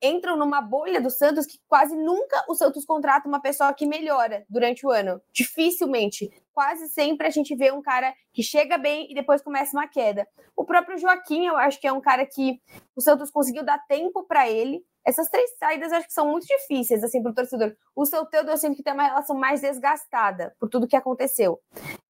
entram 0.01 0.37
numa 0.37 0.61
bolha 0.61 1.01
do 1.01 1.09
Santos 1.09 1.45
que 1.45 1.59
quase 1.67 1.95
nunca 1.95 2.43
o 2.47 2.53
Santos 2.53 2.85
contrata 2.85 3.27
uma 3.27 3.41
pessoa 3.41 3.73
que 3.73 3.85
melhora 3.85 4.24
durante 4.49 4.85
o 4.85 4.91
ano. 4.91 5.21
Dificilmente. 5.33 6.29
Quase 6.53 6.87
sempre 6.89 7.27
a 7.27 7.29
gente 7.29 7.55
vê 7.55 7.71
um 7.71 7.81
cara 7.81 8.13
que 8.33 8.41
chega 8.41 8.77
bem 8.77 9.11
e 9.11 9.15
depois 9.15 9.41
começa 9.41 9.75
uma 9.75 9.87
queda. 9.87 10.27
O 10.55 10.63
próprio 10.63 10.97
Joaquim, 10.97 11.45
eu 11.45 11.57
acho 11.57 11.79
que 11.79 11.87
é 11.87 11.91
um 11.91 12.01
cara 12.01 12.25
que 12.25 12.61
o 12.95 13.01
Santos 13.01 13.29
conseguiu 13.29 13.63
dar 13.63 13.79
tempo 13.87 14.23
para 14.23 14.49
ele. 14.49 14.83
Essas 15.05 15.29
três 15.29 15.51
saídas 15.57 15.91
acho 15.91 16.07
que 16.07 16.13
são 16.13 16.31
muito 16.31 16.47
difíceis, 16.47 17.03
assim, 17.03 17.21
para 17.21 17.31
o 17.31 17.35
torcedor. 17.35 17.75
O 17.95 18.05
seu 18.05 18.25
Teudo, 18.25 18.51
eu 18.51 18.57
sinto 18.57 18.75
que 18.75 18.83
tem 18.83 18.93
uma 18.93 19.07
relação 19.07 19.35
mais 19.35 19.61
desgastada 19.61 20.55
por 20.59 20.69
tudo 20.69 20.87
que 20.87 20.95
aconteceu. 20.95 21.59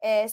É, 0.01 0.25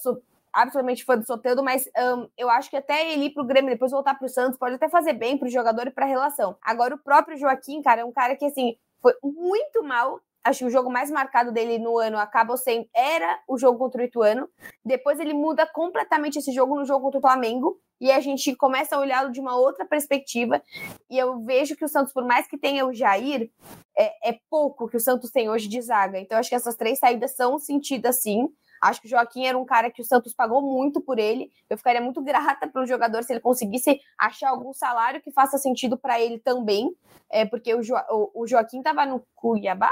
absolutamente 0.53 1.05
fã 1.05 1.16
do 1.16 1.27
Soteldo, 1.27 1.62
mas 1.62 1.88
um, 1.97 2.29
eu 2.37 2.51
acho 2.51 2.68
que 2.68 2.77
até 2.77 3.11
ele 3.11 3.27
ir 3.27 3.31
pro 3.31 3.45
Grêmio 3.45 3.71
depois 3.71 3.90
voltar 3.90 4.14
pro 4.14 4.29
Santos 4.29 4.59
pode 4.59 4.75
até 4.75 4.88
fazer 4.88 5.14
bem 5.14 5.38
pro 5.38 5.49
jogador 5.49 5.87
e 5.87 5.90
pra 5.90 6.05
relação. 6.05 6.57
Agora, 6.62 6.95
o 6.95 7.03
próprio 7.03 7.37
Joaquim, 7.37 7.81
cara, 7.81 8.03
é 8.03 8.05
um 8.05 8.12
cara 8.12 8.37
que, 8.37 8.45
assim, 8.45 8.77
foi 9.01 9.14
muito 9.23 9.83
mal. 9.83 10.21
Acho 10.44 10.61
que 10.61 10.64
o 10.64 10.70
jogo 10.70 10.90
mais 10.90 11.11
marcado 11.11 11.52
dele 11.52 11.78
no 11.78 11.98
ano 11.98 12.18
acaba 12.18 12.57
sendo 12.57 12.88
era 12.94 13.38
o 13.46 13.57
jogo 13.57 13.78
contra 13.78 14.02
o 14.02 14.05
Ituano. 14.05 14.48
Depois 14.85 15.20
ele 15.20 15.33
muda 15.33 15.66
completamente 15.66 16.38
esse 16.38 16.52
jogo 16.52 16.74
no 16.74 16.85
jogo 16.85 17.05
contra 17.05 17.18
o 17.18 17.20
Flamengo. 17.20 17.78
E 18.00 18.11
a 18.11 18.18
gente 18.18 18.57
começa 18.57 18.96
a 18.96 18.98
olhá-lo 18.98 19.31
de 19.31 19.38
uma 19.38 19.55
outra 19.55 19.85
perspectiva. 19.85 20.61
E 21.09 21.16
eu 21.16 21.40
vejo 21.44 21.76
que 21.76 21.85
o 21.85 21.88
Santos, 21.88 22.12
por 22.12 22.24
mais 22.24 22.48
que 22.48 22.59
tenha 22.59 22.85
o 22.85 22.92
Jair, 22.92 23.48
é, 23.96 24.31
é 24.31 24.38
pouco 24.50 24.88
que 24.88 24.96
o 24.96 25.00
Santos 25.00 25.31
tem 25.31 25.48
hoje 25.48 25.68
de 25.68 25.81
zaga. 25.81 26.18
Então, 26.18 26.37
acho 26.37 26.48
que 26.48 26.57
essas 26.57 26.74
três 26.74 26.98
saídas 26.98 27.37
são 27.37 27.61
sentidas 27.61 28.20
sim. 28.20 28.48
Acho 28.83 29.01
que 29.01 29.07
o 29.07 29.11
Joaquim 29.11 29.47
era 29.47 29.57
um 29.57 29.64
cara 29.64 29.92
que 29.92 30.03
o 30.03 30.05
Santos 30.05 30.35
pagou 30.35 30.61
muito 30.61 31.01
por 31.01 31.16
ele. 31.16 31.53
Eu 31.71 31.79
ficaria 31.79 32.01
muito 32.01 32.21
grata 32.21 32.66
para 32.66 32.83
o 32.83 32.87
jogador 32.87 33.23
se 33.23 33.33
ele 33.33 33.38
conseguisse 33.38 34.01
achar 34.18 34.51
algum 34.51 34.73
salário 34.73 35.23
que 35.23 35.31
faça 35.31 35.57
sentido 35.57 35.97
para 35.97 36.21
ele 36.21 36.40
também. 36.40 36.92
É, 37.31 37.47
porque 37.47 37.73
o, 37.73 37.83
jo 37.83 37.95
o, 38.35 38.45
Joaquim 38.45 38.79
estava 38.79 39.07
no 39.07 39.25
Cuiabá? 39.37 39.90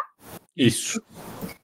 Isso. 0.56 1.00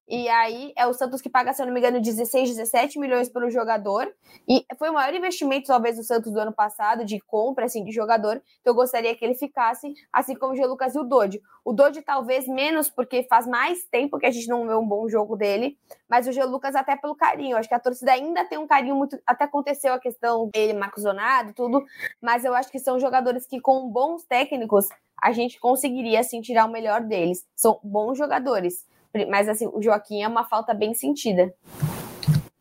E 0.09 0.29
aí 0.29 0.73
é 0.77 0.87
o 0.87 0.93
Santos 0.93 1.21
que 1.21 1.29
paga, 1.29 1.53
se 1.53 1.61
eu 1.61 1.67
não 1.67 1.73
me 1.73 1.81
engano, 1.81 2.01
16, 2.01 2.51
17 2.51 2.97
milhões 2.99 3.29
pelo 3.29 3.51
jogador. 3.51 4.09
E 4.49 4.65
foi 4.79 4.89
o 4.89 4.93
maior 4.95 5.13
investimento, 5.13 5.67
talvez, 5.67 5.97
do 5.97 6.05
Santos 6.05 6.33
do 6.33 6.39
ano 6.39 6.53
passado, 6.53 7.05
de 7.05 7.19
compra, 7.21 7.65
assim, 7.65 7.83
de 7.83 7.91
jogador. 7.91 8.41
Então 8.61 8.71
eu 8.71 8.75
gostaria 8.75 9.15
que 9.17 9.25
ele 9.25 9.35
ficasse, 9.35 9.93
assim 10.13 10.37
como 10.37 10.53
o 10.53 10.57
G. 10.57 10.65
Lucas 10.65 10.95
e 10.95 10.99
o 10.99 11.03
Dodi. 11.03 11.43
O 11.65 11.73
Dodi 11.73 12.03
talvez 12.03 12.47
menos, 12.47 12.89
porque 12.89 13.25
faz 13.25 13.49
mais 13.49 13.83
tempo 13.85 14.19
que 14.19 14.27
a 14.27 14.31
gente 14.31 14.47
não 14.47 14.65
vê 14.65 14.75
um 14.75 14.87
bom 14.87 15.09
jogo 15.09 15.35
dele. 15.35 15.77
Mas 16.09 16.29
o 16.29 16.33
G. 16.33 16.45
Lucas 16.45 16.77
até 16.77 16.95
pelo 16.97 17.17
carinho. 17.17 17.57
Acho 17.57 17.69
que 17.69 17.75
a 17.75 17.81
torcida 17.81 18.13
ainda 18.13 18.45
tem 18.45 18.59
um 18.59 18.67
carinho 18.67 18.95
muito. 18.95 19.19
Até 19.27 19.45
aconteceu 19.45 19.93
a 19.93 19.99
questão 19.99 20.49
dele, 20.53 20.73
Marcos 20.73 21.03
Zonado, 21.03 21.53
tudo. 21.53 21.85
Mas 22.23 22.45
eu 22.45 22.55
acho 22.55 22.71
que 22.71 22.79
são 22.79 23.01
jogadores 23.01 23.45
que, 23.45 23.61
com 23.61 23.89
bons 23.91 24.23
técnicos, 24.25 24.87
a 25.21 25.33
gente 25.33 25.59
conseguiria, 25.59 26.21
assim, 26.21 26.41
tirar 26.41 26.67
o 26.67 26.71
melhor 26.71 27.01
deles. 27.01 27.45
São 27.57 27.81
bons 27.83 28.17
jogadores 28.17 28.85
mas 29.29 29.49
assim, 29.49 29.69
o 29.73 29.83
Joaquim 29.83 30.23
é 30.23 30.29
uma 30.29 30.45
falta 30.45 30.75
bem 30.75 30.95
sentida. 30.95 31.53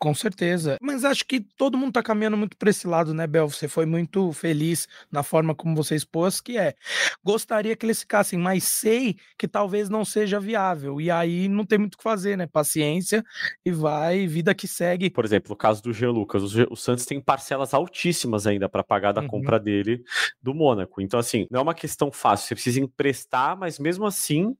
Com 0.05 0.13
certeza. 0.13 0.77
Mas 0.79 1.03
acho 1.03 1.25
que 1.25 1.39
todo 1.39 1.77
mundo 1.77 1.93
tá 1.93 2.03
caminhando 2.03 2.37
muito 2.37 2.55
para 2.57 2.69
esse 2.69 2.85
lado, 2.85 3.11
né, 3.11 3.25
Bel? 3.25 3.49
Você 3.49 3.67
foi 3.67 3.87
muito 3.87 4.31
feliz 4.33 4.87
na 5.11 5.23
forma 5.23 5.55
como 5.55 5.75
você 5.75 5.95
expôs, 5.95 6.39
que 6.39 6.59
é 6.59 6.75
gostaria 7.23 7.75
que 7.75 7.85
eles 7.85 8.01
ficassem, 8.01 8.37
mas 8.37 8.65
sei 8.65 9.15
que 9.35 9.47
talvez 9.47 9.89
não 9.89 10.05
seja 10.05 10.39
viável. 10.39 11.01
E 11.01 11.09
aí 11.09 11.47
não 11.47 11.65
tem 11.65 11.79
muito 11.79 11.95
o 11.95 11.97
que 11.97 12.03
fazer, 12.03 12.37
né? 12.37 12.45
Paciência 12.45 13.23
e 13.65 13.71
vai, 13.71 14.27
vida 14.27 14.53
que 14.53 14.67
segue. 14.67 15.09
Por 15.09 15.25
exemplo, 15.25 15.53
o 15.53 15.55
caso 15.55 15.81
do 15.81 15.91
Jean 15.91 16.11
Lucas, 16.11 16.43
o, 16.43 16.67
o 16.69 16.75
Santos 16.75 17.05
tem 17.05 17.19
parcelas 17.19 17.73
altíssimas 17.73 18.45
ainda 18.45 18.69
para 18.69 18.83
pagar 18.83 19.11
da 19.11 19.21
uhum. 19.21 19.27
compra 19.27 19.59
dele 19.59 20.03
do 20.39 20.53
Mônaco. 20.53 21.01
Então, 21.01 21.19
assim, 21.19 21.47
não 21.49 21.61
é 21.61 21.63
uma 21.63 21.73
questão 21.73 22.11
fácil. 22.11 22.49
Você 22.49 22.53
precisa 22.53 22.79
emprestar, 22.79 23.57
mas 23.57 23.79
mesmo 23.79 24.05
assim, 24.05 24.55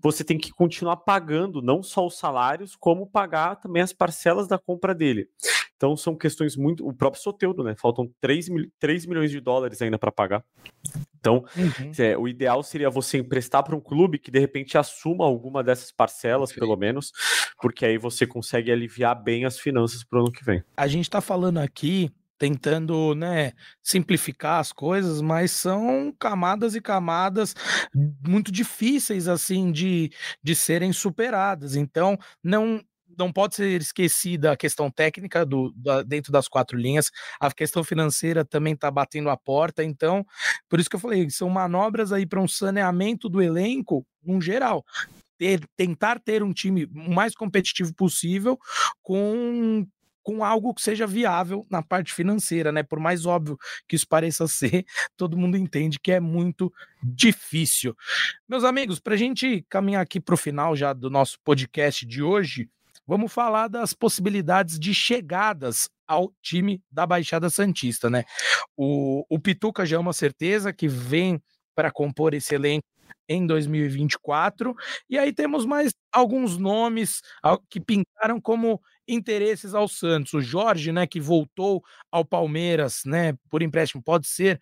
você 0.00 0.22
tem 0.22 0.38
que 0.38 0.50
continuar 0.50 0.98
pagando 0.98 1.60
não 1.60 1.82
só 1.82 2.06
os 2.06 2.18
salários, 2.18 2.76
como 2.76 3.06
pagar 3.06 3.56
também 3.56 3.82
as 3.82 3.92
parcelas 3.92 4.46
da 4.46 4.58
compra 4.58 4.94
dele. 4.94 5.28
Então 5.76 5.96
são 5.96 6.16
questões 6.16 6.56
muito. 6.56 6.86
O 6.86 6.92
próprio 6.92 7.22
Soteudo, 7.22 7.62
né? 7.62 7.74
Faltam 7.76 8.10
3, 8.20 8.48
mil... 8.48 8.70
3 8.80 9.06
milhões 9.06 9.30
de 9.30 9.40
dólares 9.40 9.80
ainda 9.80 9.98
para 9.98 10.10
pagar. 10.10 10.44
Então, 11.18 11.44
uhum. 11.56 11.92
é, 11.98 12.16
o 12.16 12.28
ideal 12.28 12.62
seria 12.62 12.90
você 12.90 13.18
emprestar 13.18 13.62
para 13.62 13.76
um 13.76 13.80
clube 13.80 14.18
que 14.18 14.30
de 14.30 14.38
repente 14.38 14.78
assuma 14.78 15.24
alguma 15.24 15.62
dessas 15.62 15.90
parcelas, 15.92 16.52
pelo 16.52 16.76
menos, 16.76 17.12
porque 17.60 17.84
aí 17.84 17.98
você 17.98 18.26
consegue 18.26 18.70
aliviar 18.70 19.20
bem 19.20 19.44
as 19.44 19.58
finanças 19.58 20.04
para 20.04 20.18
o 20.18 20.22
ano 20.22 20.32
que 20.32 20.44
vem. 20.44 20.62
A 20.76 20.86
gente 20.86 21.04
está 21.04 21.20
falando 21.20 21.58
aqui 21.58 22.10
tentando, 22.38 23.14
né, 23.14 23.52
simplificar 23.82 24.60
as 24.60 24.72
coisas, 24.72 25.20
mas 25.20 25.50
são 25.50 26.14
camadas 26.18 26.74
e 26.74 26.80
camadas 26.80 27.54
muito 28.26 28.52
difíceis 28.52 29.28
assim 29.28 29.72
de, 29.72 30.10
de 30.42 30.54
serem 30.54 30.92
superadas. 30.92 31.76
Então, 31.76 32.16
não 32.42 32.80
não 33.18 33.32
pode 33.32 33.56
ser 33.56 33.80
esquecida 33.80 34.52
a 34.52 34.56
questão 34.56 34.90
técnica 34.90 35.44
do, 35.44 35.72
da, 35.74 36.02
dentro 36.02 36.30
das 36.30 36.46
quatro 36.46 36.78
linhas, 36.78 37.10
a 37.40 37.50
questão 37.50 37.82
financeira 37.82 38.44
também 38.44 38.74
está 38.74 38.90
batendo 38.90 39.28
a 39.28 39.36
porta, 39.36 39.82
então, 39.82 40.24
por 40.68 40.78
isso 40.78 40.88
que 40.88 40.94
eu 40.94 41.00
falei, 41.00 41.28
são 41.30 41.50
manobras 41.50 42.12
aí 42.12 42.24
para 42.24 42.40
um 42.40 42.46
saneamento 42.46 43.28
do 43.28 43.42
elenco, 43.42 44.06
num 44.22 44.40
geral. 44.40 44.84
ter, 45.38 45.60
tentar 45.76 46.20
ter 46.20 46.42
um 46.42 46.52
time 46.52 46.86
mais 46.92 47.34
competitivo 47.34 47.94
possível 47.94 48.58
com 49.02 49.86
com 50.28 50.44
algo 50.44 50.74
que 50.74 50.82
seja 50.82 51.06
viável 51.06 51.66
na 51.70 51.82
parte 51.82 52.12
financeira, 52.12 52.70
né? 52.70 52.82
Por 52.82 53.00
mais 53.00 53.24
óbvio 53.24 53.56
que 53.88 53.96
isso 53.96 54.06
pareça 54.06 54.46
ser, 54.46 54.84
todo 55.16 55.38
mundo 55.38 55.56
entende 55.56 55.98
que 55.98 56.12
é 56.12 56.20
muito 56.20 56.70
difícil. 57.02 57.96
Meus 58.46 58.62
amigos, 58.62 59.00
para 59.00 59.14
a 59.14 59.16
gente 59.16 59.64
caminhar 59.70 60.02
aqui 60.02 60.20
para 60.20 60.34
o 60.34 60.36
final 60.36 60.76
já 60.76 60.92
do 60.92 61.08
nosso 61.08 61.38
podcast 61.42 62.04
de 62.04 62.22
hoje, 62.22 62.68
vamos 63.06 63.32
falar 63.32 63.68
das 63.68 63.94
possibilidades 63.94 64.78
de 64.78 64.92
chegadas 64.92 65.88
ao 66.06 66.30
time 66.42 66.82
da 66.92 67.06
Baixada 67.06 67.48
Santista, 67.48 68.10
né? 68.10 68.24
O, 68.76 69.24
o 69.30 69.40
Pituca 69.40 69.86
já 69.86 69.96
é 69.96 69.98
uma 69.98 70.12
certeza 70.12 70.74
que 70.74 70.88
vem 70.88 71.42
para 71.74 71.90
compor 71.90 72.34
esse 72.34 72.54
elenco 72.54 72.84
em 73.26 73.46
2024. 73.46 74.74
E 75.08 75.18
aí 75.18 75.32
temos 75.32 75.64
mais 75.64 75.90
alguns 76.12 76.58
nomes 76.58 77.22
que 77.70 77.80
pintaram 77.80 78.38
como 78.38 78.78
interesses 79.08 79.74
ao 79.74 79.88
Santos. 79.88 80.34
O 80.34 80.40
Jorge, 80.40 80.92
né, 80.92 81.06
que 81.06 81.20
voltou 81.20 81.82
ao 82.10 82.24
Palmeiras, 82.24 83.02
né, 83.06 83.34
por 83.50 83.62
empréstimo, 83.62 84.02
pode 84.02 84.26
ser 84.26 84.60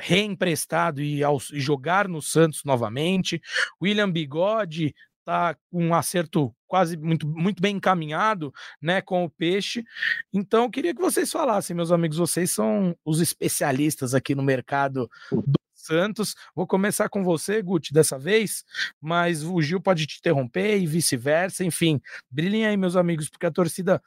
reemprestado 0.00 1.02
e, 1.02 1.22
ao, 1.22 1.38
e 1.52 1.60
jogar 1.60 2.08
no 2.08 2.22
Santos 2.22 2.64
novamente. 2.64 3.40
William 3.82 4.10
Bigode 4.10 4.94
tá 5.24 5.54
com 5.70 5.88
um 5.88 5.94
acerto 5.94 6.54
quase 6.66 6.96
muito, 6.96 7.26
muito 7.26 7.60
bem 7.60 7.76
encaminhado, 7.76 8.52
né, 8.80 9.00
com 9.02 9.24
o 9.24 9.30
Peixe. 9.30 9.84
Então, 10.32 10.70
queria 10.70 10.94
que 10.94 11.00
vocês 11.00 11.30
falassem, 11.30 11.76
meus 11.76 11.92
amigos, 11.92 12.16
vocês 12.16 12.50
são 12.50 12.96
os 13.04 13.20
especialistas 13.20 14.14
aqui 14.14 14.34
no 14.34 14.42
mercado 14.42 15.10
do 15.30 15.60
Santos. 15.80 16.34
Vou 16.54 16.66
começar 16.66 17.08
com 17.08 17.22
você, 17.22 17.62
Guti, 17.62 17.92
dessa 17.92 18.18
vez, 18.18 18.64
mas 19.00 19.44
o 19.44 19.60
Gil 19.60 19.80
pode 19.80 20.06
te 20.06 20.18
interromper 20.18 20.78
e 20.78 20.86
vice-versa. 20.86 21.64
Enfim, 21.64 22.00
brilhem 22.30 22.66
aí, 22.66 22.76
meus 22.76 22.96
amigos, 22.96 23.28
porque 23.28 23.46
a 23.46 23.50
torcida 23.50 24.02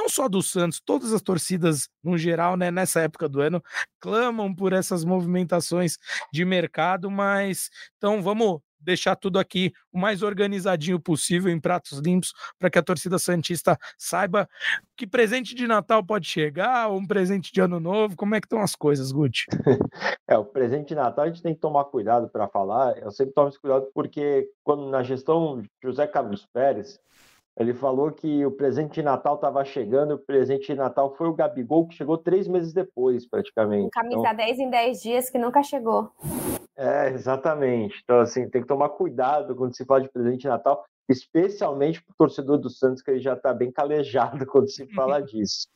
não 0.00 0.08
só 0.08 0.28
do 0.28 0.42
Santos, 0.42 0.80
todas 0.80 1.12
as 1.12 1.20
torcidas 1.20 1.88
no 2.02 2.16
geral, 2.16 2.56
né, 2.56 2.70
nessa 2.70 3.00
época 3.00 3.28
do 3.28 3.40
ano, 3.40 3.62
clamam 4.00 4.54
por 4.54 4.72
essas 4.72 5.04
movimentações 5.04 5.98
de 6.32 6.42
mercado, 6.44 7.10
mas 7.10 7.68
então 7.98 8.22
vamos 8.22 8.60
deixar 8.80 9.16
tudo 9.16 9.38
aqui 9.38 9.72
o 9.92 9.98
mais 9.98 10.22
organizadinho 10.22 10.98
possível, 10.98 11.50
em 11.50 11.60
pratos 11.60 11.98
limpos, 11.98 12.32
para 12.58 12.70
que 12.70 12.78
a 12.78 12.82
torcida 12.82 13.18
Santista 13.18 13.78
saiba 13.98 14.48
que 14.96 15.06
presente 15.06 15.54
de 15.54 15.66
Natal 15.66 16.04
pode 16.04 16.26
chegar, 16.26 16.88
ou 16.88 16.98
um 16.98 17.06
presente 17.06 17.52
de 17.52 17.60
Ano 17.60 17.80
Novo, 17.80 18.16
como 18.16 18.34
é 18.34 18.40
que 18.40 18.46
estão 18.46 18.60
as 18.60 18.74
coisas, 18.74 19.12
Guti? 19.12 19.46
É, 20.28 20.38
o 20.38 20.44
presente 20.44 20.90
de 20.90 20.94
Natal 20.94 21.24
a 21.24 21.28
gente 21.28 21.42
tem 21.42 21.52
que 21.52 21.60
tomar 21.60 21.86
cuidado 21.86 22.28
para 22.28 22.46
falar, 22.46 22.96
eu 22.98 23.10
sempre 23.10 23.34
tomo 23.34 23.48
esse 23.48 23.58
cuidado 23.58 23.88
porque 23.92 24.48
quando 24.62 24.88
na 24.88 25.02
gestão 25.02 25.60
José 25.82 26.06
Carlos 26.06 26.46
Pérez, 26.52 27.00
ele 27.58 27.74
falou 27.74 28.10
que 28.12 28.46
o 28.46 28.50
presente 28.50 28.94
de 28.94 29.02
Natal 29.02 29.34
estava 29.34 29.64
chegando, 29.64 30.14
o 30.14 30.18
presente 30.18 30.68
de 30.68 30.74
Natal 30.74 31.14
foi 31.14 31.28
o 31.28 31.34
Gabigol, 31.34 31.86
que 31.86 31.94
chegou 31.94 32.16
três 32.16 32.46
meses 32.46 32.72
depois, 32.72 33.28
praticamente. 33.28 33.86
Um 33.86 33.90
camisa 33.90 34.20
então... 34.20 34.36
10 34.36 34.58
em 34.60 34.70
10 34.70 35.02
dias 35.02 35.30
que 35.30 35.38
nunca 35.38 35.62
chegou. 35.62 36.10
É, 36.80 37.10
exatamente. 37.10 38.00
Então, 38.02 38.20
assim, 38.20 38.48
tem 38.48 38.62
que 38.62 38.66
tomar 38.66 38.88
cuidado 38.88 39.54
quando 39.54 39.76
se 39.76 39.84
fala 39.84 40.00
de 40.00 40.08
presente 40.08 40.40
de 40.40 40.48
Natal, 40.48 40.82
especialmente 41.06 42.02
para 42.02 42.14
o 42.14 42.16
torcedor 42.16 42.56
do 42.56 42.70
Santos, 42.70 43.02
que 43.02 43.10
ele 43.10 43.20
já 43.20 43.34
está 43.34 43.52
bem 43.52 43.70
calejado 43.70 44.46
quando 44.48 44.70
se 44.70 44.86
fala 44.94 45.20
disso. 45.22 45.68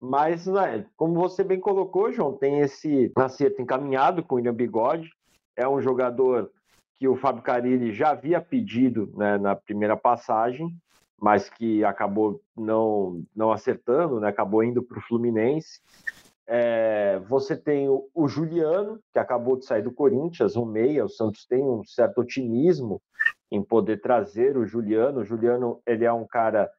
Mas, 0.00 0.44
né, 0.46 0.84
como 0.96 1.14
você 1.14 1.44
bem 1.44 1.60
colocou, 1.60 2.12
João, 2.12 2.32
tem 2.32 2.58
esse 2.58 3.12
acerto 3.16 3.62
encaminhado 3.62 4.20
com 4.24 4.34
o 4.34 4.38
William 4.38 4.52
Bigode. 4.54 5.08
É 5.54 5.68
um 5.68 5.80
jogador 5.80 6.50
que 6.96 7.06
o 7.06 7.14
Fábio 7.14 7.42
Carilli 7.44 7.92
já 7.92 8.10
havia 8.10 8.40
pedido 8.40 9.12
né, 9.14 9.38
na 9.38 9.54
primeira 9.54 9.96
passagem 9.96 10.76
mas 11.20 11.48
que 11.48 11.82
acabou 11.84 12.40
não, 12.56 13.24
não 13.34 13.50
acertando, 13.50 14.20
né? 14.20 14.28
acabou 14.28 14.62
indo 14.62 14.82
para 14.82 14.98
o 14.98 15.02
Fluminense. 15.02 15.80
É, 16.48 17.18
você 17.28 17.56
tem 17.56 17.88
o, 17.88 18.08
o, 18.14 18.28
Juliano, 18.28 19.00
que 19.12 19.18
acabou 19.18 19.56
de 19.56 19.66
sair 19.66 19.82
do 19.82 19.92
Corinthians, 19.92 20.56
um 20.56 20.64
meia. 20.64 21.04
O 21.04 21.08
Santos 21.08 21.44
tem 21.46 21.62
um 21.62 21.82
certo 21.84 22.20
otimismo 22.20 23.02
em 23.50 23.62
poder 23.62 24.00
trazer 24.00 24.56
o 24.56 24.64
Juliano. 24.64 25.20
O 25.20 25.24
Juliano 25.24 25.80
ele 25.86 26.04
é 26.04 26.12
um 26.12 26.26
cara 26.26 26.70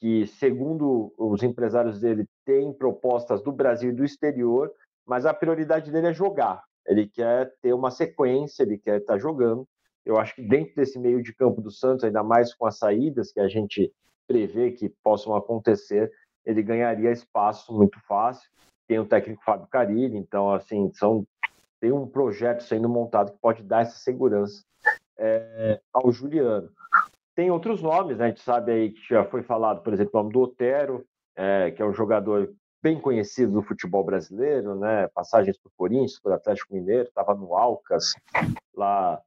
que, 0.00 0.26
segundo 0.26 1.14
os 1.16 1.42
empresários 1.44 2.00
dele, 2.00 2.26
tem 2.44 2.72
propostas 2.72 3.40
do 3.42 3.52
Brasil 3.52 3.90
e 3.90 3.94
do 3.94 4.04
exterior, 4.04 4.72
mas 5.06 5.24
a 5.24 5.32
prioridade 5.32 5.92
dele 5.92 6.08
é 6.08 6.12
jogar. 6.12 6.64
Ele 6.84 7.06
quer 7.06 7.52
ter 7.62 7.72
uma 7.72 7.92
sequência, 7.92 8.64
ele 8.64 8.78
quer 8.78 9.00
estar 9.00 9.18
jogando. 9.18 9.64
Eu 10.04 10.18
acho 10.18 10.34
que 10.34 10.42
dentro 10.42 10.74
desse 10.74 10.98
meio 10.98 11.22
de 11.22 11.32
campo 11.32 11.60
do 11.60 11.70
Santos, 11.70 12.02
ainda 12.02 12.24
mais 12.24 12.52
com 12.52 12.66
as 12.66 12.78
saídas 12.78 13.32
que 13.32 13.38
a 13.38 13.46
gente 13.46 13.92
prevê 14.26 14.72
que 14.72 14.88
possam 15.04 15.36
acontecer, 15.36 16.10
ele 16.44 16.62
ganharia 16.62 17.12
espaço 17.12 17.72
muito 17.72 18.00
fácil. 18.06 18.50
Tem 18.86 18.98
o 18.98 19.06
técnico 19.06 19.42
Fábio 19.44 19.66
Carilli, 19.68 20.16
então 20.16 20.52
assim 20.52 20.90
são 20.92 21.26
tem 21.80 21.90
um 21.90 22.06
projeto 22.06 22.62
sendo 22.62 22.88
montado 22.88 23.32
que 23.32 23.38
pode 23.38 23.62
dar 23.62 23.82
essa 23.82 23.96
segurança 23.98 24.64
é, 25.18 25.80
ao 25.92 26.12
Juliano. 26.12 26.70
Tem 27.34 27.50
outros 27.50 27.82
nomes, 27.82 28.18
né? 28.18 28.26
a 28.26 28.28
gente 28.28 28.42
sabe 28.42 28.70
aí 28.70 28.90
que 28.92 29.00
já 29.08 29.24
foi 29.24 29.42
falado, 29.42 29.82
por 29.82 29.92
exemplo, 29.92 30.12
o 30.14 30.22
nome 30.22 30.32
do 30.32 30.42
Otero, 30.42 31.04
é, 31.34 31.72
que 31.72 31.82
é 31.82 31.84
um 31.84 31.92
jogador 31.92 32.54
bem 32.82 33.00
conhecido 33.00 33.52
do 33.52 33.62
futebol 33.62 34.04
brasileiro, 34.04 34.74
né? 34.74 35.08
Passagens 35.08 35.56
por 35.56 35.70
Corinthians, 35.76 36.20
por 36.20 36.32
Atlético 36.32 36.74
Mineiro, 36.74 37.08
estava 37.08 37.34
no 37.34 37.54
Alcas, 37.54 38.12
lá 38.74 39.20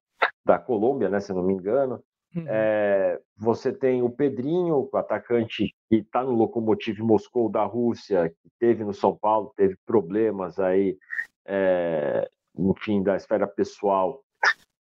da 0.45 0.59
Colômbia, 0.59 1.09
né, 1.09 1.19
se 1.19 1.33
não 1.33 1.41
me 1.41 1.53
engano. 1.53 2.03
Uhum. 2.35 2.43
É, 2.47 3.19
você 3.37 3.71
tem 3.71 4.03
o 4.03 4.09
Pedrinho, 4.09 4.89
o 4.91 4.97
atacante 4.97 5.73
que 5.89 5.95
está 5.97 6.23
no 6.23 6.33
Lokomotiv 6.33 6.99
Moscou 6.99 7.49
da 7.49 7.63
Rússia, 7.63 8.29
que 8.29 8.49
teve 8.59 8.83
no 8.83 8.93
São 8.93 9.15
Paulo, 9.15 9.53
teve 9.55 9.77
problemas 9.85 10.59
aí, 10.59 10.97
é, 11.45 12.29
enfim, 12.57 13.01
da 13.01 13.15
esfera 13.15 13.47
pessoal 13.47 14.21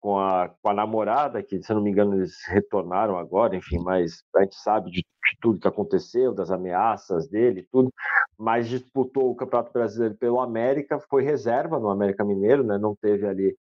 com 0.01 0.19
a, 0.19 0.49
com 0.49 0.69
a 0.71 0.75
namorada, 0.75 1.43
que 1.43 1.63
se 1.63 1.75
não 1.75 1.83
me 1.83 1.91
engano 1.91 2.15
eles 2.15 2.37
retornaram 2.49 3.19
agora, 3.19 3.57
enfim, 3.57 3.79
mas 3.81 4.23
a 4.35 4.43
gente 4.43 4.57
sabe 4.57 4.91
de, 4.91 5.01
de 5.01 5.39
tudo 5.41 5.61
que 5.61 5.69
aconteceu, 5.69 6.33
das 6.33 6.51
ameaças 6.51 7.29
dele, 7.29 7.69
tudo, 7.71 7.93
mas 8.39 8.69
disputou 8.69 9.31
o 9.31 9.35
Campeonato 9.35 9.73
Brasileiro 9.73 10.15
pelo 10.15 10.41
América, 10.41 10.99
foi 11.01 11.23
reserva 11.23 11.79
no 11.79 11.91
América 11.91 12.25
Mineiro, 12.25 12.65
né, 12.65 12.79
não 12.79 12.97
teve 12.97 13.27
ali 13.27 13.57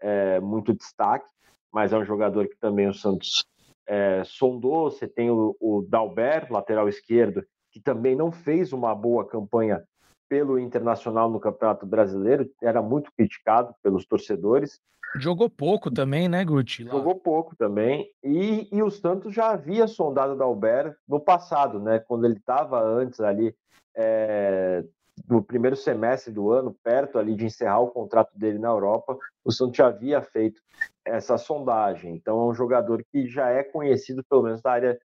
é, 0.00 0.40
muito 0.40 0.74
destaque, 0.74 1.26
mas 1.74 1.92
é 1.92 1.98
um 1.98 2.04
jogador 2.04 2.46
que 2.46 2.56
também 2.56 2.86
o 2.88 2.94
Santos 2.94 3.44
é, 3.84 4.22
sondou. 4.24 4.92
Você 4.92 5.08
tem 5.08 5.28
o, 5.28 5.56
o 5.60 5.84
Dalbert, 5.88 6.48
lateral 6.48 6.88
esquerdo, 6.88 7.44
que 7.72 7.80
também 7.80 8.14
não 8.14 8.30
fez 8.30 8.72
uma 8.72 8.94
boa 8.94 9.26
campanha 9.26 9.82
pelo 10.28 10.56
Internacional 10.56 11.28
no 11.28 11.40
Campeonato 11.40 11.84
Brasileiro, 11.84 12.48
era 12.62 12.80
muito 12.80 13.12
criticado 13.16 13.74
pelos 13.82 14.06
torcedores. 14.06 14.80
Jogou 15.16 15.50
pouco 15.50 15.90
também, 15.90 16.28
né, 16.28 16.44
Guti? 16.44 16.84
Jogou 16.84 17.16
pouco 17.16 17.54
também. 17.56 18.08
E, 18.22 18.68
e 18.72 18.82
o 18.82 18.90
Santos 18.90 19.34
já 19.34 19.50
havia 19.50 19.86
sondado 19.86 20.32
o 20.32 20.36
Dalbert 20.36 20.94
no 21.06 21.20
passado, 21.20 21.78
né? 21.78 21.98
Quando 21.98 22.24
ele 22.24 22.36
estava 22.36 22.80
antes 22.82 23.20
ali 23.20 23.54
é, 23.96 24.84
no 25.28 25.42
primeiro 25.42 25.76
semestre 25.76 26.32
do 26.32 26.50
ano, 26.50 26.76
perto 26.82 27.18
ali 27.18 27.34
de 27.34 27.46
encerrar 27.46 27.80
o 27.80 27.90
contrato 27.90 28.36
dele 28.36 28.58
na 28.58 28.68
Europa, 28.68 29.16
o 29.44 29.52
Santos 29.52 29.76
já 29.76 29.86
havia 29.86 30.20
feito 30.20 30.60
essa 31.04 31.38
sondagem. 31.38 32.14
Então 32.14 32.40
é 32.40 32.50
um 32.50 32.54
jogador 32.54 33.04
que 33.10 33.26
já 33.28 33.50
é 33.50 33.62
conhecido, 33.62 34.24
pelo 34.24 34.42
menos, 34.42 34.60
da 34.60 34.72
área 34.72 35.00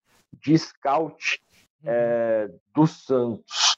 de 0.42 0.58
scout 0.58 1.42
uhum. 1.84 1.90
é, 1.90 2.52
do 2.74 2.86
Santos. 2.86 3.76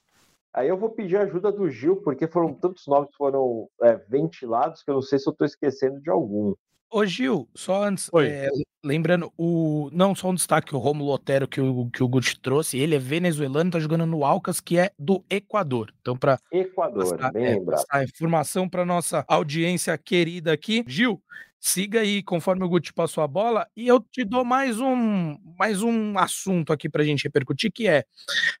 Aí 0.52 0.68
eu 0.68 0.76
vou 0.76 0.90
pedir 0.90 1.16
ajuda 1.16 1.52
do 1.52 1.70
Gil, 1.70 1.96
porque 2.02 2.26
foram 2.26 2.52
tantos 2.52 2.86
nomes 2.86 3.10
que 3.10 3.16
foram 3.16 3.68
é, 3.82 3.96
ventilados 4.08 4.82
que 4.82 4.90
eu 4.90 4.94
não 4.94 5.02
sei 5.02 5.18
se 5.18 5.28
eu 5.28 5.32
estou 5.32 5.46
esquecendo 5.46 6.00
de 6.00 6.10
algum. 6.10 6.54
Ô 6.90 7.04
Gil, 7.04 7.46
só 7.54 7.84
antes, 7.84 8.10
é, 8.14 8.48
lembrando, 8.82 9.30
o, 9.36 9.90
não 9.92 10.14
só 10.14 10.30
um 10.30 10.34
destaque, 10.34 10.74
o 10.74 10.78
Romulo 10.78 11.12
Otero 11.12 11.46
que 11.46 11.60
o, 11.60 11.90
que 11.90 12.02
o 12.02 12.08
Guti 12.08 12.40
trouxe, 12.40 12.78
ele 12.78 12.94
é 12.94 12.98
venezuelano, 12.98 13.70
tá 13.70 13.78
jogando 13.78 14.06
no 14.06 14.24
Alcas, 14.24 14.58
que 14.58 14.78
é 14.78 14.90
do 14.98 15.22
Equador. 15.28 15.92
Então, 16.00 16.16
para 16.16 16.38
Equador, 16.50 17.16
passar, 17.16 17.32
bem 17.32 17.44
é, 17.44 17.50
lembrado. 17.50 17.84
Passar 17.86 18.04
informação 18.04 18.68
para 18.68 18.86
nossa 18.86 19.22
audiência 19.28 19.96
querida 19.98 20.52
aqui. 20.52 20.82
Gil, 20.86 21.20
siga 21.60 22.00
aí 22.00 22.22
conforme 22.22 22.64
o 22.64 22.68
Guti 22.68 22.92
passou 22.92 23.22
a 23.22 23.28
bola 23.28 23.66
e 23.76 23.86
eu 23.88 24.00
te 24.00 24.24
dou 24.24 24.44
mais 24.44 24.80
um 24.80 25.36
mais 25.58 25.82
um 25.82 26.18
assunto 26.18 26.72
aqui 26.72 26.88
para 26.88 27.02
a 27.02 27.04
gente 27.06 27.24
repercutir 27.24 27.72
que 27.72 27.88
é 27.88 28.04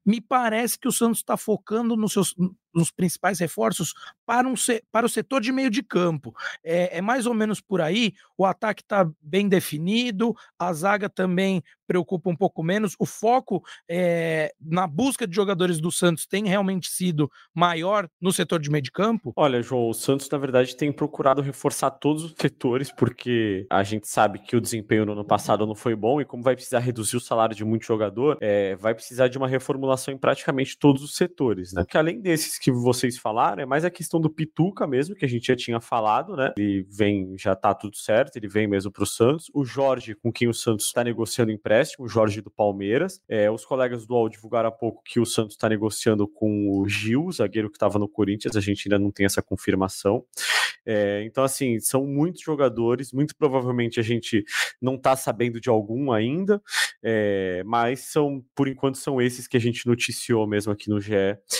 me 0.04 0.20
parece 0.20 0.78
que 0.78 0.88
o 0.88 0.92
Santos 0.92 1.18
está 1.18 1.36
focando 1.36 1.96
nos 1.96 2.12
seus 2.12 2.34
nos 2.74 2.90
principais 2.90 3.38
reforços 3.38 3.92
para, 4.24 4.46
um, 4.46 4.54
para 4.92 5.06
o 5.06 5.08
setor 5.08 5.40
de 5.40 5.50
meio 5.52 5.70
de 5.70 5.82
campo. 5.82 6.34
É, 6.62 6.98
é 6.98 7.00
mais 7.00 7.26
ou 7.26 7.34
menos 7.34 7.60
por 7.60 7.80
aí. 7.80 8.12
O 8.38 8.46
ataque 8.46 8.82
está 8.82 9.10
bem 9.20 9.48
definido, 9.48 10.32
a 10.56 10.72
zaga 10.72 11.08
também 11.08 11.62
preocupa 11.88 12.30
um 12.30 12.36
pouco 12.36 12.62
menos? 12.62 12.94
O 12.98 13.06
foco 13.06 13.64
é, 13.90 14.52
na 14.60 14.86
busca 14.86 15.26
de 15.26 15.34
jogadores 15.34 15.80
do 15.80 15.90
Santos 15.90 16.26
tem 16.26 16.46
realmente 16.46 16.88
sido 16.88 17.30
maior 17.54 18.08
no 18.20 18.30
setor 18.30 18.60
de 18.60 18.70
meio 18.70 18.82
de 18.82 18.92
campo? 18.92 19.32
Olha, 19.34 19.62
João, 19.62 19.88
o 19.88 19.94
Santos, 19.94 20.28
na 20.30 20.36
verdade, 20.36 20.76
tem 20.76 20.92
procurado 20.92 21.40
reforçar 21.40 21.90
todos 21.90 22.24
os 22.24 22.34
setores, 22.38 22.92
porque 22.92 23.66
a 23.70 23.82
gente 23.82 24.06
sabe 24.06 24.38
que 24.38 24.54
o 24.54 24.60
desempenho 24.60 25.06
no 25.06 25.12
ano 25.12 25.24
passado 25.24 25.66
não 25.66 25.74
foi 25.74 25.96
bom 25.96 26.20
e 26.20 26.24
como 26.24 26.42
vai 26.42 26.54
precisar 26.54 26.80
reduzir 26.80 27.16
o 27.16 27.20
salário 27.20 27.56
de 27.56 27.64
muito 27.64 27.86
jogador, 27.86 28.36
é, 28.40 28.76
vai 28.76 28.94
precisar 28.94 29.28
de 29.28 29.38
uma 29.38 29.48
reformulação 29.48 30.12
em 30.12 30.18
praticamente 30.18 30.78
todos 30.78 31.02
os 31.02 31.16
setores, 31.16 31.72
né? 31.72 31.84
Que 31.88 31.96
além 31.96 32.20
desses 32.20 32.58
que 32.58 32.70
vocês 32.70 33.16
falaram, 33.16 33.62
é 33.62 33.66
mais 33.66 33.84
a 33.84 33.90
questão 33.90 34.20
do 34.20 34.28
Pituca 34.28 34.86
mesmo, 34.86 35.14
que 35.14 35.24
a 35.24 35.28
gente 35.28 35.46
já 35.46 35.56
tinha 35.56 35.80
falado, 35.80 36.36
né? 36.36 36.52
Ele 36.58 36.86
vem, 36.90 37.34
já 37.38 37.56
tá 37.56 37.72
tudo 37.72 37.96
certo, 37.96 38.27
ele 38.36 38.48
vem 38.48 38.66
mesmo 38.66 38.90
pro 38.90 39.06
Santos. 39.06 39.50
O 39.54 39.64
Jorge, 39.64 40.14
com 40.14 40.32
quem 40.32 40.48
o 40.48 40.54
Santos 40.54 40.86
está 40.86 41.04
negociando 41.04 41.50
empréstimo, 41.50 42.04
o 42.04 42.08
Jorge 42.08 42.40
do 42.40 42.50
Palmeiras. 42.50 43.20
É, 43.28 43.50
os 43.50 43.64
colegas 43.64 44.06
do 44.06 44.14
UOL 44.14 44.28
divulgaram 44.28 44.68
há 44.68 44.72
pouco 44.72 45.02
que 45.04 45.20
o 45.20 45.26
Santos 45.26 45.54
está 45.54 45.68
negociando 45.68 46.26
com 46.26 46.70
o 46.70 46.88
Gil, 46.88 47.30
zagueiro 47.32 47.70
que 47.70 47.76
estava 47.76 47.98
no 47.98 48.08
Corinthians, 48.08 48.56
a 48.56 48.60
gente 48.60 48.88
ainda 48.88 48.98
não 48.98 49.10
tem 49.10 49.26
essa 49.26 49.42
confirmação. 49.42 50.24
É, 50.90 51.22
então, 51.24 51.44
assim, 51.44 51.78
são 51.80 52.06
muitos 52.06 52.40
jogadores, 52.40 53.12
muito 53.12 53.36
provavelmente 53.36 54.00
a 54.00 54.02
gente 54.02 54.42
não 54.80 54.94
está 54.94 55.14
sabendo 55.14 55.60
de 55.60 55.68
algum 55.68 56.10
ainda, 56.10 56.62
é, 57.02 57.62
mas 57.66 58.00
são, 58.00 58.42
por 58.54 58.66
enquanto, 58.66 58.96
são 58.96 59.20
esses 59.20 59.46
que 59.46 59.58
a 59.58 59.60
gente 59.60 59.86
noticiou 59.86 60.46
mesmo 60.46 60.72
aqui 60.72 60.88
no 60.88 60.98
GE, 60.98 61.12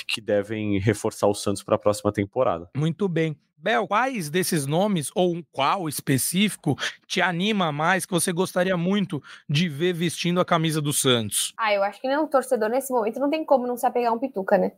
que 0.06 0.22
devem 0.22 0.78
reforçar 0.78 1.26
o 1.26 1.34
Santos 1.34 1.62
para 1.62 1.76
a 1.76 1.78
próxima 1.78 2.10
temporada. 2.10 2.70
Muito 2.74 3.06
bem. 3.06 3.36
Bel, 3.60 3.86
quais 3.88 4.30
desses 4.30 4.66
nomes, 4.66 5.10
ou 5.14 5.34
um 5.34 5.42
qual 5.52 5.88
específico, 5.88 6.76
te 7.06 7.20
anima 7.20 7.72
mais, 7.72 8.06
que 8.06 8.12
você 8.12 8.32
gostaria 8.32 8.76
muito 8.76 9.20
de 9.48 9.68
ver 9.68 9.92
vestindo 9.92 10.40
a 10.40 10.44
camisa 10.44 10.80
do 10.80 10.92
Santos? 10.92 11.52
Ah, 11.58 11.74
eu 11.74 11.82
acho 11.82 12.00
que 12.00 12.08
não, 12.08 12.26
torcedor 12.26 12.70
nesse 12.70 12.92
momento 12.92 13.18
não 13.18 13.28
tem 13.28 13.44
como 13.44 13.66
não 13.66 13.76
se 13.76 13.84
apegar 13.84 14.12
a 14.12 14.14
um 14.14 14.18
Pituca, 14.18 14.56
né? 14.56 14.72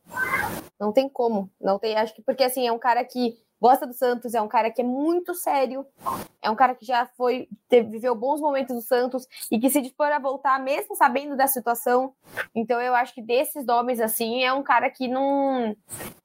Não 0.81 0.93
tem 0.93 1.11
como. 1.11 1.53
Não 1.61 1.79
tem, 1.79 1.95
acho 1.95 2.15
que 2.15 2.23
porque 2.23 2.43
assim, 2.43 2.67
é 2.67 2.73
um 2.73 2.79
cara 2.79 3.05
que 3.05 3.35
gosta 3.61 3.87
do 3.87 3.93
Santos, 3.93 4.35
é 4.35 4.41
um 4.41 4.49
cara 4.49 4.71
que 4.71 4.81
é 4.81 4.85
muito 4.85 5.35
sério, 5.35 5.87
é 6.43 6.51
um 6.51 6.57
cara 6.57 6.75
que 6.75 6.85
já 6.85 7.07
foi, 7.17 7.49
teve, 7.69 7.91
viveu 7.91 8.15
bons 8.15 8.41
momentos 8.41 8.75
do 8.75 8.83
Santos 8.83 9.27
e 9.51 9.59
que 9.59 9.69
se 9.69 9.81
dispor 9.81 10.07
a 10.07 10.19
voltar, 10.19 10.59
mesmo 10.59 10.97
sabendo 10.97 11.37
da 11.37 11.47
situação. 11.47 12.13
Então 12.55 12.81
eu 12.81 12.95
acho 12.95 13.15
que 13.15 13.23
desses 13.23 13.65
nomes, 13.67 14.01
assim, 14.01 14.43
é 14.43 14.53
um 14.53 14.63
cara 14.63 14.91
que 14.91 15.07
não. 15.07 15.77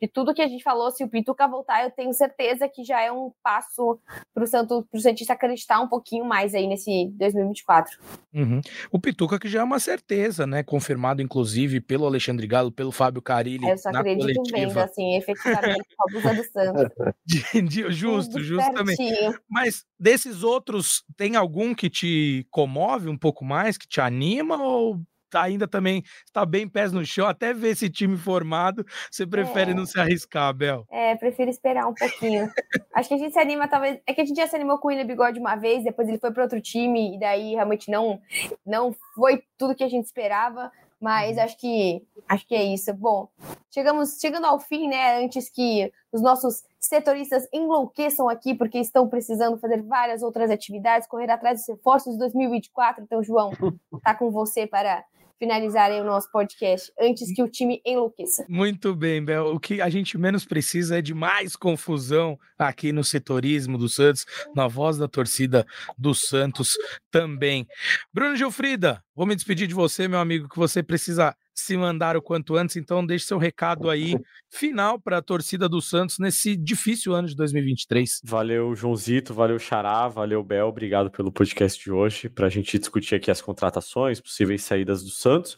De 0.01 0.07
tudo 0.07 0.33
que 0.33 0.41
a 0.41 0.47
gente 0.47 0.63
falou, 0.63 0.91
se 0.91 1.03
o 1.03 1.09
Pituca 1.09 1.47
voltar, 1.47 1.83
eu 1.83 1.91
tenho 1.91 2.13
certeza 2.13 2.67
que 2.69 2.83
já 2.83 3.01
é 3.01 3.11
um 3.11 3.31
passo 3.43 3.99
para 4.33 4.43
o 4.43 4.47
Santos, 4.47 4.83
pro 4.89 4.99
Santista 4.99 5.33
acreditar 5.33 5.79
um 5.79 5.87
pouquinho 5.87 6.25
mais 6.25 6.53
aí 6.55 6.67
nesse 6.67 7.09
2024. 7.13 7.97
Uhum. 8.33 8.61
O 8.91 8.99
Pituca 8.99 9.39
que 9.39 9.47
já 9.47 9.61
é 9.61 9.63
uma 9.63 9.79
certeza, 9.79 10.47
né? 10.47 10.63
Confirmado, 10.63 11.21
inclusive, 11.21 11.81
pelo 11.81 12.05
Alexandre 12.05 12.47
Galo, 12.47 12.71
pelo 12.71 12.91
Fábio 12.91 13.21
Carilli. 13.21 13.67
Eu 13.67 13.77
só 13.77 13.89
acredito 13.89 14.35
coletiva. 14.35 14.57
vendo, 14.57 14.79
assim, 14.79 15.15
efetivamente, 15.15 15.87
a 15.99 16.09
abusa 16.09 16.33
do 16.33 16.43
Santos. 16.51 16.95
De, 17.25 17.61
de, 17.61 17.91
justo, 17.91 18.41
justamente. 18.41 19.03
Mas 19.49 19.85
desses 20.05 20.43
outros, 20.43 21.03
tem 21.17 21.35
algum 21.35 21.73
que 21.73 21.89
te 21.89 22.45
comove 22.51 23.09
um 23.09 23.17
pouco 23.17 23.43
mais, 23.43 23.75
que 23.75 23.87
te 23.87 23.99
anima 23.99 24.55
ou 24.61 25.01
ainda 25.33 25.67
também 25.67 26.03
está 26.23 26.45
bem 26.45 26.69
pés 26.69 26.91
no 26.91 27.03
chão, 27.03 27.25
até 27.25 27.51
ver 27.55 27.69
esse 27.69 27.89
time 27.89 28.15
formado, 28.15 28.85
você 29.11 29.25
prefere 29.25 29.71
é. 29.71 29.73
não 29.73 29.83
se 29.83 29.99
arriscar, 29.99 30.53
Bel? 30.53 30.85
É, 30.91 31.15
prefiro 31.15 31.49
esperar 31.49 31.87
um 31.87 31.93
pouquinho. 31.93 32.49
Acho 32.93 33.09
que 33.09 33.15
a 33.15 33.17
gente 33.17 33.33
se 33.33 33.39
anima, 33.39 33.67
talvez. 33.67 33.99
É 34.05 34.13
que 34.13 34.21
a 34.21 34.25
gente 34.25 34.37
já 34.37 34.47
se 34.47 34.55
animou 34.55 34.77
com 34.77 34.87
o 34.87 34.91
William 34.91 35.07
Bigode 35.07 35.39
uma 35.39 35.55
vez, 35.55 35.83
depois 35.83 36.07
ele 36.07 36.19
foi 36.19 36.31
para 36.31 36.43
outro 36.43 36.61
time, 36.61 37.15
e 37.15 37.19
daí 37.19 37.55
realmente 37.55 37.89
não, 37.89 38.21
não 38.63 38.95
foi 39.15 39.43
tudo 39.57 39.75
que 39.75 39.83
a 39.83 39.89
gente 39.89 40.05
esperava. 40.05 40.71
Mas 40.99 41.37
uhum. 41.37 41.43
acho 41.43 41.57
que 41.57 42.03
acho 42.27 42.47
que 42.47 42.55
é 42.55 42.63
isso. 42.63 42.93
Bom, 42.93 43.29
chegamos 43.69 44.17
chegando 44.19 44.45
ao 44.45 44.59
fim, 44.59 44.87
né? 44.87 45.23
Antes 45.23 45.49
que 45.49 45.91
os 46.11 46.21
nossos 46.21 46.63
setoristas 46.79 47.47
enlouqueçam 47.51 48.29
aqui, 48.29 48.53
porque 48.53 48.79
estão 48.79 49.07
precisando 49.07 49.57
fazer 49.57 49.81
várias 49.81 50.23
outras 50.23 50.49
atividades, 50.49 51.07
correr 51.07 51.29
atrás 51.29 51.59
dos 51.59 51.67
reforços 51.67 52.13
de 52.13 52.19
2024. 52.19 53.03
Então, 53.03 53.23
João, 53.23 53.51
tá 54.03 54.15
com 54.15 54.31
você 54.31 54.65
para 54.65 55.03
finalizarem 55.37 56.01
o 56.01 56.03
nosso 56.03 56.31
podcast 56.31 56.91
antes 56.99 57.33
que 57.33 57.43
o 57.43 57.49
time 57.49 57.81
enlouqueça. 57.85 58.45
Muito 58.47 58.95
bem, 58.95 59.23
Bel. 59.23 59.53
O 59.53 59.59
que 59.59 59.81
a 59.81 59.89
gente 59.89 60.17
menos 60.17 60.45
precisa 60.45 60.97
é 60.97 61.01
de 61.01 61.13
mais 61.13 61.55
confusão 61.55 62.39
aqui 62.57 62.91
no 62.91 63.03
setorismo 63.03 63.77
do 63.77 63.89
Santos, 63.89 64.25
na 64.55 64.67
voz 64.67 64.97
da 64.97 65.07
torcida 65.07 65.65
do 65.97 66.13
Santos 66.13 66.77
também. 67.11 67.67
Bruno 68.13 68.35
Gilfrida, 68.35 69.03
vou 69.15 69.25
me 69.25 69.35
despedir 69.35 69.67
de 69.67 69.73
você, 69.73 70.07
meu 70.07 70.19
amigo, 70.19 70.49
que 70.49 70.57
você 70.57 70.81
precisa 70.81 71.35
se 71.55 71.77
mandar 71.77 72.17
o 72.17 72.21
quanto 72.21 72.55
antes, 72.55 72.75
então 72.75 73.05
deixe 73.05 73.25
seu 73.25 73.37
recado 73.37 73.89
aí 73.89 74.15
final 74.51 74.99
para 74.99 75.19
a 75.19 75.21
torcida 75.21 75.69
do 75.69 75.81
Santos 75.81 76.19
nesse 76.19 76.55
difícil 76.55 77.13
ano 77.13 77.29
de 77.29 77.35
2023. 77.35 78.21
Valeu, 78.23 78.75
Joãozito, 78.75 79.33
valeu, 79.33 79.57
Xará, 79.57 80.07
valeu, 80.09 80.43
Bel, 80.43 80.67
obrigado 80.67 81.09
pelo 81.09 81.31
podcast 81.31 81.81
de 81.81 81.91
hoje, 81.91 82.27
para 82.27 82.47
a 82.47 82.49
gente 82.49 82.77
discutir 82.77 83.15
aqui 83.15 83.31
as 83.31 83.41
contratações, 83.41 84.19
possíveis 84.19 84.63
saídas 84.63 85.01
do 85.01 85.09
Santos. 85.09 85.55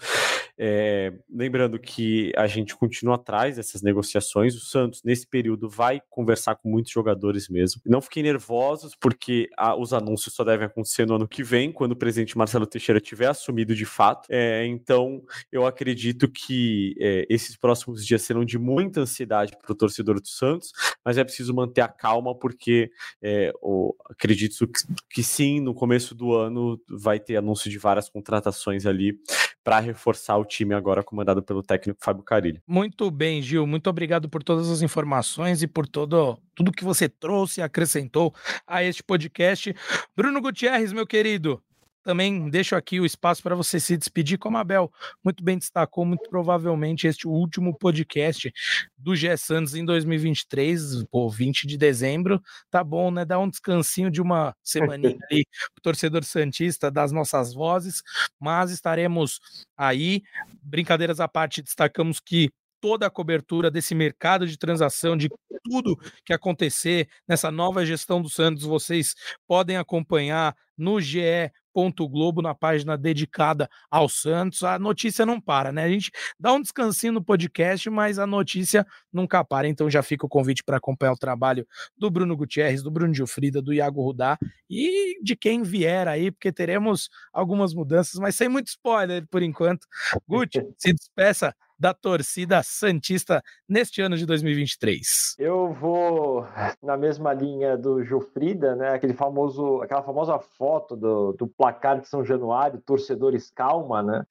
É, 0.59 1.13
lembrando 1.29 1.79
que 1.79 2.31
a 2.35 2.45
gente 2.45 2.75
continua 2.75 3.15
atrás 3.15 3.55
dessas 3.55 3.81
negociações, 3.81 4.55
o 4.55 4.59
Santos, 4.59 5.01
nesse 5.03 5.25
período, 5.27 5.67
vai 5.67 6.01
conversar 6.09 6.55
com 6.55 6.69
muitos 6.69 6.91
jogadores 6.91 7.49
mesmo. 7.49 7.81
Não 7.85 8.01
fiquem 8.01 8.23
nervosos, 8.23 8.95
porque 8.95 9.49
a, 9.57 9.75
os 9.75 9.93
anúncios 9.93 10.35
só 10.35 10.43
devem 10.43 10.67
acontecer 10.67 11.07
no 11.07 11.15
ano 11.15 11.27
que 11.27 11.43
vem, 11.43 11.71
quando 11.71 11.93
o 11.93 11.95
presidente 11.95 12.37
Marcelo 12.37 12.67
Teixeira 12.67 13.01
tiver 13.01 13.27
assumido 13.27 13.73
de 13.75 13.85
fato. 13.85 14.27
É, 14.29 14.65
então, 14.65 15.23
eu 15.51 15.65
acredito 15.65 15.86
que 16.27 16.95
é, 16.99 17.25
esses 17.29 17.55
próximos 17.55 18.05
dias 18.05 18.21
serão 18.21 18.43
de 18.43 18.57
muita 18.57 19.01
ansiedade 19.01 19.53
para 19.61 19.71
o 19.71 19.75
torcedor 19.75 20.19
do 20.19 20.27
Santos, 20.27 20.71
mas 21.03 21.17
é 21.17 21.23
preciso 21.23 21.53
manter 21.53 21.81
a 21.81 21.87
calma, 21.87 22.33
porque 22.37 22.91
é, 23.21 23.51
o, 23.61 23.95
acredito 24.09 24.67
que, 24.67 24.81
que 25.09 25.23
sim, 25.23 25.59
no 25.59 25.73
começo 25.73 26.15
do 26.15 26.33
ano 26.33 26.79
vai 26.89 27.19
ter 27.19 27.37
anúncio 27.37 27.69
de 27.69 27.77
várias 27.77 28.09
contratações 28.09 28.85
ali 28.85 29.19
para 29.67 29.81
reforçar 29.81 30.37
o 30.37 30.45
time 30.45 30.73
agora 30.73 31.03
comandado 31.03 31.43
pelo 31.43 31.61
técnico 31.61 31.99
Fábio 32.01 32.23
Carilli. 32.23 32.61
Muito 32.65 33.11
bem, 33.11 33.41
Gil. 33.41 33.67
Muito 33.67 33.89
obrigado 33.89 34.29
por 34.29 34.41
todas 34.41 34.69
as 34.69 34.81
informações 34.81 35.61
e 35.61 35.67
por 35.67 35.85
todo, 35.85 36.39
tudo 36.55 36.71
que 36.71 36.85
você 36.85 37.09
trouxe 37.09 37.59
e 37.59 37.63
acrescentou 37.63 38.33
a 38.65 38.81
este 38.81 39.03
podcast. 39.03 39.75
Bruno 40.15 40.39
Gutierrez, 40.39 40.93
meu 40.93 41.05
querido, 41.05 41.61
também 42.07 42.49
deixo 42.49 42.73
aqui 42.73 43.01
o 43.01 43.05
espaço 43.05 43.43
para 43.43 43.53
você 43.53 43.81
se 43.81 43.97
despedir, 43.97 44.37
como 44.37 44.57
a 44.57 44.63
Bel 44.63 44.89
muito 45.21 45.43
bem 45.43 45.57
destacou, 45.57 46.05
muito 46.05 46.29
provavelmente 46.29 47.05
este 47.05 47.27
último 47.27 47.77
podcast 47.77 48.49
do 48.97 49.13
Gé 49.13 49.35
Santos 49.35 49.75
em 49.75 49.83
2023, 49.83 51.03
pô, 51.11 51.29
20 51.29 51.67
de 51.67 51.77
dezembro, 51.77 52.41
tá 52.71 52.81
bom, 52.81 53.11
né? 53.11 53.25
Dá 53.25 53.37
um 53.37 53.49
descansinho 53.49 54.09
de 54.09 54.21
uma 54.21 54.55
semaninha 54.63 55.17
ali 55.29 55.45
o 55.77 55.81
torcedor 55.81 56.23
santista 56.23 56.89
das 56.89 57.11
nossas 57.11 57.53
vozes, 57.53 58.01
mas 58.39 58.71
estaremos 58.71 59.41
aí. 59.75 60.23
Brincadeiras 60.63 61.19
à 61.19 61.27
parte, 61.27 61.61
destacamos 61.61 62.21
que 62.21 62.49
toda 62.79 63.05
a 63.05 63.09
cobertura 63.09 63.69
desse 63.69 63.93
mercado 63.93 64.47
de 64.47 64.57
transação, 64.57 65.17
de 65.17 65.27
tudo 65.63 65.99
que 66.23 66.31
acontecer 66.31 67.09
nessa 67.27 67.51
nova 67.51 67.85
gestão 67.85 68.21
do 68.21 68.29
Santos, 68.29 68.63
vocês 68.63 69.13
podem 69.45 69.75
acompanhar 69.75 70.55
no 70.77 71.01
GE 71.01 71.51
Globo 72.09 72.41
na 72.41 72.55
página 72.55 72.97
dedicada 72.97 73.69
ao 73.89 74.09
Santos. 74.09 74.63
A 74.63 74.79
notícia 74.79 75.25
não 75.25 75.39
para, 75.39 75.71
né? 75.71 75.83
A 75.83 75.89
gente 75.89 76.11
dá 76.39 76.53
um 76.53 76.61
descansinho 76.61 77.13
no 77.13 77.23
podcast, 77.23 77.89
mas 77.89 78.17
a 78.17 78.25
notícia 78.25 78.85
nunca 79.13 79.43
para. 79.43 79.67
Então 79.67 79.89
já 79.89 80.01
fica 80.01 80.25
o 80.25 80.29
convite 80.29 80.63
para 80.63 80.77
acompanhar 80.77 81.13
o 81.13 81.17
trabalho 81.17 81.67
do 81.95 82.09
Bruno 82.09 82.35
Gutierrez, 82.35 82.81
do 82.81 82.89
Bruno 82.89 83.13
Gilfrida, 83.13 83.61
do 83.61 83.73
Iago 83.73 84.03
Rudá 84.03 84.37
e 84.69 85.21
de 85.23 85.35
quem 85.35 85.61
vier 85.61 86.07
aí, 86.07 86.31
porque 86.31 86.51
teremos 86.51 87.09
algumas 87.31 87.73
mudanças, 87.73 88.19
mas 88.19 88.35
sem 88.35 88.49
muito 88.49 88.67
spoiler 88.67 89.27
por 89.29 89.43
enquanto. 89.43 89.85
Guti, 90.27 90.65
se 90.77 90.93
despeça 90.93 91.53
da 91.79 91.93
torcida 91.93 92.61
Santista 92.63 93.41
neste 93.67 94.01
ano 94.01 94.17
de 94.17 94.25
2023? 94.25 95.35
Eu 95.37 95.71
vou 95.73 96.45
na 96.81 96.97
mesma 96.97 97.33
linha 97.33 97.77
do 97.77 98.03
Jofrida, 98.03 98.75
né? 98.75 98.89
Aquele 98.89 99.13
famoso, 99.13 99.81
aquela 99.81 100.01
famosa 100.01 100.39
foto 100.39 100.95
do, 100.95 101.33
do 101.33 101.47
placar 101.47 102.01
de 102.01 102.07
São 102.07 102.25
Januário, 102.25 102.81
torcedores 102.85 103.51
calma, 103.51 104.01
né? 104.01 104.25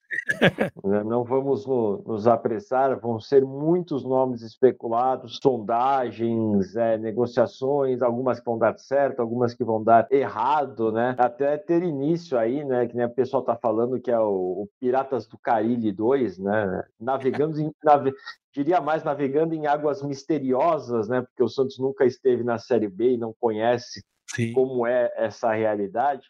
Não 1.05 1.23
vamos 1.23 1.67
no, 1.67 2.03
nos 2.07 2.27
apressar, 2.27 2.99
vão 2.99 3.21
ser 3.21 3.45
muitos 3.45 4.05
nomes 4.05 4.43
especulados, 4.43 5.39
sondagens, 5.41 6.75
é, 6.75 6.99
negociações, 6.99 8.03
algumas 8.03 8.41
que 8.41 8.47
vão 8.47 8.59
dar 8.59 8.77
certo, 8.79 9.21
algumas 9.21 9.55
que 9.55 9.65
vão 9.65 9.83
dar 9.83 10.07
errado, 10.11 10.91
né? 10.91 11.15
Até 11.19 11.57
ter 11.57 11.83
início 11.83 12.37
aí, 12.37 12.65
né? 12.65 12.87
Que 12.87 12.97
nem 12.97 13.07
o 13.07 13.11
pessoal 13.11 13.43
tá 13.43 13.55
falando 13.55 14.01
que 14.01 14.11
é 14.11 14.19
o, 14.19 14.63
o 14.63 14.69
Piratas 14.81 15.27
do 15.27 15.39
Caribe 15.39 15.93
2, 15.93 16.39
né? 16.39 16.85
Navegando 17.01 17.36
navegamos 17.37 17.59
em, 17.59 17.73
nave, 17.83 18.15
diria 18.53 18.81
mais, 18.81 19.05
navegando 19.05 19.55
em 19.55 19.67
águas 19.67 20.03
misteriosas, 20.03 21.09
né? 21.09 21.23
Porque 21.23 21.43
o 21.43 21.49
Santos 21.49 21.79
nunca 21.79 22.05
esteve 22.05 22.43
na 22.43 22.59
Série 22.59 22.89
B 22.89 23.13
e 23.13 23.19
não 23.19 23.35
conhece 23.39 24.05
Sim. 24.35 24.53
como 24.53 24.87
é 24.87 25.13
essa 25.17 25.53
realidade. 25.53 26.27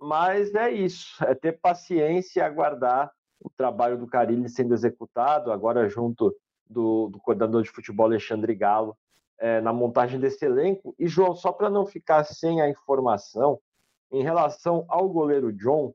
Mas 0.00 0.54
é 0.54 0.70
isso, 0.70 1.22
é 1.24 1.34
ter 1.34 1.58
paciência 1.60 2.40
e 2.40 2.42
aguardar 2.42 3.10
o 3.40 3.50
trabalho 3.50 3.98
do 3.98 4.06
Carilli 4.06 4.48
sendo 4.48 4.74
executado, 4.74 5.52
agora 5.52 5.88
junto 5.88 6.34
do, 6.68 7.08
do 7.08 7.18
coordenador 7.18 7.62
de 7.62 7.70
futebol 7.70 8.06
Alexandre 8.06 8.54
Galo, 8.54 8.96
é, 9.38 9.60
na 9.60 9.72
montagem 9.72 10.18
desse 10.18 10.44
elenco. 10.44 10.94
E, 10.98 11.06
João, 11.06 11.34
só 11.34 11.52
para 11.52 11.70
não 11.70 11.86
ficar 11.86 12.24
sem 12.24 12.60
a 12.60 12.68
informação, 12.68 13.60
em 14.10 14.22
relação 14.22 14.84
ao 14.88 15.08
goleiro 15.08 15.52
John, 15.52 15.92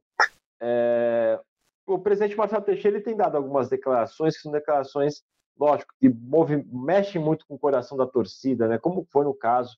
é, 0.61 1.39
o 1.85 1.99
presidente 1.99 2.37
Marcelo 2.37 2.63
Teixeira 2.63 2.97
ele 2.97 3.03
tem 3.03 3.15
dado 3.15 3.35
algumas 3.35 3.69
declarações 3.69 4.35
que 4.35 4.41
são 4.41 4.51
declarações, 4.51 5.21
lógico, 5.59 5.93
que 5.99 6.09
move, 6.09 6.65
mexem 6.71 7.21
muito 7.21 7.45
com 7.45 7.55
o 7.55 7.59
coração 7.59 7.97
da 7.97 8.07
torcida, 8.07 8.67
né? 8.67 8.77
como 8.77 9.05
foi 9.11 9.25
no 9.25 9.33
caso 9.33 9.77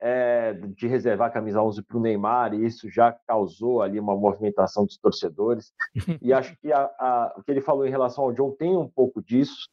é, 0.00 0.52
de 0.52 0.86
reservar 0.86 1.28
a 1.28 1.32
camisa 1.32 1.62
11 1.62 1.82
para 1.82 1.96
o 1.96 2.00
Neymar, 2.00 2.54
e 2.54 2.66
isso 2.66 2.90
já 2.90 3.12
causou 3.26 3.80
ali 3.80 3.98
uma 3.98 4.14
movimentação 4.14 4.84
dos 4.84 4.98
torcedores. 4.98 5.72
E 6.20 6.32
acho 6.32 6.56
que 6.58 6.72
a, 6.72 6.84
a, 6.98 7.34
o 7.36 7.42
que 7.42 7.50
ele 7.50 7.60
falou 7.60 7.86
em 7.86 7.90
relação 7.90 8.24
ao 8.24 8.32
John 8.32 8.50
tem 8.50 8.76
um 8.76 8.88
pouco 8.88 9.22
disso 9.22 9.68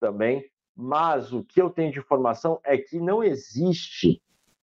também, 0.00 0.48
mas 0.76 1.32
o 1.32 1.42
que 1.42 1.60
eu 1.60 1.70
tenho 1.70 1.92
de 1.92 1.98
informação 1.98 2.60
é 2.64 2.76
que 2.76 3.00
não 3.00 3.22
existe 3.22 4.20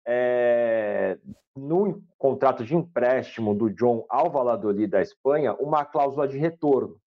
é, 0.07 1.19
no 1.57 2.03
contrato 2.19 2.65
de 2.65 2.75
empréstimo 2.75 3.55
do 3.55 3.71
John 3.71 4.05
ao 4.09 4.31
Valladolid 4.31 4.91
da 4.91 5.01
Espanha 5.01 5.55
uma 5.55 5.85
cláusula 5.85 6.27
de 6.27 6.39
retorno. 6.39 7.01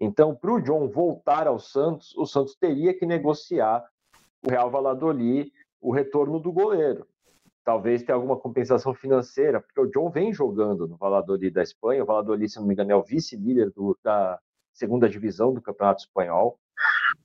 Então, 0.00 0.34
para 0.34 0.52
o 0.52 0.60
John 0.60 0.88
voltar 0.88 1.46
ao 1.46 1.58
Santos, 1.58 2.14
o 2.16 2.26
Santos 2.26 2.56
teria 2.56 2.96
que 2.96 3.06
negociar 3.06 3.84
o 4.44 4.50
Real 4.50 4.70
Valladolid 4.70 5.52
o 5.80 5.92
retorno 5.92 6.40
do 6.40 6.52
goleiro. 6.52 7.06
Talvez 7.64 8.02
tenha 8.02 8.16
alguma 8.16 8.36
compensação 8.36 8.92
financeira, 8.92 9.60
porque 9.60 9.80
o 9.80 9.90
John 9.90 10.10
vem 10.10 10.32
jogando 10.32 10.88
no 10.88 10.96
Valladolid 10.96 11.50
da 11.52 11.62
Espanha, 11.62 12.02
o 12.02 12.06
Valladolid, 12.06 12.50
se 12.50 12.58
não 12.58 12.66
me 12.66 12.74
engano, 12.74 12.92
é 12.92 12.96
o 12.96 13.02
vice-líder 13.02 13.72
da 14.02 14.38
segunda 14.72 15.08
divisão 15.08 15.54
do 15.54 15.62
Campeonato 15.62 16.02
Espanhol, 16.02 16.58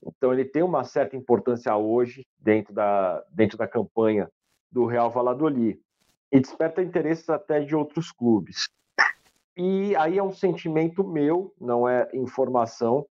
então 0.06 0.32
ele 0.32 0.46
tem 0.46 0.64
uma 0.64 0.84
certa 0.84 1.16
importância 1.16 1.76
hoje 1.76 2.26
dentro 2.38 2.74
da, 2.74 3.24
dentro 3.32 3.58
da 3.58 3.68
campanha 3.68 4.30
do 4.72 4.86
Real 4.86 5.10
Valladolid, 5.10 5.80
e 6.32 6.40
desperta 6.40 6.82
interesses 6.82 7.30
até 7.30 7.60
de 7.60 7.76
outros 7.76 8.12
clubes. 8.12 8.70
E 9.58 9.96
aí 9.96 10.18
é 10.18 10.24
um 10.24 10.32
sentimento 10.32 11.04
meu, 11.04 11.54
não 11.60 11.88
é 11.88 12.10
informação, 12.14 13.06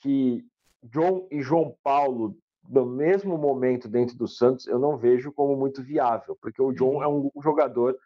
que 0.00 0.44
John 0.82 1.26
e 1.30 1.40
João 1.40 1.74
Paulo 1.82 2.36
no 2.68 2.84
mesmo 2.84 3.38
momento 3.38 3.88
dentro 3.88 4.16
do 4.16 4.28
Santos, 4.28 4.66
eu 4.66 4.78
não 4.78 4.96
vejo 4.96 5.32
como 5.32 5.56
muito 5.56 5.82
viável, 5.82 6.36
porque 6.40 6.60
o 6.60 6.72
John 6.72 6.96
uhum. 6.96 7.02
é 7.02 7.08
um 7.08 7.30
jogador 7.42 7.96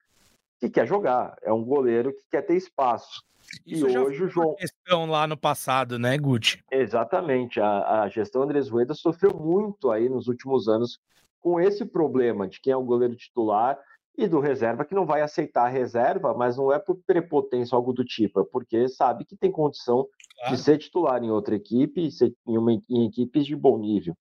que 0.60 0.70
quer 0.70 0.86
jogar, 0.86 1.36
é 1.42 1.52
um 1.52 1.64
goleiro 1.64 2.12
que 2.12 2.22
quer 2.30 2.42
ter 2.42 2.54
espaço. 2.54 3.24
Isso 3.66 3.88
e 3.88 3.98
hoje 3.98 4.22
o 4.22 4.28
João. 4.28 4.54
questão 4.54 5.04
lá 5.06 5.26
no 5.26 5.36
passado, 5.36 5.98
né, 5.98 6.16
Guti? 6.16 6.62
Exatamente. 6.70 7.60
A, 7.60 8.02
a 8.02 8.08
gestão 8.08 8.42
Andrés 8.42 8.68
Rueda 8.68 8.94
sofreu 8.94 9.34
muito 9.34 9.90
aí 9.90 10.08
nos 10.08 10.28
últimos 10.28 10.68
anos 10.68 11.00
com 11.42 11.60
esse 11.60 11.84
problema 11.84 12.48
de 12.48 12.60
quem 12.60 12.72
é 12.72 12.76
o 12.76 12.84
goleiro 12.84 13.16
titular 13.16 13.78
e 14.16 14.28
do 14.28 14.40
reserva 14.40 14.84
que 14.84 14.94
não 14.94 15.04
vai 15.04 15.22
aceitar 15.22 15.64
a 15.64 15.68
reserva, 15.68 16.34
mas 16.34 16.56
não 16.56 16.72
é 16.72 16.78
por 16.78 16.96
prepotência 17.06 17.74
algo 17.74 17.92
do 17.92 18.04
tipo, 18.04 18.40
é 18.40 18.44
porque 18.44 18.88
sabe 18.88 19.24
que 19.24 19.36
tem 19.36 19.50
condição 19.50 20.06
claro. 20.38 20.54
de 20.54 20.62
ser 20.62 20.78
titular 20.78 21.22
em 21.22 21.30
outra 21.30 21.54
equipe 21.54 22.10
ser 22.10 22.34
em, 22.46 22.56
uma, 22.56 22.72
em 22.72 23.06
equipes 23.06 23.44
de 23.44 23.56
bom 23.56 23.78
nível. 23.78 24.14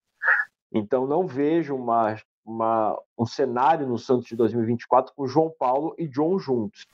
Então, 0.73 1.05
não 1.05 1.27
vejo 1.27 1.75
uma, 1.75 2.15
uma, 2.45 2.97
um 3.17 3.25
cenário 3.25 3.85
no 3.85 3.97
Santos 3.97 4.25
de 4.25 4.35
2024 4.35 5.13
com 5.13 5.27
João 5.27 5.53
Paulo 5.59 5.93
e 5.97 6.07
John 6.07 6.39
juntos. 6.39 6.87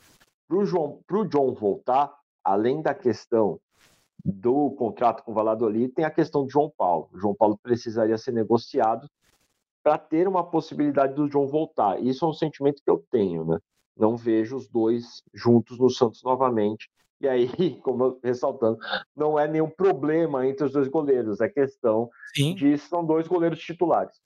Para 0.47 0.57
o 0.57 0.65
João, 0.65 0.99
John 1.29 1.53
voltar, 1.53 2.11
além 2.43 2.81
da 2.81 2.95
questão 2.95 3.59
do 4.25 4.71
contrato 4.71 5.23
com 5.23 5.31
o 5.31 5.35
Valladolid, 5.35 5.93
tem 5.93 6.03
a 6.03 6.11
questão 6.11 6.45
de 6.45 6.51
João 6.51 6.71
Paulo. 6.75 7.09
O 7.13 7.19
João 7.19 7.35
Paulo 7.35 7.57
precisaria 7.61 8.17
ser 8.17 8.31
negociado 8.31 9.07
para 9.87 9.97
ter 9.97 10.27
uma 10.27 10.43
possibilidade 10.43 11.13
do 11.13 11.29
John 11.29 11.47
voltar. 11.47 12.03
Isso 12.03 12.25
é 12.25 12.27
um 12.27 12.33
sentimento 12.33 12.81
que 12.83 12.91
eu 12.91 13.01
tenho, 13.09 13.45
né? 13.45 13.57
Não 13.97 14.17
vejo 14.17 14.57
os 14.57 14.67
dois 14.67 15.23
juntos 15.33 15.79
no 15.79 15.89
Santos 15.89 16.21
novamente. 16.23 16.89
E 17.21 17.27
aí, 17.27 17.47
como 17.81 18.19
ressaltando, 18.21 18.77
não 19.15 19.39
é 19.39 19.47
nenhum 19.47 19.69
problema 19.69 20.45
entre 20.45 20.65
os 20.65 20.73
dois 20.73 20.89
goleiros, 20.89 21.39
é 21.39 21.47
questão 21.47 22.09
Sim. 22.35 22.53
de 22.53 22.77
são 22.77 23.05
dois 23.05 23.29
goleiros 23.29 23.59
titulares. 23.59 24.17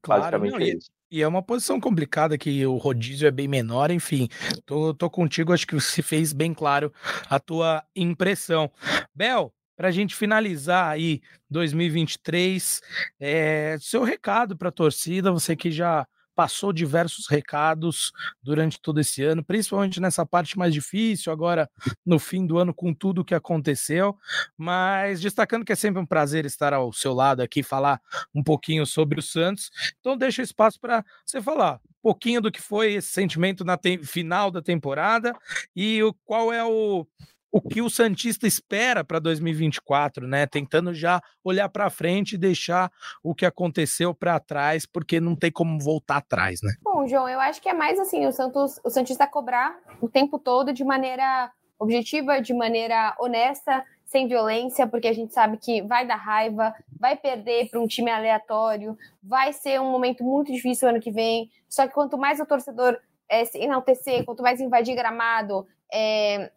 Claro, 0.00 0.22
basicamente 0.22 0.52
não, 0.52 0.58
é 0.60 0.70
isso. 0.70 0.90
E 1.10 1.20
é 1.20 1.28
uma 1.28 1.42
posição 1.42 1.78
complicada 1.78 2.38
que 2.38 2.64
o 2.64 2.78
rodízio 2.78 3.28
é 3.28 3.30
bem 3.30 3.46
menor, 3.46 3.90
enfim. 3.90 4.26
Tô, 4.64 4.94
tô 4.94 5.10
contigo, 5.10 5.52
acho 5.52 5.66
que 5.66 5.78
se 5.80 6.00
fez 6.00 6.32
bem 6.32 6.54
claro 6.54 6.90
a 7.28 7.38
tua 7.38 7.84
impressão. 7.94 8.70
Bel, 9.14 9.52
para 9.80 9.88
a 9.88 9.92
gente 9.92 10.14
finalizar 10.14 10.88
aí 10.90 11.22
2023, 11.48 12.82
é, 13.18 13.78
seu 13.80 14.04
recado 14.04 14.54
para 14.54 14.68
a 14.68 14.72
torcida, 14.72 15.32
você 15.32 15.56
que 15.56 15.70
já 15.70 16.06
passou 16.34 16.70
diversos 16.70 17.26
recados 17.26 18.12
durante 18.42 18.78
todo 18.78 19.00
esse 19.00 19.22
ano, 19.22 19.42
principalmente 19.42 19.98
nessa 19.98 20.26
parte 20.26 20.58
mais 20.58 20.74
difícil, 20.74 21.32
agora 21.32 21.66
no 22.04 22.18
fim 22.18 22.46
do 22.46 22.58
ano, 22.58 22.74
com 22.74 22.92
tudo 22.92 23.22
o 23.22 23.24
que 23.24 23.34
aconteceu. 23.34 24.14
Mas 24.54 25.18
destacando 25.18 25.64
que 25.64 25.72
é 25.72 25.76
sempre 25.76 25.98
um 25.98 26.06
prazer 26.06 26.44
estar 26.44 26.74
ao 26.74 26.92
seu 26.92 27.14
lado 27.14 27.40
aqui, 27.40 27.62
falar 27.62 28.02
um 28.34 28.42
pouquinho 28.42 28.84
sobre 28.84 29.18
o 29.18 29.22
Santos. 29.22 29.70
Então, 29.98 30.14
deixa 30.14 30.42
espaço 30.42 30.78
para 30.78 31.02
você 31.24 31.40
falar 31.40 31.80
um 31.86 32.02
pouquinho 32.02 32.42
do 32.42 32.52
que 32.52 32.60
foi 32.60 32.92
esse 32.92 33.08
sentimento 33.08 33.64
na 33.64 33.78
final 34.04 34.50
da 34.50 34.60
temporada 34.60 35.34
e 35.74 36.02
o, 36.02 36.12
qual 36.26 36.52
é 36.52 36.62
o, 36.62 37.06
o 37.52 37.60
que 37.60 37.82
o 37.82 37.90
Santista 37.90 38.46
espera 38.46 39.04
para 39.04 39.18
2024, 39.18 40.26
né? 40.26 40.46
Tentando 40.46 40.94
já 40.94 41.20
olhar 41.42 41.68
para 41.68 41.90
frente 41.90 42.34
e 42.34 42.38
deixar 42.38 42.90
o 43.22 43.34
que 43.34 43.44
aconteceu 43.44 44.14
para 44.14 44.38
trás, 44.38 44.86
porque 44.86 45.20
não 45.20 45.34
tem 45.34 45.50
como 45.50 45.78
voltar 45.78 46.18
atrás, 46.18 46.60
né? 46.62 46.72
Bom, 46.82 47.06
João, 47.08 47.28
eu 47.28 47.40
acho 47.40 47.60
que 47.60 47.68
é 47.68 47.74
mais 47.74 47.98
assim, 47.98 48.26
o 48.26 48.32
Santos, 48.32 48.80
o 48.84 48.90
Santista 48.90 49.26
cobrar 49.26 49.76
o 50.00 50.08
tempo 50.08 50.38
todo 50.38 50.72
de 50.72 50.84
maneira 50.84 51.50
objetiva, 51.78 52.40
de 52.40 52.52
maneira 52.52 53.16
honesta, 53.18 53.84
sem 54.04 54.28
violência, 54.28 54.86
porque 54.86 55.08
a 55.08 55.12
gente 55.12 55.32
sabe 55.32 55.56
que 55.56 55.82
vai 55.82 56.06
dar 56.06 56.16
raiva, 56.16 56.74
vai 56.98 57.16
perder 57.16 57.70
para 57.70 57.80
um 57.80 57.86
time 57.86 58.10
aleatório, 58.10 58.98
vai 59.22 59.52
ser 59.52 59.80
um 59.80 59.90
momento 59.90 60.22
muito 60.22 60.52
difícil 60.52 60.88
ano 60.88 61.00
que 61.00 61.10
vem. 61.10 61.48
Só 61.68 61.86
que 61.86 61.94
quanto 61.94 62.18
mais 62.18 62.40
o 62.40 62.46
torcedor 62.46 62.98
é, 63.28 63.44
se 63.44 63.58
enaltecer, 63.58 64.24
quanto 64.24 64.42
mais 64.42 64.60
invadir 64.60 64.96
gramado, 64.96 65.66
é, 65.92 66.50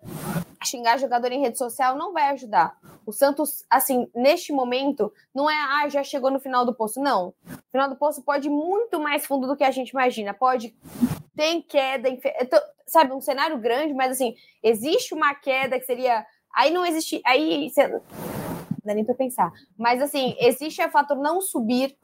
xingar 0.64 0.98
jogador 0.98 1.32
em 1.32 1.42
rede 1.42 1.58
social 1.58 1.96
não 1.96 2.14
vai 2.14 2.30
ajudar. 2.30 2.78
O 3.06 3.12
Santos, 3.12 3.66
assim, 3.70 4.08
neste 4.16 4.52
momento, 4.54 5.12
não 5.34 5.50
é, 5.50 5.56
ah, 5.56 5.90
já 5.90 6.04
chegou 6.04 6.32
no 6.32 6.40
final 6.40 6.66
do 6.66 6.74
poço. 6.74 7.02
Não. 7.02 7.30
O 7.48 7.72
final 7.72 7.90
do 7.90 7.96
poço 7.96 8.22
pode 8.22 8.48
ir 8.48 8.52
muito 8.52 9.00
mais 9.00 9.26
fundo 9.26 9.48
do 9.48 9.56
que 9.56 9.64
a 9.64 9.72
gente 9.72 9.90
imagina. 9.90 10.34
Pode. 10.34 10.76
Tem 11.36 11.62
queda, 11.62 12.10
sabe, 12.86 13.12
um 13.12 13.22
cenário 13.22 13.58
grande, 13.58 13.94
mas 13.94 14.12
assim, 14.12 14.36
existe 14.62 15.14
uma 15.14 15.34
queda 15.34 15.80
que 15.80 15.86
seria. 15.86 16.26
Aí 16.56 16.72
não 16.72 16.86
existe. 16.86 17.22
Aí. 17.26 17.72
Não 17.78 18.02
dá 18.84 18.94
nem 18.94 19.06
pra 19.06 19.16
pensar. 19.16 19.52
Mas 19.78 20.02
assim, 20.02 20.36
existe 20.40 20.84
o 20.84 20.92
fator 20.92 21.18
não 21.18 21.42
subir. 21.42 21.98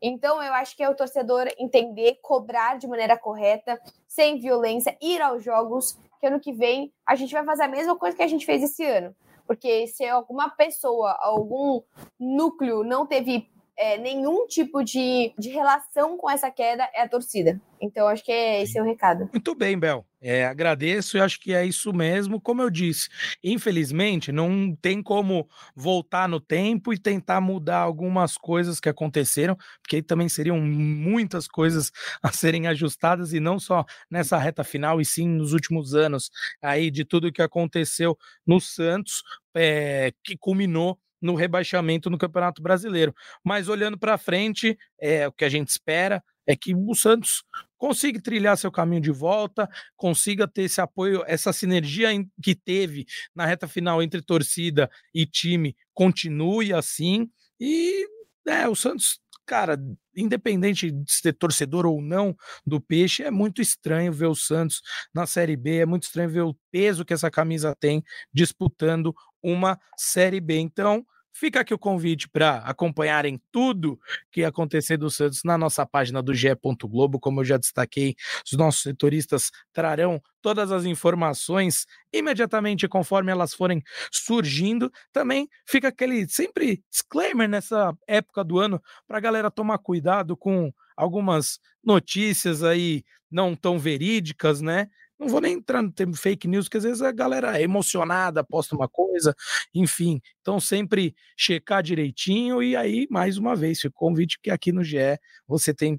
Então, 0.00 0.42
eu 0.42 0.52
acho 0.52 0.76
que 0.76 0.82
é 0.82 0.88
o 0.88 0.94
torcedor 0.94 1.48
entender, 1.58 2.18
cobrar 2.20 2.78
de 2.78 2.86
maneira 2.86 3.16
correta, 3.16 3.80
sem 4.06 4.38
violência, 4.38 4.96
ir 5.00 5.20
aos 5.22 5.42
jogos 5.42 5.98
que 6.18 6.26
ano 6.26 6.40
que 6.40 6.52
vem 6.52 6.92
a 7.06 7.14
gente 7.14 7.32
vai 7.32 7.44
fazer 7.44 7.64
a 7.64 7.68
mesma 7.68 7.96
coisa 7.96 8.16
que 8.16 8.22
a 8.22 8.28
gente 8.28 8.46
fez 8.46 8.62
esse 8.62 8.84
ano. 8.84 9.14
Porque 9.46 9.86
se 9.86 10.04
alguma 10.04 10.50
pessoa, 10.50 11.16
algum 11.20 11.80
núcleo 12.18 12.82
não 12.82 13.06
teve 13.06 13.48
é, 13.76 13.98
nenhum 13.98 14.46
tipo 14.46 14.82
de, 14.82 15.32
de 15.38 15.50
relação 15.50 16.16
com 16.16 16.30
essa 16.30 16.50
queda, 16.50 16.88
é 16.94 17.02
a 17.02 17.08
torcida. 17.08 17.60
Então, 17.80 18.08
acho 18.08 18.24
que 18.24 18.32
é 18.32 18.62
esse 18.62 18.78
é 18.78 18.82
o 18.82 18.84
recado. 18.84 19.28
Muito 19.30 19.54
bem, 19.54 19.78
Bel. 19.78 20.04
É, 20.28 20.44
agradeço 20.44 21.16
e 21.16 21.20
acho 21.20 21.38
que 21.38 21.54
é 21.54 21.64
isso 21.64 21.92
mesmo. 21.92 22.40
Como 22.40 22.60
eu 22.60 22.68
disse, 22.68 23.08
infelizmente, 23.44 24.32
não 24.32 24.74
tem 24.74 25.00
como 25.00 25.48
voltar 25.72 26.28
no 26.28 26.40
tempo 26.40 26.92
e 26.92 26.98
tentar 26.98 27.40
mudar 27.40 27.78
algumas 27.78 28.36
coisas 28.36 28.80
que 28.80 28.88
aconteceram, 28.88 29.56
porque 29.80 30.02
também 30.02 30.28
seriam 30.28 30.60
muitas 30.60 31.46
coisas 31.46 31.92
a 32.20 32.32
serem 32.32 32.66
ajustadas 32.66 33.32
e 33.32 33.38
não 33.38 33.60
só 33.60 33.84
nessa 34.10 34.36
reta 34.36 34.64
final, 34.64 35.00
e 35.00 35.04
sim 35.04 35.28
nos 35.28 35.52
últimos 35.52 35.94
anos 35.94 36.28
aí 36.60 36.90
de 36.90 37.04
tudo 37.04 37.30
que 37.30 37.40
aconteceu 37.40 38.18
no 38.44 38.60
Santos, 38.60 39.22
é, 39.54 40.12
que 40.24 40.36
culminou 40.36 40.98
no 41.22 41.36
rebaixamento 41.36 42.10
no 42.10 42.18
Campeonato 42.18 42.60
Brasileiro. 42.60 43.14
Mas 43.44 43.68
olhando 43.68 43.96
para 43.96 44.18
frente, 44.18 44.76
é 45.00 45.28
o 45.28 45.32
que 45.32 45.44
a 45.44 45.48
gente 45.48 45.68
espera 45.68 46.20
é 46.46 46.56
que 46.56 46.74
o 46.74 46.94
Santos 46.94 47.42
consiga 47.78 48.20
trilhar 48.20 48.56
seu 48.56 48.70
caminho 48.70 49.00
de 49.02 49.10
volta, 49.10 49.68
consiga 49.96 50.46
ter 50.48 50.62
esse 50.62 50.80
apoio, 50.80 51.22
essa 51.26 51.52
sinergia 51.52 52.08
que 52.42 52.54
teve 52.54 53.06
na 53.34 53.46
reta 53.46 53.68
final 53.68 54.02
entre 54.02 54.22
torcida 54.22 54.90
e 55.14 55.26
time 55.26 55.76
continue 55.94 56.72
assim. 56.72 57.30
E 57.60 58.06
é, 58.46 58.68
o 58.68 58.74
Santos, 58.74 59.18
cara, 59.44 59.78
independente 60.14 60.90
de 60.90 61.12
ser 61.12 61.32
torcedor 61.32 61.86
ou 61.86 62.00
não 62.00 62.36
do 62.66 62.80
Peixe, 62.80 63.22
é 63.22 63.30
muito 63.30 63.60
estranho 63.60 64.12
ver 64.12 64.26
o 64.26 64.34
Santos 64.34 64.80
na 65.14 65.26
Série 65.26 65.56
B, 65.56 65.78
é 65.78 65.86
muito 65.86 66.04
estranho 66.04 66.30
ver 66.30 66.42
o 66.42 66.56
peso 66.70 67.04
que 67.04 67.12
essa 67.14 67.30
camisa 67.30 67.74
tem 67.78 68.02
disputando 68.32 69.14
uma 69.42 69.78
Série 69.96 70.40
B. 70.40 70.58
Então, 70.58 71.04
Fica 71.38 71.60
aqui 71.60 71.74
o 71.74 71.78
convite 71.78 72.30
para 72.30 72.60
acompanharem 72.60 73.38
tudo 73.52 74.00
que 74.32 74.42
acontecer 74.42 74.96
do 74.96 75.10
Santos 75.10 75.42
na 75.44 75.58
nossa 75.58 75.84
página 75.84 76.22
do 76.22 76.32
GE. 76.32 76.48
Globo. 76.84 77.20
Como 77.20 77.40
eu 77.40 77.44
já 77.44 77.58
destaquei, 77.58 78.14
os 78.50 78.56
nossos 78.56 78.80
setoristas 78.82 79.50
trarão 79.70 80.18
todas 80.40 80.72
as 80.72 80.86
informações 80.86 81.84
imediatamente 82.10 82.88
conforme 82.88 83.30
elas 83.30 83.52
forem 83.52 83.82
surgindo. 84.10 84.90
Também 85.12 85.46
fica 85.66 85.88
aquele 85.88 86.26
sempre 86.26 86.82
disclaimer 86.90 87.46
nessa 87.46 87.94
época 88.08 88.42
do 88.42 88.58
ano 88.58 88.82
para 89.06 89.18
a 89.18 89.20
galera 89.20 89.50
tomar 89.50 89.76
cuidado 89.76 90.38
com 90.38 90.72
algumas 90.96 91.60
notícias 91.84 92.62
aí 92.62 93.04
não 93.30 93.54
tão 93.54 93.78
verídicas, 93.78 94.62
né? 94.62 94.88
Não 95.18 95.28
vou 95.28 95.40
nem 95.40 95.54
entrar 95.54 95.82
no 95.82 95.90
termo 95.90 96.14
fake 96.14 96.46
news, 96.46 96.66
porque 96.66 96.76
às 96.76 96.84
vezes 96.84 97.00
a 97.00 97.10
galera 97.10 97.58
é 97.58 97.62
emocionada, 97.62 98.44
posta 98.44 98.76
uma 98.76 98.88
coisa, 98.88 99.34
enfim. 99.74 100.20
Então, 100.42 100.60
sempre 100.60 101.14
checar 101.36 101.82
direitinho 101.82 102.62
e 102.62 102.76
aí, 102.76 103.06
mais 103.10 103.38
uma 103.38 103.56
vez, 103.56 103.82
o 103.84 103.90
convite 103.90 104.38
que 104.42 104.50
aqui 104.50 104.72
no 104.72 104.84
GE 104.84 105.18
você 105.48 105.72
tem, 105.72 105.96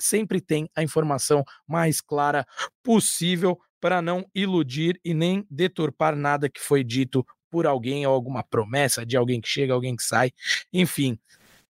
sempre 0.00 0.40
tem 0.40 0.68
a 0.74 0.82
informação 0.82 1.44
mais 1.66 2.00
clara 2.00 2.44
possível 2.82 3.58
para 3.80 4.02
não 4.02 4.26
iludir 4.34 5.00
e 5.04 5.14
nem 5.14 5.46
deturpar 5.48 6.16
nada 6.16 6.48
que 6.50 6.60
foi 6.60 6.82
dito 6.82 7.24
por 7.50 7.66
alguém 7.66 8.06
ou 8.06 8.12
alguma 8.12 8.42
promessa 8.42 9.06
de 9.06 9.16
alguém 9.16 9.40
que 9.40 9.48
chega, 9.48 9.72
alguém 9.72 9.96
que 9.96 10.02
sai, 10.02 10.32
enfim. 10.72 11.18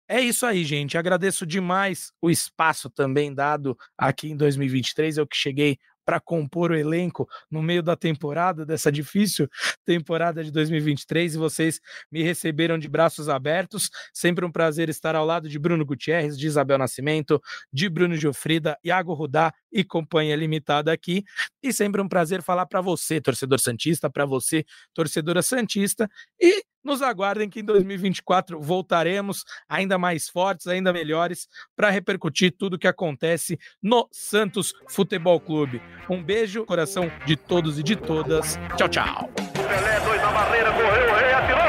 É 0.08 0.20
isso 0.20 0.46
aí, 0.46 0.64
gente. 0.64 0.96
Agradeço 0.96 1.46
demais 1.46 2.12
o 2.22 2.30
espaço 2.30 2.88
também 2.88 3.34
dado 3.34 3.76
aqui 3.96 4.30
em 4.30 4.36
2023. 4.36 5.18
Eu 5.18 5.26
que 5.26 5.36
cheguei 5.36 5.78
para 6.08 6.18
compor 6.18 6.70
o 6.70 6.74
elenco 6.74 7.28
no 7.50 7.62
meio 7.62 7.82
da 7.82 7.94
temporada, 7.94 8.64
dessa 8.64 8.90
difícil 8.90 9.46
temporada 9.84 10.42
de 10.42 10.50
2023, 10.50 11.34
e 11.34 11.36
vocês 11.36 11.80
me 12.10 12.22
receberam 12.22 12.78
de 12.78 12.88
braços 12.88 13.28
abertos. 13.28 13.90
Sempre 14.14 14.42
um 14.46 14.50
prazer 14.50 14.88
estar 14.88 15.14
ao 15.14 15.26
lado 15.26 15.50
de 15.50 15.58
Bruno 15.58 15.84
Gutierrez, 15.84 16.38
de 16.38 16.46
Isabel 16.46 16.78
Nascimento, 16.78 17.38
de 17.70 17.90
Bruno 17.90 18.16
Giofrida, 18.16 18.78
Iago 18.82 19.12
Rudá 19.12 19.52
e 19.70 19.84
companhia 19.84 20.34
limitada 20.34 20.90
aqui. 20.90 21.24
E 21.62 21.74
sempre 21.74 22.00
um 22.00 22.08
prazer 22.08 22.42
falar 22.42 22.64
para 22.64 22.80
você, 22.80 23.20
torcedor 23.20 23.60
Santista, 23.60 24.08
para 24.08 24.24
você, 24.24 24.64
torcedora 24.94 25.42
Santista. 25.42 26.08
E 26.40 26.64
nos 26.88 27.02
aguardem 27.02 27.48
que 27.48 27.60
em 27.60 27.64
2024 27.64 28.60
voltaremos 28.60 29.44
ainda 29.68 29.96
mais 29.98 30.28
fortes, 30.28 30.66
ainda 30.66 30.92
melhores, 30.92 31.46
para 31.76 31.90
repercutir 31.90 32.52
tudo 32.58 32.74
o 32.74 32.78
que 32.78 32.88
acontece 32.88 33.56
no 33.80 34.08
Santos 34.10 34.72
Futebol 34.88 35.38
Clube. 35.38 35.80
Um 36.10 36.20
beijo, 36.22 36.64
coração 36.64 37.08
de 37.26 37.36
todos 37.36 37.78
e 37.78 37.82
de 37.82 37.94
todas. 37.94 38.58
Tchau, 38.76 38.88
tchau. 38.88 39.30
Pelé, 39.54 40.00
dois 40.00 40.20
na 40.20 40.32
barreira, 40.32 40.72
correu, 40.72 41.10
o 41.10 41.14
rei 41.14 41.32
atirou. 41.32 41.58
Gol! 41.58 41.68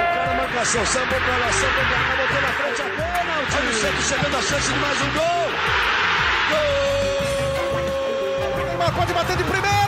O 0.00 0.04
cara 0.14 0.34
marcação, 0.34 0.84
samba 0.84 1.14
pra 1.14 1.36
lá, 1.38 1.52
samba 1.52 1.72
pra 1.72 1.84
cá, 1.84 2.16
botou 2.16 2.40
na 2.42 2.48
frente 2.48 2.82
a 2.82 2.84
pênalti. 2.84 3.56
Olha 3.56 3.70
o 3.70 3.74
Santos 3.74 4.04
chegando 4.08 4.36
a 4.36 4.42
chance 4.42 4.72
de 4.72 4.78
mais 4.80 5.00
um 5.00 5.12
gol. 5.12 5.48
Gol! 6.50 6.58
Neymar 8.66 8.92
pode 8.94 9.12
bater 9.12 9.36
de 9.36 9.44
primeira. 9.44 9.83